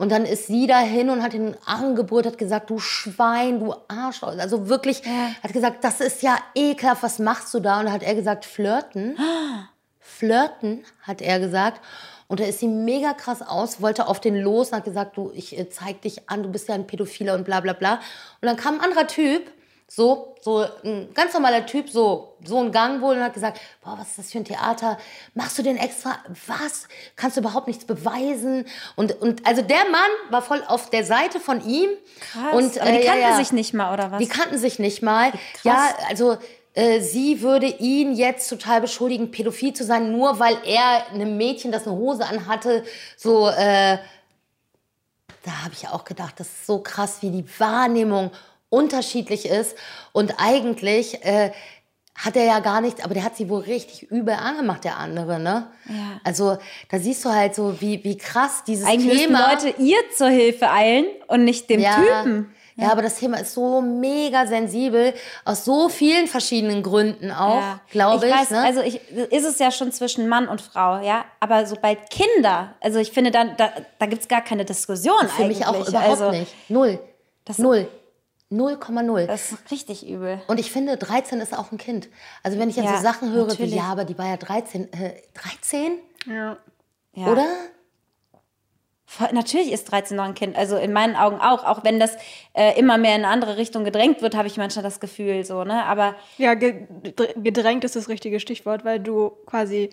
Und 0.00 0.10
dann 0.12 0.24
ist 0.24 0.46
sie 0.46 0.66
dahin 0.66 1.10
und 1.10 1.22
hat 1.22 1.34
ihn 1.34 1.54
angebrüllt, 1.66 2.24
hat 2.24 2.38
gesagt, 2.38 2.70
du 2.70 2.78
Schwein, 2.78 3.60
du 3.60 3.74
Arsch. 3.86 4.22
Also 4.22 4.70
wirklich, 4.70 5.02
hat 5.42 5.52
gesagt, 5.52 5.84
das 5.84 6.00
ist 6.00 6.22
ja 6.22 6.38
ekelhaft, 6.54 7.02
was 7.02 7.18
machst 7.18 7.52
du 7.52 7.60
da? 7.60 7.80
Und 7.80 7.84
da 7.84 7.92
hat 7.92 8.02
er 8.02 8.14
gesagt, 8.14 8.46
flirten. 8.46 9.18
Flirten, 9.98 10.84
hat 11.02 11.20
er 11.20 11.38
gesagt. 11.38 11.82
Und 12.28 12.40
da 12.40 12.44
ist 12.44 12.60
sie 12.60 12.68
mega 12.68 13.12
krass 13.12 13.42
aus, 13.42 13.82
wollte 13.82 14.08
auf 14.08 14.20
den 14.20 14.36
los 14.36 14.70
und 14.70 14.78
hat 14.78 14.84
gesagt, 14.86 15.18
du, 15.18 15.32
ich 15.34 15.58
äh, 15.58 15.68
zeig 15.68 16.00
dich 16.00 16.30
an, 16.30 16.42
du 16.42 16.48
bist 16.48 16.70
ja 16.70 16.74
ein 16.74 16.86
Pädophiler 16.86 17.34
und 17.34 17.44
bla 17.44 17.60
bla 17.60 17.74
bla. 17.74 17.96
Und 18.40 18.48
dann 18.48 18.56
kam 18.56 18.76
ein 18.76 18.80
anderer 18.80 19.06
Typ, 19.06 19.50
so, 19.92 20.36
so 20.40 20.64
ein 20.84 21.12
ganz 21.14 21.34
normaler 21.34 21.66
Typ, 21.66 21.90
so, 21.90 22.36
so 22.44 22.60
ein 22.60 22.70
Gang 22.70 23.02
wohl 23.02 23.16
und 23.16 23.24
hat 23.24 23.34
gesagt, 23.34 23.60
boah, 23.82 23.96
was 23.98 24.10
ist 24.10 24.18
das 24.18 24.30
für 24.30 24.38
ein 24.38 24.44
Theater? 24.44 24.98
Machst 25.34 25.58
du 25.58 25.64
den 25.64 25.76
extra? 25.76 26.16
Was? 26.46 26.86
Kannst 27.16 27.36
du 27.36 27.40
überhaupt 27.40 27.66
nichts 27.66 27.84
beweisen? 27.84 28.66
Und, 28.94 29.20
und 29.20 29.44
also 29.44 29.62
der 29.62 29.84
Mann 29.90 30.10
war 30.30 30.42
voll 30.42 30.62
auf 30.68 30.90
der 30.90 31.04
Seite 31.04 31.40
von 31.40 31.66
ihm. 31.66 31.90
Krass. 32.32 32.54
Und, 32.54 32.80
aber 32.80 32.92
die 32.92 32.98
äh, 32.98 33.04
ja, 33.04 33.12
kannten 33.12 33.28
ja. 33.30 33.36
sich 33.36 33.50
nicht 33.50 33.74
mal, 33.74 33.92
oder 33.92 34.12
was? 34.12 34.20
Die 34.20 34.28
kannten 34.28 34.58
sich 34.58 34.78
nicht 34.78 35.02
mal. 35.02 35.32
Ja, 35.64 35.88
also 36.08 36.38
äh, 36.74 37.00
sie 37.00 37.42
würde 37.42 37.66
ihn 37.66 38.14
jetzt 38.14 38.48
total 38.48 38.80
beschuldigen, 38.80 39.32
pädophil 39.32 39.72
zu 39.72 39.82
sein, 39.82 40.12
nur 40.12 40.38
weil 40.38 40.56
er 40.66 41.08
einem 41.12 41.36
Mädchen, 41.36 41.72
das 41.72 41.88
eine 41.88 41.96
Hose 41.96 42.24
anhatte, 42.24 42.84
so, 43.16 43.48
äh, 43.48 43.98
da 45.42 45.64
habe 45.64 45.74
ich 45.74 45.88
auch 45.88 46.04
gedacht, 46.04 46.34
das 46.38 46.46
ist 46.46 46.66
so 46.66 46.78
krass, 46.78 47.22
wie 47.22 47.30
die 47.30 47.44
Wahrnehmung 47.58 48.30
unterschiedlich 48.70 49.46
ist. 49.46 49.76
Und 50.12 50.34
eigentlich 50.38 51.24
äh, 51.24 51.50
hat 52.16 52.36
er 52.36 52.44
ja 52.44 52.58
gar 52.60 52.80
nichts, 52.80 53.02
aber 53.02 53.14
der 53.14 53.24
hat 53.24 53.36
sie 53.36 53.48
wohl 53.48 53.60
richtig 53.62 54.02
übel 54.10 54.34
angemacht, 54.34 54.84
der 54.84 54.98
andere, 54.98 55.38
ne? 55.38 55.68
Ja. 55.88 56.20
Also 56.24 56.58
da 56.90 56.98
siehst 56.98 57.24
du 57.24 57.30
halt 57.30 57.54
so, 57.54 57.80
wie, 57.80 58.02
wie 58.04 58.16
krass 58.16 58.62
dieses 58.66 58.86
Eigentlich 58.86 59.22
Thema... 59.22 59.48
müssten 59.52 59.66
Leute 59.68 59.82
ihr 59.82 59.98
zur 60.16 60.28
Hilfe 60.28 60.70
eilen 60.70 61.06
und 61.28 61.44
nicht 61.44 61.68
dem 61.70 61.82
Typen. 61.82 62.54
Ja, 62.76 62.92
aber 62.92 63.02
das 63.02 63.16
Thema 63.16 63.38
ist 63.38 63.52
so 63.52 63.82
mega 63.82 64.46
sensibel, 64.46 65.12
aus 65.44 65.66
so 65.66 65.90
vielen 65.90 66.26
verschiedenen 66.26 66.82
Gründen 66.82 67.30
auch, 67.30 67.60
Ja. 67.60 67.80
glaube 67.90 68.26
ich. 68.26 68.32
weiß, 68.32 68.50
ne? 68.50 68.62
Also 68.62 68.80
ich, 68.80 69.00
ist 69.10 69.44
es 69.44 69.58
ja 69.58 69.70
schon 69.70 69.92
zwischen 69.92 70.28
Mann 70.28 70.48
und 70.48 70.62
Frau, 70.62 70.98
ja. 71.00 71.26
Aber 71.40 71.66
sobald 71.66 71.98
Kinder, 72.08 72.74
also 72.80 72.98
ich 72.98 73.12
finde, 73.12 73.32
dann, 73.32 73.54
da, 73.58 73.70
da 73.98 74.06
gibt 74.06 74.22
es 74.22 74.28
gar 74.28 74.40
keine 74.42 74.64
Diskussion 74.64 75.28
Für 75.28 75.42
eigentlich. 75.42 75.58
mich 75.58 75.66
auch 75.66 75.86
überhaupt 75.86 76.08
also, 76.22 76.30
nicht. 76.30 76.54
Null. 76.70 76.98
Das- 77.44 77.58
Null. 77.58 77.86
0,0. 78.50 79.26
Das 79.26 79.52
ist 79.52 79.70
richtig 79.70 80.08
übel. 80.08 80.40
Und 80.48 80.58
ich 80.58 80.72
finde, 80.72 80.96
13 80.96 81.40
ist 81.40 81.56
auch 81.56 81.70
ein 81.70 81.78
Kind. 81.78 82.08
Also 82.42 82.58
wenn 82.58 82.68
ich 82.68 82.76
jetzt 82.76 82.86
Ja, 82.86 82.96
so 82.96 83.02
Sachen 83.02 83.32
höre 83.32 83.46
natürlich. 83.46 83.72
wie, 83.72 83.76
ja, 83.76 83.84
aber 83.84 84.04
die 84.04 84.18
war 84.18 84.26
ja 84.26 84.36
13. 84.36 84.92
Äh, 84.92 85.12
13? 85.34 85.92
Ja. 86.26 86.56
Ja. 87.14 87.26
Oder? 87.28 87.46
Natürlich 89.32 89.72
ist 89.72 89.90
13 89.90 90.16
noch 90.16 90.24
ein 90.24 90.34
Kind. 90.34 90.56
Also 90.56 90.76
in 90.76 90.92
meinen 90.92 91.16
Augen 91.16 91.40
auch. 91.40 91.64
Auch 91.64 91.82
wenn 91.84 91.98
das 91.98 92.16
äh, 92.54 92.78
immer 92.78 92.96
mehr 92.96 93.16
in 93.16 93.24
eine 93.24 93.32
andere 93.32 93.56
Richtung 93.56 93.82
gedrängt 93.84 94.22
wird, 94.22 94.36
habe 94.36 94.46
ich 94.46 94.56
manchmal 94.56 94.84
das 94.84 95.00
Gefühl 95.00 95.44
so, 95.44 95.64
ne? 95.64 95.84
Aber 95.84 96.14
Ja, 96.38 96.54
ge 96.54 96.86
gedrängt 97.36 97.82
ist 97.84 97.96
das 97.96 98.08
richtige 98.08 98.38
Stichwort, 98.38 98.84
weil 98.84 99.00
du 99.00 99.30
quasi 99.46 99.90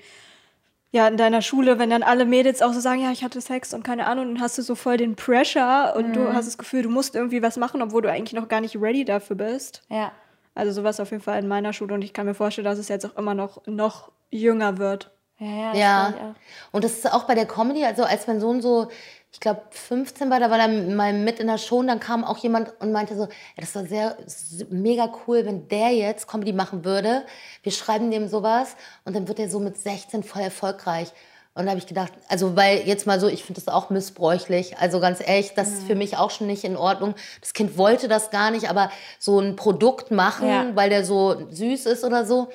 ja 0.92 1.08
in 1.08 1.18
deiner 1.18 1.42
Schule, 1.42 1.80
wenn 1.80 1.90
dann 1.90 2.04
alle 2.04 2.26
Mädels 2.26 2.62
auch 2.62 2.74
so 2.74 2.80
sagen, 2.80 3.02
ja, 3.02 3.12
ich 3.12 3.24
hatte 3.24 3.42
Sex 3.42 3.74
und 3.74 3.84
keine 3.84 4.08
Ahnung, 4.08 4.34
dann 4.34 4.42
hast 4.42 4.58
du 4.58 4.62
so 4.62 4.76
voll 4.76 4.98
den 4.98 5.16
Pressure 5.16 5.94
und 5.96 6.14
du 6.14 6.34
hast 6.34 6.48
das 6.48 6.58
Gefühl, 6.58 6.84
du 6.84 6.90
musst 6.90 7.16
irgendwie 7.16 7.42
was 7.42 7.58
machen, 7.58 7.82
obwohl 7.82 8.02
du 8.02 8.12
eigentlich 8.12 8.34
noch 8.34 8.48
gar 8.48 8.62
nicht 8.62 8.76
ready 8.78 9.06
dafür 9.06 9.36
bist. 9.36 9.84
ja. 9.90 10.12
Also 10.56 10.72
sowas 10.72 11.00
auf 11.00 11.12
jeden 11.12 11.22
Fall 11.22 11.38
in 11.38 11.48
meiner 11.48 11.72
Schule 11.72 11.94
und 11.94 12.02
ich 12.02 12.14
kann 12.14 12.26
mir 12.26 12.34
vorstellen, 12.34 12.66
dass 12.66 12.80
es 12.80 12.88
jetzt 12.88 13.06
auch 13.06 13.16
immer 13.16 13.36
noch 13.36 13.62
noch 13.68 14.12
jünger 14.32 14.80
wird. 14.80 15.12
Ja, 15.38 15.48
ja. 15.48 15.70
das 15.72 15.80
Ja. 15.80 16.10
glaub 16.10 16.20
ich 16.20 16.26
auch. 16.26 16.72
Und 16.72 16.84
das 16.84 16.94
ist 16.94 17.14
auch 17.14 17.26
bei 17.26 17.36
der 17.36 17.46
Comedy, 17.46 17.86
also 17.86 18.04
als 18.04 18.26
mein 18.26 18.40
Sohn 18.40 18.60
so, 18.60 18.88
ich 19.38 19.42
glaube 19.42 19.62
15 19.70 20.32
war, 20.32 20.40
da 20.40 20.50
war 20.50 20.58
er 20.58 20.68
mal 20.68 21.14
mit 21.14 21.40
in 21.40 21.46
der 21.46 21.60
Show 21.60 21.78
und 21.78 21.86
dann 21.86 22.00
kam 22.00 22.24
auch 22.24 22.38
jemand 22.40 22.74
und 22.80 22.92
meinte 22.92 23.16
so, 23.16 23.26
ja, 23.26 23.30
das 23.58 23.76
war 23.76 23.86
sehr, 23.86 24.18
mega 24.72 25.12
cool, 25.28 25.46
wenn 25.46 25.68
der 25.68 25.90
jetzt 25.92 26.28
Comedy 26.28 26.54
machen 26.54 26.84
würde. 26.84 27.22
Wir 27.62 27.72
schreiben 27.72 28.10
dem 28.10 28.28
sowas 28.30 28.76
und 29.06 29.16
dann 29.16 29.28
wird 29.28 29.38
er 29.38 29.48
so 29.48 29.60
mit 29.60 29.78
16 29.78 30.24
voll 30.24 30.42
erfolgreich. 30.42 31.10
Und 31.54 31.66
da 31.66 31.70
habe 31.70 31.78
ich 31.80 31.86
gedacht, 31.86 32.14
also 32.28 32.56
weil 32.56 32.80
jetzt 32.88 33.06
mal 33.06 33.20
so, 33.20 33.28
ich 33.28 33.44
finde 33.44 33.62
das 33.62 33.72
auch 33.72 33.92
missbräuchlich. 33.92 34.80
Also 34.80 35.00
ganz 35.00 35.20
ehrlich, 35.24 35.54
das 35.56 35.70
ist 35.70 35.84
für 35.84 35.94
mich 35.96 36.18
auch 36.18 36.32
schon 36.32 36.48
nicht 36.48 36.64
in 36.64 36.76
Ordnung. 36.76 37.14
Das 37.40 37.54
Kind 37.54 37.78
wollte 37.78 38.08
das 38.08 38.32
gar 38.32 38.50
nicht, 38.50 38.72
aber 38.72 38.90
so 39.20 39.40
ein 39.40 39.56
Produkt 39.56 40.10
machen, 40.10 40.48
Ja. 40.50 40.66
weil 40.74 40.90
der 40.90 41.06
so 41.06 41.46
süß 41.52 41.86
ist 41.86 42.04
oder 42.04 42.26
so. 42.26 42.50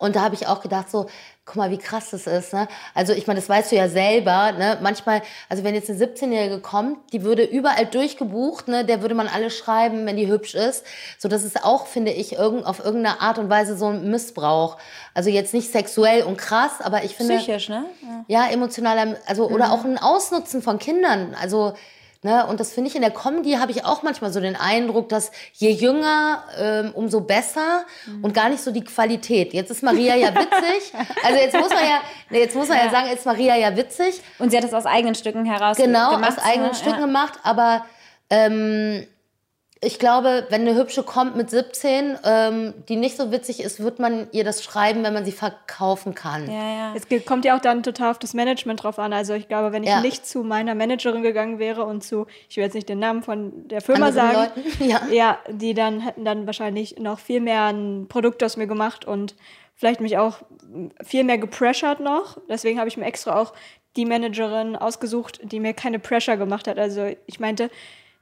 Und 0.00 0.16
da 0.16 0.22
habe 0.22 0.34
ich 0.34 0.46
auch 0.46 0.62
gedacht, 0.62 0.90
so, 0.90 1.06
guck 1.44 1.56
mal, 1.56 1.70
wie 1.70 1.78
krass 1.78 2.10
das 2.10 2.26
ist. 2.26 2.54
Ne? 2.54 2.68
Also 2.94 3.12
ich 3.12 3.26
meine, 3.26 3.38
das 3.38 3.48
weißt 3.50 3.70
du 3.70 3.76
ja 3.76 3.88
selber. 3.88 4.52
Ne? 4.52 4.78
Manchmal, 4.80 5.20
also 5.50 5.62
wenn 5.62 5.74
jetzt 5.74 5.90
eine 5.90 5.98
17-Jährige 5.98 6.60
kommt, 6.60 7.12
die 7.12 7.22
würde 7.22 7.44
überall 7.44 7.84
durchgebucht, 7.84 8.66
ne? 8.66 8.84
der 8.84 9.02
würde 9.02 9.14
man 9.14 9.28
alles 9.28 9.56
schreiben, 9.56 10.06
wenn 10.06 10.16
die 10.16 10.26
hübsch 10.26 10.54
ist. 10.54 10.86
So, 11.18 11.28
das 11.28 11.44
ist 11.44 11.62
auch, 11.64 11.86
finde 11.86 12.12
ich, 12.12 12.32
irgend, 12.32 12.64
auf 12.64 12.82
irgendeine 12.82 13.20
Art 13.20 13.38
und 13.38 13.50
Weise 13.50 13.76
so 13.76 13.88
ein 13.88 14.10
Missbrauch. 14.10 14.78
Also 15.12 15.28
jetzt 15.28 15.52
nicht 15.52 15.70
sexuell 15.70 16.22
und 16.22 16.38
krass, 16.38 16.80
aber 16.80 17.04
ich 17.04 17.14
finde... 17.14 17.36
Psychisch, 17.36 17.68
ne? 17.68 17.84
Ja. 18.28 18.44
Ja, 18.46 18.50
emotionaler, 18.50 19.16
also 19.26 19.48
Mhm. 19.48 19.54
oder 19.54 19.72
auch 19.72 19.84
ein 19.84 19.98
Ausnutzen 19.98 20.62
von 20.62 20.78
Kindern. 20.78 21.36
Also, 21.38 21.74
ne, 22.22 22.46
und 22.46 22.60
das 22.60 22.72
finde 22.72 22.88
ich 22.90 22.96
in 22.96 23.02
der 23.02 23.10
Comedy 23.10 23.52
habe 23.54 23.70
ich 23.72 23.84
auch 23.84 24.02
manchmal 24.02 24.32
so 24.32 24.40
den 24.40 24.56
Eindruck, 24.56 25.08
dass 25.08 25.30
je 25.54 25.70
jünger, 25.70 26.44
ähm, 26.58 26.92
umso 26.94 27.20
besser 27.20 27.84
Mhm. 28.06 28.24
und 28.24 28.34
gar 28.34 28.48
nicht 28.48 28.62
so 28.62 28.70
die 28.72 28.84
Qualität. 28.84 29.52
Jetzt 29.52 29.70
ist 29.70 29.82
Maria 29.82 30.14
ja 30.16 30.34
witzig. 30.34 30.92
Also 31.24 31.38
jetzt 31.38 31.54
muss 31.58 31.68
man 31.70 31.82
ja, 31.84 32.00
nee, 32.30 32.40
jetzt 32.40 32.54
muss 32.56 32.68
man 32.68 32.78
ja, 32.78 32.90
sagen, 32.90 33.06
jetzt 33.08 33.20
ist 33.20 33.26
Maria 33.26 33.56
ja 33.56 33.76
witzig. 33.76 34.20
Und 34.38 34.50
sie 34.50 34.56
hat 34.56 34.64
das 34.64 34.74
aus 34.74 34.86
eigenen 34.86 35.14
Stücken 35.14 35.44
heraus 35.44 35.76
Genau, 35.76 36.10
gemacht. 36.12 36.38
aus 36.38 36.44
eigenen 36.44 36.68
ne? 36.70 36.74
Stücken 36.74 37.00
ja. 37.00 37.06
gemacht, 37.06 37.34
aber 37.42 37.84
ähm, 38.30 39.06
ich 39.82 39.98
glaube, 39.98 40.46
wenn 40.50 40.60
eine 40.60 40.74
hübsche 40.74 41.02
kommt 41.02 41.36
mit 41.36 41.48
17, 41.48 42.18
ähm, 42.24 42.74
die 42.88 42.96
nicht 42.96 43.16
so 43.16 43.32
witzig 43.32 43.62
ist, 43.62 43.80
wird 43.82 43.98
man 43.98 44.28
ihr 44.32 44.44
das 44.44 44.62
schreiben, 44.62 45.02
wenn 45.04 45.14
man 45.14 45.24
sie 45.24 45.32
verkaufen 45.32 46.14
kann. 46.14 46.46
Ja, 46.50 46.52
ja. 46.52 46.94
Es 46.94 47.06
kommt 47.24 47.46
ja 47.46 47.56
auch 47.56 47.62
dann 47.62 47.82
total 47.82 48.10
auf 48.10 48.18
das 48.18 48.34
Management 48.34 48.82
drauf 48.82 48.98
an. 48.98 49.14
Also 49.14 49.32
ich 49.32 49.48
glaube, 49.48 49.72
wenn 49.72 49.82
ich 49.82 49.88
Ja. 49.88 50.02
nicht 50.02 50.26
zu 50.26 50.42
meiner 50.42 50.74
Managerin 50.74 51.22
gegangen 51.22 51.58
wäre 51.58 51.84
und 51.84 52.04
zu, 52.04 52.26
ich 52.50 52.58
will 52.58 52.64
jetzt 52.64 52.74
nicht 52.74 52.90
den 52.90 52.98
Namen 52.98 53.22
von 53.22 53.68
der 53.68 53.80
Firma 53.80 54.08
Anderen 54.08 54.32
sagen, 54.32 54.50
Leuten? 54.54 54.84
Ja. 54.90 55.00
ja, 55.10 55.38
die 55.48 55.72
dann 55.72 56.00
hätten 56.00 56.26
dann 56.26 56.44
wahrscheinlich 56.46 56.98
noch 56.98 57.18
viel 57.18 57.40
mehr 57.40 57.64
ein 57.72 58.06
Produkt 58.06 58.44
aus 58.44 58.58
mir 58.58 58.66
gemacht 58.66 59.06
und 59.06 59.34
vielleicht 59.76 60.02
mich 60.02 60.18
auch 60.18 60.42
viel 61.02 61.24
mehr 61.24 61.38
gepressured 61.38 62.00
noch. 62.00 62.36
Deswegen 62.50 62.78
habe 62.78 62.88
ich 62.88 62.98
mir 62.98 63.06
extra 63.06 63.40
auch 63.40 63.54
die 63.96 64.04
Managerin 64.04 64.76
ausgesucht, 64.76 65.40
die 65.42 65.58
mir 65.58 65.72
keine 65.72 65.98
Pressure 65.98 66.36
gemacht 66.36 66.68
hat. 66.68 66.78
Also 66.78 67.06
ich 67.26 67.40
meinte, 67.40 67.70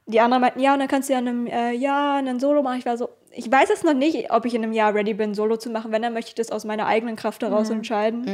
die 0.09 0.21
anderen 0.21 0.41
meinten, 0.41 0.61
ja, 0.61 0.73
und 0.73 0.81
dann 0.81 0.89
kannst 0.89 1.09
du 1.09 1.13
ja 1.13 1.19
in 1.19 1.29
einem 1.29 1.47
äh, 1.47 1.73
Jahr 1.73 2.17
ein 2.19 2.41
Solo 2.41 2.63
machen. 2.63 2.79
Ich 2.79 2.87
war 2.87 2.97
so, 2.97 3.11
ich 3.31 3.51
weiß 3.51 3.69
es 3.71 3.85
noch 3.85 3.95
nicht, 3.95 4.33
ob 4.33 4.47
ich 4.47 4.55
in 4.55 4.63
einem 4.65 4.73
Jahr 4.73 4.95
ready 4.95 5.15
bin, 5.15 5.35
Solo 5.35 5.57
zu 5.59 5.71
machen. 5.71 5.93
Wenn, 5.93 6.03
dann 6.03 6.15
möchte 6.15 6.31
ich 6.31 6.35
das 6.35 6.51
aus 6.51 6.65
meiner 6.65 6.87
eigenen 6.87 7.15
Kraft 7.15 7.43
heraus 7.43 7.69
entscheiden. 7.75 8.25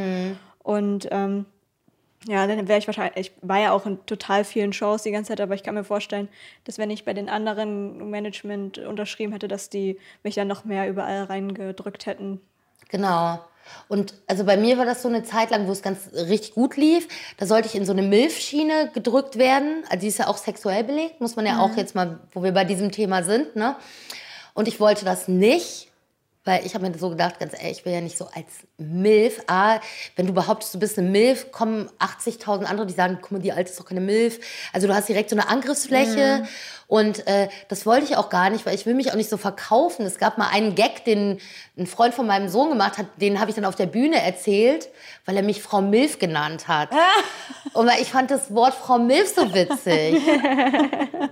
Und 0.62 1.09
ähm, 1.11 1.47
ja, 2.27 2.47
dann 2.47 2.68
wäre 2.68 2.79
ich 2.79 2.87
wahrscheinlich, 2.87 3.27
ich 3.27 3.33
war 3.43 3.61
ja 3.61 3.72
auch 3.72 3.85
in 3.87 3.99
total 4.07 4.45
vielen 4.45 4.72
Shows 4.72 5.03
die 5.03 5.11
ganze 5.11 5.29
Zeit, 5.29 5.41
aber 5.41 5.55
ich 5.55 5.62
kann 5.62 5.75
mir 5.75 5.85
vorstellen, 5.85 6.29
dass 6.64 6.79
wenn 6.79 6.91
ich 6.91 7.05
bei 7.05 7.12
den 7.12 7.29
anderen 7.29 8.09
Management 8.09 8.79
unterschrieben 8.79 9.33
hätte, 9.33 9.49
dass 9.49 9.68
die 9.68 9.99
mich 10.22 10.37
dann 10.37 10.49
noch 10.49 10.64
mehr 10.64 10.89
überall 10.89 11.25
reingedrückt 11.25 12.07
hätten. 12.07 12.41
Genau. 12.89 13.39
Und 13.89 14.14
also 14.26 14.45
bei 14.45 14.57
mir 14.57 14.78
war 14.78 14.85
das 14.85 15.03
so 15.03 15.09
eine 15.09 15.24
Zeit 15.24 15.51
lang, 15.51 15.66
wo 15.66 15.72
es 15.72 15.82
ganz 15.82 16.11
richtig 16.12 16.55
gut 16.55 16.76
lief. 16.76 17.09
Da 17.37 17.47
sollte 17.47 17.68
ich 17.68 17.74
in 17.74 17.85
so 17.85 17.93
eine 17.93 18.03
Milf-Schiene 18.03 18.91
gedrückt 18.93 19.37
werden. 19.37 19.85
Also 19.89 20.01
die 20.01 20.09
ist 20.09 20.18
ja 20.18 20.28
auch 20.28 20.37
sexuell 20.37 20.85
belegt, 20.85 21.20
muss 21.20 21.37
man 21.37 21.47
ja 21.47 21.61
auch 21.61 21.76
jetzt 21.76 21.95
mal, 21.95 22.20
wo 22.32 22.43
wir 22.43 22.53
bei 22.53 22.64
diesem 22.64 22.91
Thema 22.93 23.22
sind. 23.22 23.57
Ne? 23.57 23.76
Und 24.55 24.68
ich 24.68 24.80
wollte 24.80 25.05
das 25.05 25.28
nicht, 25.28 25.91
weil 26.45 26.64
ich 26.66 26.74
habe 26.74 26.89
mir 26.89 26.97
so 26.99 27.09
gedacht, 27.11 27.41
ganz 27.41 27.55
ehrlich, 27.55 27.78
ich 27.78 27.85
will 27.87 27.93
ja 27.93 28.01
nicht 28.03 28.18
so 28.18 28.26
als 28.26 28.47
Milf. 28.76 29.43
Ah, 29.47 29.80
wenn 30.16 30.26
du 30.26 30.35
behauptest, 30.35 30.74
du 30.74 30.78
bist 30.78 30.99
eine 30.99 31.09
Milf, 31.09 31.51
kommen 31.53 31.89
80.000 31.99 32.64
andere, 32.64 32.87
die 32.87 32.93
sagen, 32.93 33.18
guck 33.20 33.32
mal, 33.32 33.39
die 33.41 33.53
Alte 33.53 33.70
ist 33.70 33.80
doch 33.80 33.87
keine 33.87 34.03
Milf. 34.03 34.41
Also 34.72 34.87
du 34.87 34.95
hast 34.95 35.09
direkt 35.09 35.30
so 35.30 35.37
eine 35.37 35.49
Angriffsfläche. 35.49 36.47
Und 36.87 37.26
äh, 37.26 37.49
das 37.68 37.87
wollte 37.87 38.05
ich 38.05 38.16
auch 38.16 38.28
gar 38.28 38.51
nicht, 38.51 38.66
weil 38.66 38.74
ich 38.74 38.85
will 38.87 38.95
mich 38.95 39.11
auch 39.11 39.16
nicht 39.16 39.30
so 39.30 39.37
verkaufen. 39.39 40.05
Es 40.05 40.18
gab 40.18 40.37
mal 40.39 40.49
einen 40.49 40.74
Gag, 40.74 41.05
den 41.05 41.41
ein 41.78 41.87
Freund 41.87 42.14
von 42.14 42.26
meinem 42.26 42.49
Sohn 42.49 42.68
gemacht 42.68 42.99
hat, 42.99 43.07
den 43.20 43.41
habe 43.41 43.51
ich 43.51 43.55
dann 43.57 43.64
auf 43.64 43.74
der 43.74 43.87
Bühne 43.87 44.20
erzählt, 44.20 44.89
weil 45.24 45.37
er 45.37 45.43
mich 45.43 45.62
Frau 45.62 45.80
Milf 45.80 46.18
genannt 46.18 46.68
hat. 46.68 46.91
Und 47.72 47.87
weil 47.87 48.01
ich 48.03 48.11
fand 48.11 48.30
das 48.30 48.55
Wort 48.55 48.74
Frau 48.74 48.99
Milf 48.99 49.35
so 49.35 49.53
witzig. 49.55 50.20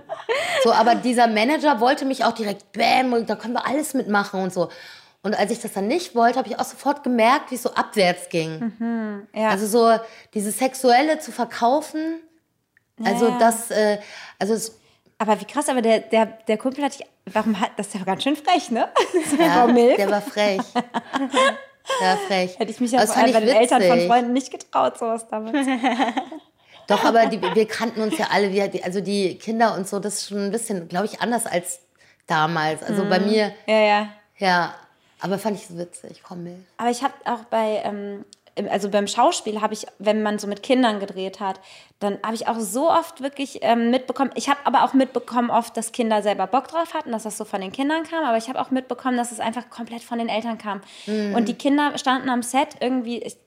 So, 0.63 0.71
aber 0.71 0.95
dieser 0.95 1.27
Manager 1.27 1.79
wollte 1.81 2.05
mich 2.05 2.23
auch 2.23 2.31
direkt, 2.31 2.71
bäm, 2.71 3.11
und 3.11 3.29
da 3.29 3.35
können 3.35 3.53
wir 3.53 3.67
alles 3.67 3.93
mitmachen 3.93 4.41
und 4.41 4.53
so. 4.53 4.69
Und 5.21 5.37
als 5.37 5.51
ich 5.51 5.59
das 5.59 5.73
dann 5.73 5.87
nicht 5.87 6.15
wollte, 6.15 6.39
habe 6.39 6.47
ich 6.47 6.57
auch 6.57 6.63
sofort 6.63 7.03
gemerkt, 7.03 7.51
wie 7.51 7.55
es 7.55 7.63
so 7.63 7.73
abwärts 7.73 8.29
ging. 8.29 9.27
ja. 9.33 9.49
Also 9.49 9.67
so 9.67 9.99
dieses 10.33 10.57
Sexuelle 10.57 11.19
zu 11.19 11.31
verkaufen, 11.31 12.21
also 13.03 13.27
Ja. 13.27 13.37
das, 13.39 13.71
äh, 13.71 13.97
also 14.39 14.53
es, 14.53 14.77
Aber 15.17 15.39
wie 15.39 15.45
krass, 15.45 15.69
aber 15.69 15.81
der, 15.81 15.99
der, 15.99 16.25
der 16.25 16.57
Kumpel 16.57 16.83
hat 16.83 16.99
dich, 16.99 17.05
warum 17.31 17.59
hat, 17.59 17.71
das 17.77 17.87
ist 17.87 17.95
ja 17.95 18.03
ganz 18.03 18.23
schön 18.23 18.35
frech, 18.35 18.71
ne? 18.71 18.89
ja, 19.39 19.67
der 19.67 20.09
war 20.09 20.21
frech. 20.21 20.61
Der 20.73 22.07
war 22.07 22.17
frech. 22.27 22.59
Hätte 22.59 22.71
ich 22.71 22.79
mich 22.79 22.91
ja 22.91 23.01
das 23.01 23.13
vor 23.13 23.21
allem 23.23 23.33
bei 23.33 23.39
den 23.41 23.55
Eltern 23.55 23.81
von 23.81 23.91
witzig. 23.91 24.07
Freunden 24.07 24.33
nicht 24.33 24.51
getraut, 24.51 24.97
sowas 24.97 25.27
damit. 25.29 25.55
Doch, 26.87 27.03
aber 27.05 27.27
die, 27.27 27.41
wir 27.41 27.67
kannten 27.67 28.01
uns 28.01 28.17
ja 28.17 28.27
alle, 28.31 28.51
wir, 28.51 28.69
also 28.83 28.99
die 28.99 29.37
Kinder 29.37 29.75
und 29.75 29.87
so, 29.87 29.99
das 29.99 30.15
ist 30.15 30.29
schon 30.29 30.45
ein 30.45 30.51
bisschen, 30.51 30.87
glaube 30.89 31.05
ich, 31.05 31.21
anders 31.21 31.45
als 31.45 31.79
damals. 32.27 32.83
Also 32.83 33.07
bei 33.07 33.19
mir, 33.19 33.53
Ja, 33.65 33.79
ja. 33.79 34.07
ja, 34.37 34.75
aber 35.21 35.39
fand 35.39 35.57
ich 35.57 35.67
so 35.67 35.77
witzig, 35.77 36.21
komm 36.23 36.43
Milf. 36.43 36.59
Aber 36.77 36.89
ich 36.89 37.03
habe 37.03 37.13
auch 37.25 37.45
bei, 37.45 37.81
ähm, 37.85 38.25
also 38.69 38.89
beim 38.89 39.07
Schauspiel 39.07 39.61
habe 39.61 39.73
ich, 39.73 39.85
wenn 39.99 40.23
man 40.23 40.39
so 40.39 40.47
mit 40.47 40.63
Kindern 40.63 40.99
gedreht 40.99 41.39
hat, 41.39 41.59
dann 41.99 42.19
habe 42.23 42.35
ich 42.35 42.47
auch 42.47 42.59
so 42.59 42.89
oft 42.89 43.21
wirklich 43.21 43.59
ähm, 43.61 43.89
mitbekommen, 43.89 44.31
ich 44.35 44.49
habe 44.49 44.59
aber 44.65 44.83
auch 44.83 44.93
mitbekommen 44.93 45.49
oft, 45.49 45.75
dass 45.75 45.91
Kinder 45.91 46.21
selber 46.21 46.47
Bock 46.47 46.67
drauf 46.67 46.93
hatten, 46.93 47.11
dass 47.11 47.23
das 47.23 47.37
so 47.37 47.45
von 47.45 47.61
den 47.61 47.71
Kindern 47.71 48.03
kam, 48.03 48.23
aber 48.25 48.37
ich 48.37 48.49
habe 48.49 48.59
auch 48.61 48.71
mitbekommen, 48.71 49.17
dass 49.17 49.31
es 49.31 49.39
einfach 49.39 49.69
komplett 49.69 50.03
von 50.03 50.19
den 50.19 50.29
Eltern 50.29 50.57
kam. 50.57 50.81
Und 51.35 51.47
die 51.47 51.55
Kinder 51.55 51.97
standen 51.97 52.29
am 52.29 52.43
Set 52.43 52.75
irgendwie, 52.79 53.19
ich, 53.19 53.37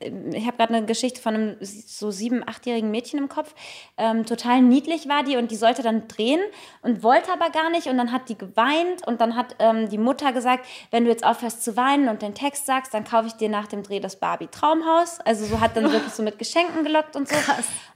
ich 0.00 0.46
habe 0.46 0.56
gerade 0.56 0.74
eine 0.74 0.86
Geschichte 0.86 1.20
von 1.20 1.34
einem 1.34 1.56
so 1.60 2.10
sieben, 2.10 2.42
achtjährigen 2.46 2.90
Mädchen 2.90 3.18
im 3.18 3.28
Kopf. 3.28 3.54
Ähm, 3.96 4.26
total 4.26 4.62
niedlich 4.62 5.08
war 5.08 5.24
die 5.24 5.36
und 5.36 5.50
die 5.50 5.56
sollte 5.56 5.82
dann 5.82 6.08
drehen 6.08 6.40
und 6.82 7.02
wollte 7.02 7.32
aber 7.32 7.50
gar 7.50 7.70
nicht. 7.70 7.86
Und 7.86 7.96
dann 7.98 8.12
hat 8.12 8.28
die 8.28 8.38
geweint 8.38 9.06
und 9.06 9.20
dann 9.20 9.36
hat 9.36 9.56
ähm, 9.58 9.88
die 9.88 9.98
Mutter 9.98 10.32
gesagt, 10.32 10.66
wenn 10.90 11.04
du 11.04 11.10
jetzt 11.10 11.24
aufhörst 11.24 11.62
zu 11.62 11.76
weinen 11.76 12.08
und 12.08 12.22
den 12.22 12.34
Text 12.34 12.66
sagst, 12.66 12.94
dann 12.94 13.04
kaufe 13.04 13.28
ich 13.28 13.34
dir 13.34 13.48
nach 13.48 13.66
dem 13.66 13.82
Dreh 13.82 14.00
das 14.00 14.16
Barbie 14.16 14.48
Traumhaus. 14.48 15.20
Also 15.20 15.44
so 15.44 15.60
hat 15.60 15.76
dann 15.76 15.90
wirklich 15.90 16.12
so 16.12 16.22
mit 16.22 16.38
Geschenken 16.38 16.84
gelockt 16.84 17.16
und 17.16 17.28
so. 17.28 17.36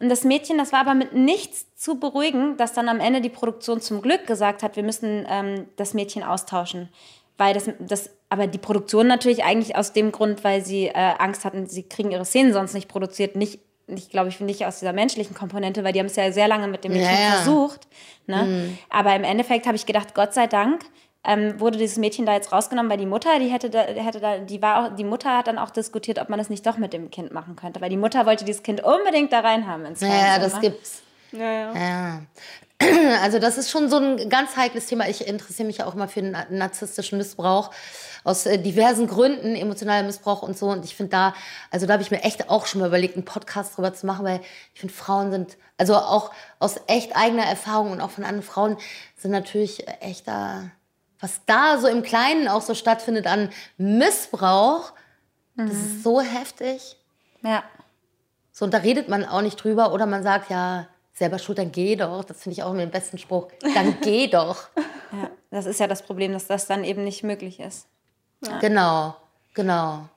Und 0.01 0.09
das 0.09 0.25
Mädchen, 0.25 0.59
das 0.59 0.73
war 0.73 0.81
aber 0.81 0.95
mit 0.95 1.13
nichts 1.13 1.67
zu 1.77 1.99
beruhigen, 1.99 2.57
dass 2.57 2.73
dann 2.73 2.89
am 2.89 3.01
Ende 3.01 3.21
die 3.21 3.29
Produktion 3.29 3.81
zum 3.81 4.03
Glück 4.03 4.27
gesagt 4.27 4.63
hat, 4.63 4.77
wir 4.77 4.83
müssen 4.83 5.27
ähm, 5.29 5.67
das 5.77 5.95
Mädchen 5.95 6.23
austauschen 6.23 6.89
weil 7.41 7.55
das, 7.55 7.71
das, 7.79 8.11
aber 8.31 8.47
die 8.47 8.59
Produktion 8.59 9.07
natürlich 9.09 9.45
eigentlich 9.45 9.77
aus 9.77 9.93
dem 9.93 10.13
Grund, 10.13 10.43
weil 10.45 10.65
sie 10.65 10.87
äh, 10.87 10.93
Angst 11.19 11.45
hatten, 11.45 11.67
sie 11.67 11.83
kriegen 11.83 12.11
ihre 12.13 12.25
Szenen 12.25 12.53
sonst 12.53 12.73
nicht 12.75 12.89
produziert, 12.89 13.37
nicht, 13.37 13.61
nicht 13.89 14.11
glaube 14.11 14.29
ich, 14.29 14.41
nicht 14.41 14.65
aus 14.65 14.79
dieser 14.79 14.93
menschlichen 14.93 15.35
Komponente, 15.37 15.85
weil 15.85 15.93
die 15.93 15.99
haben 15.99 16.07
es 16.07 16.17
ja 16.17 16.31
sehr 16.33 16.49
lange 16.49 16.69
mit 16.69 16.85
dem 16.85 16.93
Mädchen 16.93 17.13
Ja, 17.13 17.21
ja. 17.21 17.31
versucht. 17.33 17.89
Ne? 18.27 18.77
Aber 18.89 19.15
im 19.17 19.25
Endeffekt 19.25 19.67
habe 19.67 19.77
ich 19.77 19.85
gedacht, 19.85 20.15
Gott 20.15 20.33
sei 20.33 20.47
Dank 20.47 20.85
ähm, 21.25 21.59
wurde 21.61 21.77
dieses 21.77 21.99
Mädchen 21.99 22.25
da 22.25 22.33
jetzt 22.35 22.53
rausgenommen, 22.53 22.91
weil 22.91 22.97
die 22.99 23.05
Mutter, 23.07 23.39
die 23.41 23.49
hätte 23.49 23.69
da, 23.69 23.81
hätte 23.81 24.21
da, 24.21 24.39
die 24.39 24.63
war 24.63 24.87
auch, 24.87 24.95
die 24.95 25.05
Mutter 25.05 25.37
hat 25.37 25.49
dann 25.49 25.59
auch 25.59 25.71
diskutiert, 25.71 26.19
ob 26.21 26.29
man 26.31 26.39
das 26.39 26.49
nicht 26.49 26.65
doch 26.65 26.79
mit 26.79 26.93
dem 26.93 27.11
Kind 27.11 27.33
machen 27.33 27.57
könnte, 27.57 27.81
weil 27.81 27.91
die 27.91 27.97
Mutter 27.99 28.25
wollte 28.27 28.45
dieses 28.45 28.63
Kind 28.63 28.83
unbedingt 28.83 29.33
da 29.33 29.41
reinhaben 29.41 29.85
ins 29.87 30.01
Ja, 30.01 30.09
Fernsehen, 30.09 30.43
das 30.43 30.55
ne? 30.55 30.61
gibt's. 30.61 31.03
Ja, 31.33 31.53
ja. 31.53 31.75
Ja. 31.75 32.21
Also 33.23 33.39
das 33.39 33.59
ist 33.59 33.71
schon 33.71 33.91
so 33.91 33.99
ein 33.99 34.29
ganz 34.29 34.57
heikles 34.57 34.87
Thema. 34.87 35.09
Ich 35.09 35.27
interessiere 35.27 35.67
mich 35.67 35.79
ja 35.79 35.87
auch 35.87 35.95
immer 35.95 36.09
für 36.09 36.23
den 36.23 36.37
narzisstischen 36.51 37.19
Missbrauch 37.19 37.71
aus 38.25 38.47
äh, 38.47 38.59
diversen 38.59 39.07
Gründen, 39.07 39.55
emotionaler 39.55 40.07
Missbrauch 40.07 40.43
und 40.43 40.57
so. 40.57 40.69
Und 40.69 40.85
ich 40.85 40.95
finde 40.95 41.11
da, 41.11 41.35
also 41.71 41.87
da 41.87 41.95
habe 41.95 42.03
ich 42.03 42.11
mir 42.11 42.23
echt 42.23 42.49
auch 42.49 42.67
schon 42.67 42.81
mal 42.81 42.89
überlegt, 42.89 43.17
einen 43.17 43.25
Podcast 43.25 43.77
drüber 43.77 43.93
zu 43.95 44.07
machen, 44.07 44.25
weil 44.25 44.41
ich 44.75 44.81
finde, 44.81 44.95
Frauen 44.95 45.31
sind, 45.31 45.57
also 45.79 45.97
auch 45.97 46.31
aus 46.59 46.77
echt 46.87 47.17
eigener 47.17 47.45
Erfahrung 47.45 47.93
und 47.93 48.01
auch 48.01 48.11
von 48.11 48.25
anderen 48.25 48.43
Frauen, 48.43 48.77
sind 49.17 49.31
natürlich 49.31 49.87
echt 50.01 50.29
da, 50.29 50.71
was 51.21 51.41
da 51.47 51.79
so 51.79 51.87
im 51.89 52.03
Kleinen 52.03 52.49
auch 52.49 52.63
so 52.63 52.75
stattfindet 52.75 53.27
an 53.27 53.51
Missbrauch, 53.77 54.93
das 55.57 55.73
ist 55.73 56.03
so 56.03 56.21
heftig. 56.21 56.97
Ja. 57.43 57.63
So, 58.53 58.65
und 58.65 58.73
da 58.73 58.79
redet 58.79 59.09
man 59.09 59.27
auch 59.27 59.43
nicht 59.43 59.63
drüber 59.63 59.93
oder 59.93 60.07
man 60.07 60.23
sagt, 60.23 60.51
ja, 60.51 60.87
selber 61.21 61.39
schuld, 61.39 61.59
dann 61.59 61.71
geh 61.71 61.95
doch. 61.97 62.25
Das 62.25 62.43
finde 62.43 62.55
ich 62.55 62.63
auch 62.65 62.71
immer 62.71 62.81
den 62.81 62.91
besten 62.91 63.19
Spruch. 63.19 63.47
Dann 63.75 63.97
geh 64.03 64.27
doch. 64.27 64.69
ja, 65.13 65.31
das 65.51 65.67
ist 65.67 65.79
ja 65.79 65.87
das 65.87 66.03
Problem, 66.03 66.33
dass 66.33 66.47
das 66.49 66.67
dann 66.67 66.83
eben 66.83 67.05
nicht 67.05 67.23
möglich 67.23 67.61
ist. 67.61 67.87
Genau, 68.61 69.15
genau. 69.55 70.09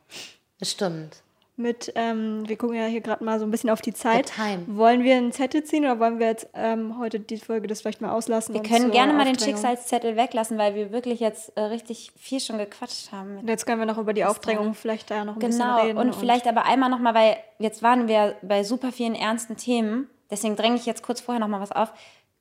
Das 0.59 0.71
stimmt. 0.71 1.17
Mit, 1.55 1.91
ähm, 1.95 2.47
wir 2.47 2.55
gucken 2.57 2.75
ja 2.77 2.85
hier 2.85 3.01
gerade 3.01 3.23
mal 3.23 3.37
so 3.37 3.45
ein 3.45 3.51
bisschen 3.51 3.69
auf 3.69 3.81
die 3.81 3.93
Zeit. 3.93 4.31
Wollen 4.65 5.03
wir 5.03 5.17
einen 5.17 5.31
Zettel 5.31 5.63
ziehen 5.63 5.83
oder 5.83 5.99
wollen 5.99 6.17
wir 6.17 6.25
jetzt 6.27 6.47
ähm, 6.55 6.97
heute 6.97 7.19
die 7.19 7.37
Folge 7.37 7.67
das 7.67 7.81
vielleicht 7.81 8.01
mal 8.01 8.11
auslassen? 8.11 8.55
Wir 8.55 8.61
und 8.61 8.67
können 8.67 8.89
gerne 8.89 9.13
mal 9.13 9.25
den 9.25 9.37
Schicksalszettel 9.37 10.15
weglassen, 10.15 10.57
weil 10.57 10.73
wir 10.73 10.91
wirklich 10.91 11.19
jetzt 11.19 11.49
äh, 11.55 11.61
richtig 11.61 12.11
viel 12.17 12.39
schon 12.39 12.57
gequatscht 12.57 13.11
haben. 13.11 13.37
Und 13.37 13.47
jetzt 13.49 13.67
können 13.67 13.79
wir 13.79 13.85
noch 13.85 13.99
über 13.99 14.13
die 14.13 14.25
Aufdrängung 14.25 14.73
vielleicht 14.73 15.11
da 15.11 15.25
noch 15.25 15.35
ein 15.35 15.39
Genau, 15.39 15.49
bisschen 15.75 15.87
reden. 15.87 15.97
und 15.99 16.15
vielleicht 16.15 16.47
aber 16.47 16.65
einmal 16.65 16.89
nochmal, 16.89 17.13
weil 17.13 17.37
jetzt 17.59 17.83
waren 17.83 18.07
wir 18.07 18.35
bei 18.41 18.63
super 18.63 18.91
vielen 18.91 19.13
ernsten 19.13 19.55
Themen, 19.55 20.09
deswegen 20.33 20.55
dränge 20.55 20.75
ich 20.75 20.85
jetzt 20.85 21.03
kurz 21.03 21.21
vorher 21.21 21.39
nochmal 21.39 21.61
was 21.61 21.71
auf. 21.71 21.93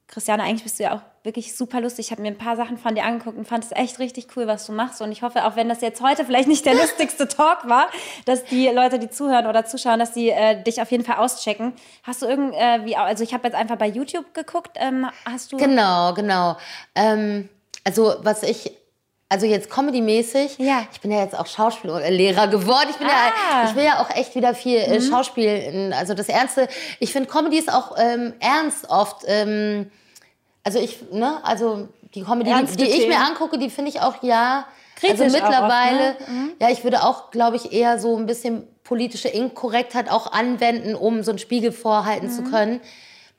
Christiane, 0.08 0.42
eigentlich 0.42 0.62
bist 0.62 0.78
du 0.78 0.82
ja 0.82 0.94
auch 0.94 1.00
wirklich 1.24 1.56
super 1.56 1.80
lustig. 1.80 2.06
Ich 2.06 2.10
habe 2.10 2.20
mir 2.20 2.28
ein 2.28 2.36
paar 2.36 2.54
Sachen 2.54 2.76
von 2.76 2.94
dir 2.94 3.04
angeguckt 3.04 3.38
und 3.38 3.48
fand 3.48 3.64
es 3.64 3.72
echt 3.72 3.98
richtig 3.98 4.28
cool, 4.36 4.46
was 4.46 4.66
du 4.66 4.72
machst. 4.72 5.00
Und 5.00 5.10
ich 5.10 5.22
hoffe, 5.22 5.46
auch 5.46 5.56
wenn 5.56 5.70
das 5.70 5.80
jetzt 5.80 6.02
heute 6.02 6.26
vielleicht 6.26 6.48
nicht 6.48 6.66
der 6.66 6.74
lustigste 6.80 7.28
Talk 7.28 7.66
war, 7.66 7.88
dass 8.26 8.44
die 8.44 8.68
Leute, 8.68 8.98
die 8.98 9.08
zuhören 9.08 9.46
oder 9.46 9.64
zuschauen, 9.64 9.98
dass 9.98 10.12
die 10.12 10.28
äh, 10.28 10.62
dich 10.62 10.82
auf 10.82 10.90
jeden 10.90 11.04
Fall 11.04 11.16
auschecken. 11.16 11.72
Hast 12.02 12.20
du 12.20 12.26
irgend, 12.26 12.52
äh, 12.54 12.94
also 12.94 13.24
ich 13.24 13.32
habe 13.32 13.48
jetzt 13.48 13.54
einfach 13.54 13.76
bei 13.76 13.86
YouTube 13.86 14.34
geguckt. 14.34 14.76
Ähm, 14.76 15.06
hast 15.24 15.52
du 15.52 15.56
Genau, 15.56 16.12
genau. 16.12 16.58
Ähm, 16.94 17.48
also, 17.84 18.16
was 18.22 18.42
ich. 18.42 18.76
Also 19.32 19.46
jetzt 19.46 19.70
Comedy-mäßig. 19.70 20.58
Ja. 20.58 20.86
Ich 20.92 21.00
bin 21.00 21.10
ja 21.10 21.22
jetzt 21.22 21.38
auch 21.38 21.46
Schauspiellehrer 21.46 22.48
geworden. 22.48 22.88
Ich 22.90 22.96
bin 22.96 23.06
Ah. 23.06 23.62
ja, 23.62 23.70
ich 23.70 23.74
will 23.74 23.84
ja 23.84 24.02
auch 24.02 24.10
echt 24.10 24.34
wieder 24.34 24.54
viel 24.54 24.76
äh, 24.76 25.00
Schauspiel. 25.00 25.90
Also 25.96 26.12
das 26.12 26.28
Ernste. 26.28 26.68
Ich 26.98 27.12
finde 27.12 27.30
Comedy 27.30 27.56
ist 27.56 27.72
auch 27.72 27.96
ähm, 27.96 28.34
ernst 28.40 28.90
oft. 28.90 29.24
Ähm, 29.26 29.90
also 30.64 30.78
ich, 30.78 31.10
ne, 31.12 31.38
also 31.44 31.88
die 32.14 32.24
Comedy, 32.24 32.50
die, 32.50 32.56
Ernste 32.56 32.76
die 32.76 32.90
ich 32.90 33.08
mir 33.08 33.20
angucke, 33.20 33.56
die 33.56 33.70
finde 33.70 33.90
ich 33.90 34.02
auch 34.02 34.22
ja. 34.22 34.66
Kritisch 34.96 35.20
also 35.22 35.38
auch 35.38 35.40
oft, 35.40 35.50
mittlerweile, 35.50 36.16
ne? 36.28 36.50
ja, 36.60 36.68
ich 36.68 36.84
würde 36.84 37.02
auch, 37.02 37.30
glaube 37.30 37.56
ich, 37.56 37.72
eher 37.72 37.98
so 37.98 38.18
ein 38.18 38.26
bisschen 38.26 38.68
politische 38.84 39.28
Inkorrektheit 39.28 40.10
auch 40.10 40.30
anwenden, 40.30 40.94
um 40.94 41.22
so 41.22 41.30
einen 41.30 41.38
Spiegel 41.38 41.72
vorhalten 41.72 42.28
zu 42.28 42.42
können. 42.44 42.82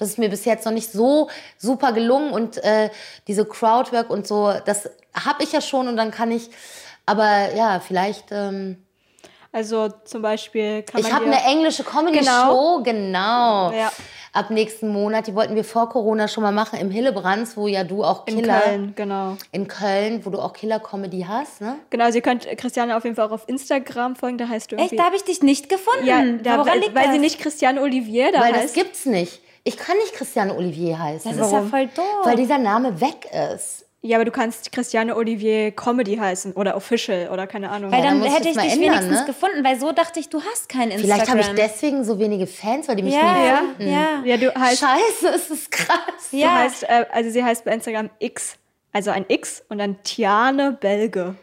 Das 0.03 0.09
ist 0.11 0.19
mir 0.19 0.29
bis 0.29 0.43
jetzt 0.43 0.65
noch 0.65 0.73
nicht 0.73 0.91
so 0.91 1.29
super 1.57 1.93
gelungen 1.93 2.31
und 2.33 2.61
äh, 2.63 2.89
diese 3.27 3.45
Crowdwork 3.45 4.09
und 4.09 4.27
so, 4.27 4.51
das 4.65 4.89
habe 5.13 5.43
ich 5.43 5.53
ja 5.53 5.61
schon 5.61 5.87
und 5.87 5.95
dann 5.95 6.11
kann 6.11 6.29
ich, 6.29 6.49
aber 7.05 7.53
ja, 7.55 7.79
vielleicht. 7.79 8.25
Ähm, 8.31 8.83
Also 9.53 9.87
zum 10.03 10.21
Beispiel 10.21 10.83
kann 10.83 11.01
man 11.01 11.09
ich 11.09 11.15
habe 11.15 11.25
eine 11.25 11.41
englische 11.45 11.83
Comedy-Show, 11.85 12.81
genau. 12.83 13.71
Ja. 13.71 13.91
Ab 14.33 14.49
nächsten 14.49 14.89
Monat, 14.89 15.27
die 15.27 15.35
wollten 15.35 15.55
wir 15.55 15.63
vor 15.63 15.87
Corona 15.89 16.27
schon 16.27 16.43
mal 16.43 16.51
machen 16.51 16.79
im 16.79 16.89
Hillebrands, 16.89 17.55
wo 17.55 17.67
ja 17.67 17.83
du 17.83 18.03
auch 18.03 18.25
in 18.25 18.37
Killer 18.41 18.59
Köln, 18.61 18.93
genau. 18.95 19.37
in 19.51 19.67
Köln, 19.67 20.25
wo 20.25 20.31
du 20.31 20.39
auch 20.39 20.51
Killer-Comedy 20.53 21.25
hast, 21.29 21.61
ne? 21.61 21.75
Genau, 21.91 22.05
also 22.05 22.17
ihr 22.17 22.23
könnt 22.23 22.45
Christiane 22.57 22.97
auf 22.97 23.03
jeden 23.03 23.15
Fall 23.15 23.27
auch 23.27 23.31
auf 23.31 23.47
Instagram 23.47 24.15
folgen, 24.17 24.39
da 24.39 24.49
heißt 24.49 24.71
du 24.71 24.75
Echt, 24.75 24.85
irgendwie... 24.85 24.95
da 24.97 25.03
habe 25.05 25.15
ich 25.15 25.23
dich 25.23 25.43
nicht 25.43 25.69
gefunden. 25.69 26.07
ja, 26.07 26.19
da, 26.41 26.57
Woran 26.57 26.67
weil, 26.67 26.79
liegt 26.79 26.95
weil 26.95 27.03
das? 27.05 27.13
sie 27.13 27.19
nicht 27.19 27.39
Christiane 27.39 27.79
Olivier 27.79 28.31
da 28.33 28.39
Weil 28.41 28.53
das 28.53 28.63
heißt. 28.63 28.73
gibt's 28.73 29.05
nicht. 29.05 29.39
Ich 29.63 29.77
kann 29.77 29.97
nicht 29.97 30.13
Christiane 30.13 30.55
Olivier 30.55 30.99
heißen. 30.99 31.31
Das 31.31 31.45
ist 31.47 31.51
ja 31.51 31.57
Warum? 31.59 31.69
voll 31.69 31.87
doof. 31.87 32.05
weil 32.25 32.35
dieser 32.35 32.57
Name 32.57 32.99
weg 32.99 33.27
ist. 33.53 33.85
Ja, 34.05 34.17
aber 34.17 34.25
du 34.25 34.31
kannst 34.31 34.73
Christiane 34.73 35.15
Olivier 35.15 35.71
Comedy 35.71 36.17
heißen 36.17 36.51
oder 36.53 36.75
Official 36.75 37.29
oder 37.31 37.47
keine 37.47 37.69
Ahnung. 37.69 37.89
weil 37.89 37.99
Ja, 37.99 38.05
dann 38.09 38.19
dann 38.19 38.27
muss 38.29 38.37
hätte 38.37 38.49
ich 38.49 38.55
dich 38.57 38.65
mal 38.65 38.69
ändern, 38.73 38.89
wenigstens 38.95 39.19
ne? 39.21 39.25
gefunden, 39.25 39.63
weil 39.63 39.79
so 39.79 39.93
dachte 39.93 40.19
ich, 40.19 40.27
du 40.27 40.41
hast 40.41 40.67
kein 40.67 40.91
Instagram. 40.91 41.05
Vielleicht 41.15 41.29
habe 41.29 41.39
ich 41.39 41.47
deswegen 41.55 42.03
so 42.03 42.19
wenige 42.19 42.45
Fans, 42.45 42.89
weil 42.89 42.97
die 42.97 43.03
mich 43.03 43.13
Ja, 43.13 43.21
nie 43.39 43.47
ja, 43.47 43.57
finden. 43.77 43.93
ja. 43.93 44.21
ja, 44.25 44.35
du 44.37 44.53
heißt, 44.53 44.79
Scheiße, 44.81 45.27
es 45.33 45.49
ist 45.49 45.71
krass. 45.71 45.97
du 46.31 46.37
Ja. 46.37 46.53
heißt 46.59 46.83
äh, 46.83 47.05
also 47.13 47.29
sie 47.29 47.41
heißt 47.41 47.63
bei 47.63 47.71
Instagram 47.71 48.09
X, 48.19 48.57
also 48.91 49.11
ein 49.11 49.23
X 49.29 49.63
und 49.69 49.77
dann 49.77 50.03
Tiane 50.03 50.73
Belge. 50.73 51.35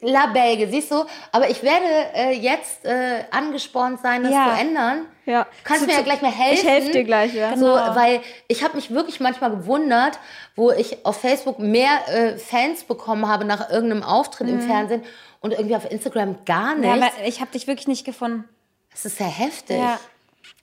La 0.00 0.26
Belge, 0.28 0.66
siehst 0.68 0.90
du? 0.90 1.04
Aber 1.30 1.50
ich 1.50 1.62
werde 1.62 1.84
äh, 2.14 2.32
jetzt 2.32 2.84
äh, 2.86 3.24
angespornt 3.30 4.00
sein, 4.00 4.22
das 4.22 4.32
Ja. 4.32 4.54
zu 4.54 4.60
ändern. 4.62 5.06
Ja. 5.26 5.42
Du 5.44 5.48
kannst 5.64 5.82
Zu- 5.82 5.86
mir 5.88 5.94
ja 5.96 6.02
gleich 6.02 6.22
mal 6.22 6.30
helfen. 6.32 6.54
Ich 6.64 6.66
helfe 6.68 6.90
dir 6.90 7.04
gleich, 7.04 7.34
ja. 7.34 7.50
So, 7.56 7.66
Genau. 7.66 7.94
weil 7.94 8.20
ich 8.48 8.62
habe 8.64 8.76
mich 8.76 8.90
wirklich 8.94 9.20
manchmal 9.20 9.50
gewundert, 9.50 10.18
wo 10.56 10.70
ich 10.70 11.04
auf 11.04 11.20
Facebook 11.20 11.58
mehr 11.58 11.90
äh, 12.08 12.38
Fans 12.38 12.84
bekommen 12.84 13.28
habe 13.28 13.44
nach 13.44 13.68
irgendeinem 13.70 14.02
Auftritt 14.04 14.48
im 14.48 14.62
Fernsehen 14.62 15.02
und 15.40 15.52
irgendwie 15.52 15.76
auf 15.76 15.90
Instagram 15.90 16.38
gar 16.46 16.74
Mhm. 16.76 16.84
Ja, 16.84 16.92
aber 16.94 17.10
ich 17.26 17.40
habe 17.40 17.50
dich 17.52 17.66
wirklich 17.66 17.86
nicht 17.88 18.04
gefunden. 18.06 18.48
das 18.90 19.04
ist 19.04 19.18
sehr 19.18 19.26
heftig. 19.26 19.76
Ja. 19.78 19.98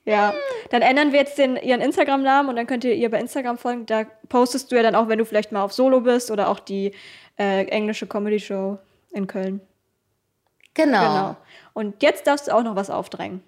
Ja, 0.04 0.34
dann 0.72 0.82
ändern 0.82 1.12
wir 1.12 1.20
jetzt 1.20 1.38
den, 1.38 1.58
ihren 1.58 1.80
Instagram-Namen 1.80 2.50
und 2.50 2.56
dann 2.56 2.66
könnt 2.66 2.84
ihr 2.86 2.94
ihr 2.96 3.12
bei 3.12 3.20
Instagram 3.20 3.60
folgen. 3.60 3.86
Da 3.86 4.06
postest 4.30 4.72
du 4.72 4.76
ja 4.76 4.82
dann 4.82 4.96
auch, 4.96 5.08
wenn 5.10 5.20
du 5.20 5.26
vielleicht 5.26 5.52
mal 5.52 5.62
auf 5.62 5.74
Solo 5.74 6.02
bist 6.02 6.32
oder 6.32 6.50
auch 6.50 6.60
die 6.60 6.94
äh, 7.38 7.66
englische 7.68 8.08
Comedy-Show 8.08 8.80
in 9.12 9.28
Köln. 9.28 9.62
Genau. 10.74 11.02
Genau. 11.02 11.36
Und 11.74 12.02
jetzt 12.02 12.28
darfst 12.28 12.48
du 12.48 12.56
auch 12.56 12.64
noch 12.64 12.76
was 12.76 12.90
aufdrängen. 12.90 13.44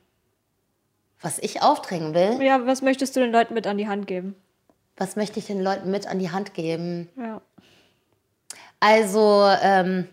Was 1.22 1.40
ich 1.40 1.62
aufdrängen 1.62 2.14
will, 2.14 2.42
Ja, 2.46 2.66
was 2.68 2.82
möchtest 2.82 3.16
du 3.16 3.22
den 3.22 3.32
Leuten 3.32 3.54
mit 3.54 3.66
an 3.68 3.78
die 3.78 3.88
Hand 3.88 4.08
geben? 4.08 4.36
was 4.98 5.16
möchte 5.16 5.40
ich 5.40 5.48
den 5.48 5.62
Leuten 5.62 5.90
mit 5.90 6.06
an 6.06 6.20
die 6.20 6.30
Hand 6.32 6.54
geben? 6.54 7.10
Ja. 7.18 7.42
Also, 8.80 9.48
ähm, 9.62 10.08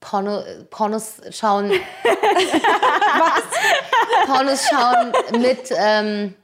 Porno, 0.00 0.42
Pornos 0.70 1.20
schauen. 1.30 1.70
Was? 2.02 3.42
Pornos 4.26 4.66
schauen 4.68 5.12
mit, 5.40 5.70
ähm, 5.76 6.34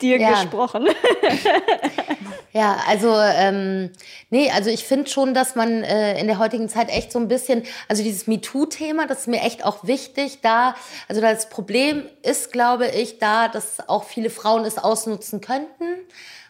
Dir 0.00 0.18
Ja. 0.18 0.30
gesprochen. 0.42 0.88
ja, 2.54 2.76
also, 2.88 3.12
ähm, 3.18 3.90
nee, 4.30 4.48
also 4.50 4.70
ich 4.70 4.84
finde 4.84 5.10
schon, 5.10 5.34
dass 5.34 5.56
man 5.56 5.82
äh, 5.82 6.18
in 6.20 6.28
der 6.28 6.38
heutigen 6.38 6.68
Zeit 6.68 6.88
echt 6.88 7.10
so 7.10 7.18
ein 7.18 7.26
bisschen, 7.26 7.64
also 7.88 8.04
dieses 8.04 8.28
MeToo-Thema, 8.28 9.06
das 9.08 9.20
ist 9.22 9.26
mir 9.26 9.40
echt 9.40 9.64
auch 9.64 9.82
wichtig, 9.82 10.38
da, 10.40 10.76
also 11.08 11.20
das 11.20 11.48
Problem 11.48 12.08
ist, 12.22 12.52
glaube 12.52 12.86
ich, 12.86 13.18
da, 13.18 13.48
dass 13.48 13.88
auch 13.88 14.04
viele 14.04 14.30
Frauen 14.30 14.64
es 14.64 14.78
ausnutzen 14.78 15.40
könnten. 15.40 15.84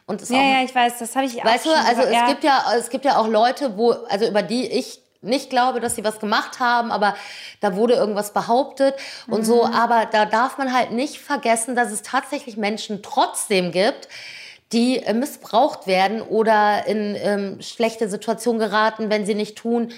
Und 0.06 0.20
es 0.20 0.28
Ja, 0.28 0.36
auch 0.36 0.42
ja, 0.42 0.62
ich 0.62 0.74
weiß, 0.74 0.98
das 0.98 1.16
habe 1.16 1.24
ich 1.24 1.40
auch 1.40 1.46
Weißt 1.46 1.64
du, 1.64 1.70
also 1.70 2.02
gehört. 2.02 2.08
es 2.08 2.12
ja. 2.14 2.26
gibt 2.28 2.44
ja, 2.44 2.64
es 2.76 2.90
gibt 2.90 3.06
ja 3.06 3.16
auch 3.16 3.26
Leute, 3.26 3.78
wo, 3.78 3.92
also 4.10 4.26
über 4.26 4.42
die 4.42 4.66
ich 4.70 5.00
nicht 5.22 5.48
glaube, 5.48 5.80
dass 5.80 5.94
sie 5.96 6.04
was 6.04 6.20
gemacht 6.20 6.60
haben, 6.60 6.92
aber 6.92 7.14
da 7.62 7.74
wurde 7.76 7.94
irgendwas 7.94 8.34
behauptet 8.34 8.94
und 9.26 9.40
Mhm. 9.40 9.44
so. 9.44 9.64
Aber 9.64 10.04
da 10.04 10.26
darf 10.26 10.58
man 10.58 10.74
halt 10.74 10.90
nicht 10.90 11.18
vergessen, 11.18 11.74
dass 11.74 11.90
es 11.90 12.02
tatsächlich 12.02 12.58
Menschen 12.58 13.02
trotzdem 13.02 13.72
gibt, 13.72 14.08
die 14.74 14.98
äh, 14.98 15.14
missbraucht 15.14 15.86
werden 15.86 16.20
oder 16.20 16.86
in 16.86 17.16
ähm, 17.16 17.62
schlechte 17.62 18.08
Situationen 18.08 18.58
geraten, 18.58 19.08
wenn 19.08 19.24
sie 19.24 19.34
nicht 19.34 19.56
tun, 19.56 19.92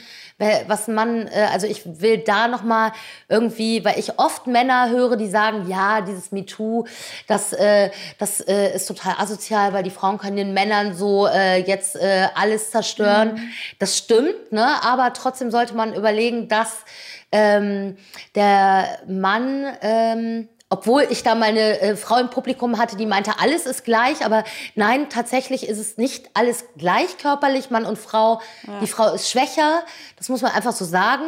was 0.66 0.86
man, 0.86 1.28
äh, 1.28 1.48
also 1.50 1.66
ich 1.66 2.00
will 2.00 2.18
da 2.18 2.46
noch 2.46 2.62
mal 2.62 2.92
irgendwie, 3.28 3.84
weil 3.86 3.98
ich 3.98 4.18
oft 4.18 4.46
Männer 4.46 4.90
höre, 4.90 5.16
die 5.16 5.28
sagen, 5.28 5.66
ja, 5.66 6.02
dieses 6.02 6.30
MeToo, 6.30 6.84
das, 7.26 7.54
äh, 7.54 7.90
das 8.18 8.40
äh, 8.40 8.74
ist 8.74 8.86
total 8.86 9.14
asozial, 9.18 9.72
weil 9.72 9.82
die 9.82 9.90
Frauen 9.90 10.18
können 10.18 10.36
den 10.36 10.52
Männern 10.52 10.94
so 10.94 11.26
äh, 11.26 11.62
jetzt 11.62 11.96
äh, 11.96 12.28
alles 12.34 12.70
zerstören. 12.70 13.40
Das 13.78 13.96
stimmt, 13.96 14.52
ne? 14.52 14.66
aber 14.82 15.14
trotzdem 15.14 15.50
sollte 15.50 15.74
man 15.74 15.94
überlegen, 15.94 16.48
dass 16.48 16.84
ähm, 17.32 17.96
der 18.34 18.98
Mann 19.08 19.66
ähm, 19.80 20.48
obwohl 20.68 21.06
ich 21.10 21.22
da 21.22 21.36
mal 21.36 21.46
eine 21.50 21.80
äh, 21.80 21.96
Frau 21.96 22.16
im 22.18 22.28
Publikum 22.28 22.76
hatte, 22.78 22.96
die 22.96 23.06
meinte, 23.06 23.38
alles 23.38 23.66
ist 23.66 23.84
gleich, 23.84 24.24
aber 24.24 24.42
nein, 24.74 25.08
tatsächlich 25.08 25.68
ist 25.68 25.78
es 25.78 25.96
nicht 25.96 26.28
alles 26.34 26.64
gleich 26.76 27.18
körperlich, 27.18 27.70
Mann 27.70 27.84
und 27.84 27.98
Frau. 27.98 28.40
Die 28.80 28.88
Frau 28.88 29.14
ist 29.14 29.30
schwächer, 29.30 29.84
das 30.16 30.28
muss 30.28 30.42
man 30.42 30.50
einfach 30.52 30.72
so 30.72 30.84
sagen, 30.84 31.22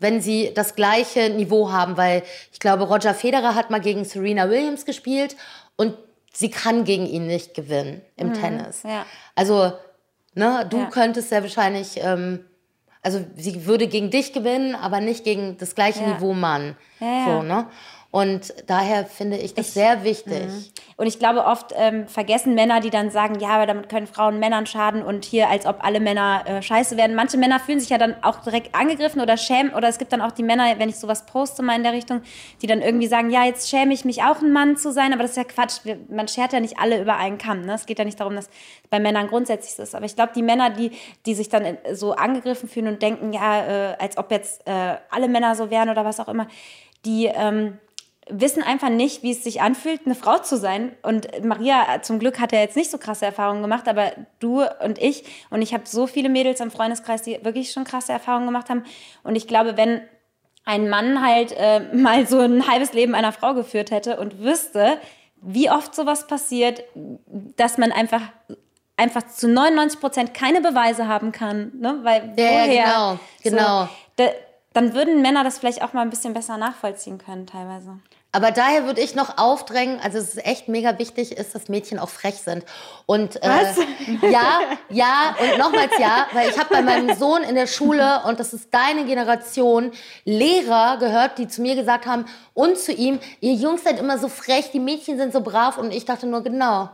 wenn 0.00 0.20
sie 0.20 0.52
das 0.54 0.74
gleiche 0.74 1.30
Niveau 1.30 1.70
haben, 1.70 1.96
weil 1.96 2.24
ich 2.52 2.58
glaube, 2.58 2.82
Roger 2.84 3.14
Federer 3.14 3.54
hat 3.54 3.70
mal 3.70 3.80
gegen 3.80 4.04
Serena 4.04 4.50
Williams 4.50 4.84
gespielt 4.84 5.36
und 5.76 5.96
sie 6.32 6.50
kann 6.50 6.84
gegen 6.84 7.06
ihn 7.06 7.26
nicht 7.28 7.54
gewinnen 7.54 8.02
im 8.16 8.34
Tennis. 8.34 8.82
ja. 8.82 9.06
Also, 9.36 9.72
ne, 10.34 10.66
du 10.68 10.78
Ja. 10.78 10.86
könntest 10.86 11.28
sehr 11.28 11.42
wahrscheinlich, 11.42 12.00
ähm, 12.02 12.44
also 13.02 13.24
sie 13.36 13.66
würde 13.66 13.86
gegen 13.86 14.10
dich 14.10 14.32
gewinnen, 14.32 14.74
aber 14.74 15.00
nicht 15.00 15.22
gegen 15.24 15.56
das 15.58 15.74
gleiche 15.76 16.00
Ja. 16.02 16.08
Niveau 16.14 16.34
Mann. 16.34 16.76
Ja, 16.98 17.06
ja. 17.06 17.24
So, 17.24 17.42
ne? 17.42 17.66
Und 18.12 18.52
daher 18.66 19.04
finde 19.04 19.36
ich 19.36 19.54
das 19.54 19.72
sehr 19.72 20.02
wichtig. 20.02 20.72
Und 20.96 21.06
ich 21.06 21.20
glaube, 21.20 21.44
oft 21.44 21.72
ähm, 21.76 22.08
vergessen 22.08 22.54
Männer, 22.54 22.80
die 22.80 22.90
dann 22.90 23.10
sagen, 23.10 23.38
ja, 23.38 23.50
aber 23.50 23.66
damit 23.66 23.88
können 23.88 24.08
Frauen 24.08 24.40
Männern 24.40 24.66
schaden 24.66 25.04
und 25.04 25.24
hier, 25.24 25.48
als 25.48 25.64
ob 25.64 25.84
alle 25.84 26.00
Männer 26.00 26.42
äh, 26.44 26.60
scheiße 26.60 26.96
werden. 26.96 27.14
Manche 27.14 27.38
Männer 27.38 27.60
fühlen 27.60 27.78
sich 27.78 27.88
ja 27.88 27.98
dann 27.98 28.16
auch 28.22 28.42
direkt 28.42 28.74
angegriffen 28.74 29.20
oder 29.20 29.36
schämen. 29.36 29.72
Oder 29.72 29.86
es 29.86 29.98
gibt 29.98 30.12
dann 30.12 30.22
auch 30.22 30.32
die 30.32 30.42
Männer, 30.42 30.76
wenn 30.78 30.88
ich 30.88 30.96
sowas 30.96 31.24
poste 31.24 31.62
mal 31.62 31.76
in 31.76 31.84
der 31.84 31.92
Richtung, 31.92 32.22
die 32.62 32.66
dann 32.66 32.82
irgendwie 32.82 33.06
sagen, 33.06 33.30
ja, 33.30 33.44
jetzt 33.44 33.70
schäme 33.70 33.94
ich 33.94 34.04
mich 34.04 34.24
auch 34.24 34.42
ein 34.42 34.50
Mann 34.50 34.76
zu 34.76 34.92
sein. 34.92 35.12
Aber 35.12 35.22
das 35.22 35.30
ist 35.32 35.36
ja 35.36 35.44
Quatsch. 35.44 35.84
Wir, 35.84 35.96
man 36.08 36.26
schert 36.26 36.52
ja 36.52 36.58
nicht 36.58 36.80
alle 36.80 37.00
über 37.00 37.16
einen 37.16 37.38
Kamm. 37.38 37.60
Ne? 37.60 37.74
Es 37.74 37.86
geht 37.86 38.00
ja 38.00 38.04
nicht 38.04 38.18
darum, 38.18 38.34
dass 38.34 38.50
bei 38.90 38.98
Männern 38.98 39.28
grundsätzlich 39.28 39.74
so 39.74 39.84
ist. 39.84 39.94
Aber 39.94 40.06
ich 40.06 40.16
glaube, 40.16 40.32
die 40.34 40.42
Männer, 40.42 40.70
die, 40.70 40.90
die 41.26 41.34
sich 41.34 41.48
dann 41.48 41.64
äh, 41.64 41.94
so 41.94 42.14
angegriffen 42.14 42.68
fühlen 42.68 42.88
und 42.88 43.02
denken, 43.02 43.32
ja, 43.32 43.92
äh, 43.92 43.96
als 44.00 44.18
ob 44.18 44.32
jetzt 44.32 44.66
äh, 44.66 44.96
alle 45.10 45.28
Männer 45.28 45.54
so 45.54 45.70
wären 45.70 45.90
oder 45.90 46.04
was 46.04 46.18
auch 46.18 46.28
immer, 46.28 46.48
die... 47.04 47.26
Ähm, 47.26 47.78
wissen 48.28 48.62
einfach 48.62 48.90
nicht, 48.90 49.22
wie 49.22 49.32
es 49.32 49.42
sich 49.42 49.60
anfühlt, 49.60 50.02
eine 50.04 50.14
Frau 50.14 50.38
zu 50.38 50.56
sein. 50.56 50.92
Und 51.02 51.44
Maria 51.44 52.02
zum 52.02 52.18
Glück 52.18 52.38
hat 52.38 52.52
ja 52.52 52.60
jetzt 52.60 52.76
nicht 52.76 52.90
so 52.90 52.98
krasse 52.98 53.26
Erfahrungen 53.26 53.62
gemacht, 53.62 53.88
aber 53.88 54.12
du 54.38 54.62
und 54.84 54.98
ich 54.98 55.24
und 55.50 55.62
ich 55.62 55.74
habe 55.74 55.84
so 55.86 56.06
viele 56.06 56.28
Mädels 56.28 56.60
im 56.60 56.70
Freundeskreis, 56.70 57.22
die 57.22 57.42
wirklich 57.42 57.72
schon 57.72 57.84
krasse 57.84 58.12
Erfahrungen 58.12 58.46
gemacht 58.46 58.68
haben. 58.68 58.84
Und 59.22 59.36
ich 59.36 59.46
glaube, 59.46 59.76
wenn 59.76 60.02
ein 60.64 60.88
Mann 60.88 61.26
halt 61.26 61.52
äh, 61.56 61.80
mal 61.94 62.26
so 62.26 62.38
ein 62.38 62.68
halbes 62.68 62.92
Leben 62.92 63.14
einer 63.14 63.32
Frau 63.32 63.54
geführt 63.54 63.90
hätte 63.90 64.18
und 64.18 64.40
wüsste, 64.40 64.98
wie 65.42 65.70
oft 65.70 65.94
sowas 65.94 66.26
passiert, 66.26 66.84
dass 67.56 67.78
man 67.78 67.92
einfach 67.92 68.20
einfach 68.96 69.26
zu 69.26 69.48
99 69.48 69.98
Prozent 69.98 70.34
keine 70.34 70.60
Beweise 70.60 71.08
haben 71.08 71.32
kann, 71.32 71.72
ne? 71.80 72.00
Weil 72.02 72.34
Ja, 72.36 72.44
ja, 72.44 72.50
woher? 72.52 72.84
genau, 72.84 73.18
genau. 73.42 73.84
So, 73.84 73.90
da, 74.16 74.24
dann 74.72 74.94
würden 74.94 75.22
Männer 75.22 75.44
das 75.44 75.58
vielleicht 75.58 75.82
auch 75.82 75.92
mal 75.92 76.02
ein 76.02 76.10
bisschen 76.10 76.32
besser 76.32 76.56
nachvollziehen 76.56 77.18
können 77.18 77.46
teilweise. 77.46 77.98
Aber 78.32 78.52
daher 78.52 78.84
würde 78.86 79.00
ich 79.00 79.16
noch 79.16 79.38
aufdrängen, 79.38 79.98
also 80.00 80.18
es 80.18 80.36
ist 80.36 80.46
echt 80.46 80.68
mega 80.68 81.00
wichtig, 81.00 81.32
ist, 81.32 81.52
dass 81.52 81.68
Mädchen 81.68 81.98
auch 81.98 82.08
frech 82.08 82.36
sind. 82.36 82.64
Und 83.06 83.42
äh, 83.42 83.48
Was? 83.48 83.76
ja, 84.30 84.60
ja 84.88 85.34
und 85.40 85.58
nochmals 85.58 85.98
ja, 85.98 86.28
weil 86.32 86.48
ich 86.48 86.56
habe 86.56 86.72
bei 86.72 86.82
meinem 86.82 87.16
Sohn 87.16 87.42
in 87.42 87.56
der 87.56 87.66
Schule 87.66 88.20
und 88.26 88.38
das 88.38 88.52
ist 88.52 88.72
deine 88.72 89.04
Generation 89.04 89.90
Lehrer 90.24 90.98
gehört, 90.98 91.38
die 91.38 91.48
zu 91.48 91.60
mir 91.60 91.74
gesagt 91.74 92.06
haben 92.06 92.24
und 92.54 92.78
zu 92.78 92.92
ihm, 92.92 93.18
ihr 93.40 93.54
Jungs 93.54 93.82
seid 93.82 93.98
immer 93.98 94.16
so 94.16 94.28
frech, 94.28 94.70
die 94.70 94.78
Mädchen 94.78 95.18
sind 95.18 95.32
so 95.32 95.40
brav 95.40 95.76
und 95.76 95.92
ich 95.92 96.04
dachte 96.04 96.26
nur 96.26 96.44
genau. 96.44 96.90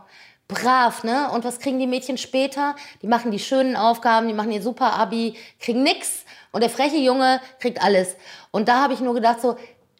Brav, 0.47 1.03
ne? 1.03 1.29
Und 1.33 1.43
was 1.43 1.59
kriegen 1.59 1.77
die 1.77 1.87
Mädchen 1.87 2.17
später? 2.17 2.75
Die 3.01 3.07
machen 3.07 3.31
die 3.31 3.39
schönen 3.39 3.75
Aufgaben, 3.75 4.29
die 4.29 4.33
machen 4.33 4.51
ihr 4.51 4.61
super 4.61 4.93
Abi, 4.93 5.35
kriegen 5.59 5.83
nix. 5.83 6.23
Und 6.51 6.61
der 6.61 6.69
freche 6.69 6.97
Junge 6.97 7.41
kriegt 7.59 7.81
alles. 7.83 8.15
Und 8.51 8.67
da 8.67 8.81
habe 8.83 8.93
ich 8.93 8.99
nur 8.99 9.13
gedacht 9.13 9.41
so, 9.41 9.57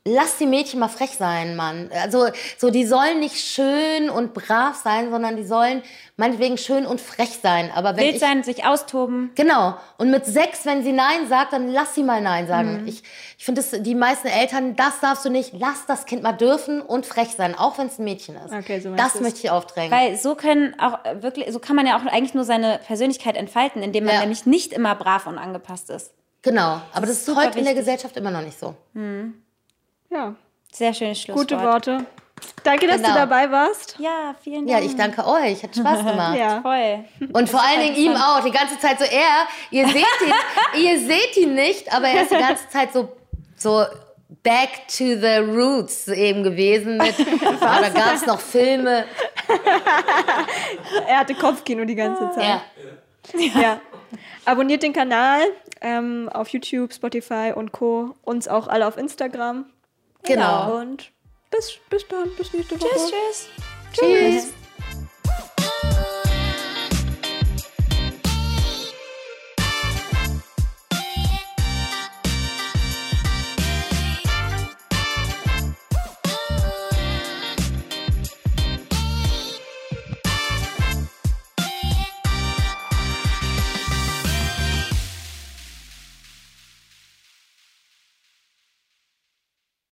lass 0.09 0.37
die 0.37 0.45
Mädchen 0.45 0.79
mal 0.79 0.87
frech 0.87 1.11
sein, 1.17 1.55
Mann. 1.55 1.89
Also, 1.93 2.27
so, 2.57 2.69
die 2.69 2.85
sollen 2.85 3.19
nicht 3.19 3.35
schön 3.37 4.09
und 4.09 4.33
brav 4.33 4.75
sein, 4.75 5.11
sondern 5.11 5.35
die 5.35 5.43
sollen 5.43 5.83
meinetwegen 6.15 6.57
schön 6.57 6.85
und 6.85 7.01
frech 7.01 7.39
sein. 7.41 7.71
Aber 7.75 7.89
wenn 7.97 8.05
Wild 8.05 8.15
ich, 8.15 8.21
sein, 8.21 8.41
sich 8.43 8.65
austoben. 8.65 9.31
Genau. 9.35 9.75
Und 9.97 10.09
mit 10.09 10.25
sechs, 10.25 10.65
wenn 10.65 10.83
sie 10.83 10.93
Nein 10.93 11.27
sagt, 11.27 11.51
dann 11.53 11.67
lass 11.67 11.93
sie 11.93 12.03
mal 12.03 12.21
Nein 12.21 12.47
sagen. 12.47 12.83
Mhm. 12.83 12.87
Ich, 12.87 13.03
ich 13.37 13.43
finde, 13.45 13.61
die 13.81 13.95
meisten 13.95 14.27
Eltern, 14.27 14.75
das 14.77 14.99
darfst 15.01 15.25
du 15.25 15.29
nicht. 15.29 15.51
Lass 15.53 15.85
das 15.87 16.05
Kind 16.05 16.23
mal 16.23 16.31
dürfen 16.33 16.81
und 16.81 17.05
frech 17.05 17.31
sein, 17.35 17.53
auch 17.53 17.77
wenn 17.77 17.87
es 17.87 17.99
ein 17.99 18.05
Mädchen 18.05 18.35
ist. 18.37 18.53
Okay, 18.53 18.79
so 18.79 18.95
das 18.95 19.13
du's. 19.13 19.21
möchte 19.21 19.39
ich 19.39 19.51
aufdrängen. 19.51 19.91
Weil 19.91 20.15
so 20.17 20.35
können 20.35 20.73
auch 20.79 21.03
äh, 21.03 21.21
wirklich, 21.21 21.51
so 21.51 21.59
kann 21.59 21.75
man 21.75 21.85
ja 21.85 21.97
auch 21.97 22.05
eigentlich 22.05 22.33
nur 22.33 22.45
seine 22.45 22.79
Persönlichkeit 22.87 23.35
entfalten, 23.35 23.83
indem 23.83 24.05
man 24.05 24.13
Ja. 24.15 24.19
nämlich 24.21 24.45
nicht 24.45 24.71
immer 24.71 24.95
brav 24.95 25.27
und 25.27 25.37
angepasst 25.37 25.89
ist. 25.89 26.13
Genau. 26.41 26.81
Aber 26.93 27.01
das 27.05 27.17
ist 27.17 27.27
ist 27.27 27.35
heute 27.35 27.59
in 27.59 27.65
der 27.65 27.73
wichtig. 27.75 27.77
Gesellschaft 27.77 28.17
immer 28.17 28.31
noch 28.31 28.41
nicht 28.41 28.59
so. 28.59 28.75
Ja, 30.09 30.35
Sehr 30.71 30.93
schönes 30.93 31.21
Schlusswort. 31.21 31.49
gute 31.49 31.61
Worte. 31.63 32.05
Danke, 32.63 32.85
dass 32.85 32.97
Genau. 32.97 33.09
du 33.09 33.15
dabei 33.15 33.49
warst. 33.51 33.95
Ja, 33.99 34.35
vielen 34.43 34.67
Ja, 34.67 34.77
Dank. 34.77 34.85
ich 34.89 34.95
danke 34.95 35.25
euch. 35.25 35.63
Hat 35.63 35.75
Spaß 35.75 35.99
gemacht. 36.05 36.37
Ja. 36.37 36.61
Voll. 36.61 37.03
Und 37.33 37.49
vor 37.49 37.61
allen 37.61 37.81
Dingen 37.81 37.95
ihm 37.95 38.15
auch. 38.15 38.43
Die 38.43 38.51
ganze 38.51 38.77
Zeit 38.79 38.99
so 38.99 39.05
er. 39.05 39.47
Ihr 39.71 39.87
seht 39.87 39.95
ihn, 39.95 40.33
ihr 40.83 40.99
seht 40.99 41.35
ihn 41.37 41.55
nicht, 41.55 41.91
aber 41.91 42.07
er 42.07 42.21
ist 42.23 42.31
die 42.31 42.35
ganze 42.37 42.69
Zeit 42.69 42.93
so, 42.93 43.11
so 43.55 43.85
back 44.43 44.87
to 44.87 45.03
the 45.19 45.37
roots 45.49 46.07
eben 46.09 46.43
gewesen. 46.43 46.97
Mit, 46.97 47.17
ja, 47.59 47.81
da 47.81 47.89
gab 47.89 48.13
es 48.13 48.25
noch 48.27 48.39
Filme. 48.39 49.05
Er 51.07 51.19
hatte 51.19 51.33
Kopfkino 51.33 51.85
die 51.85 51.95
ganze 51.95 52.29
Zeit. 52.31 52.43
Ja. 52.43 52.61
Ja. 53.59 53.81
Abonniert 54.45 54.83
den 54.83 54.93
Kanal 54.93 55.41
ähm, 55.81 56.29
auf 56.29 56.49
YouTube, 56.49 56.93
Spotify 56.93 57.53
und 57.55 57.71
Co. 57.71 58.15
Uns 58.23 58.47
auch 58.47 58.67
alle 58.67 58.87
auf 58.87 58.97
Instagram. 58.97 59.65
Genau. 60.23 60.77
Und 60.79 61.11
bis, 61.51 61.77
bis 61.89 62.07
dann, 62.07 62.29
bis 62.35 62.53
nächste 62.53 62.79
Woche. 62.79 62.89
Tschüss, 62.89 63.47
tschüss. 63.93 63.99
Tschüss. 63.99 64.53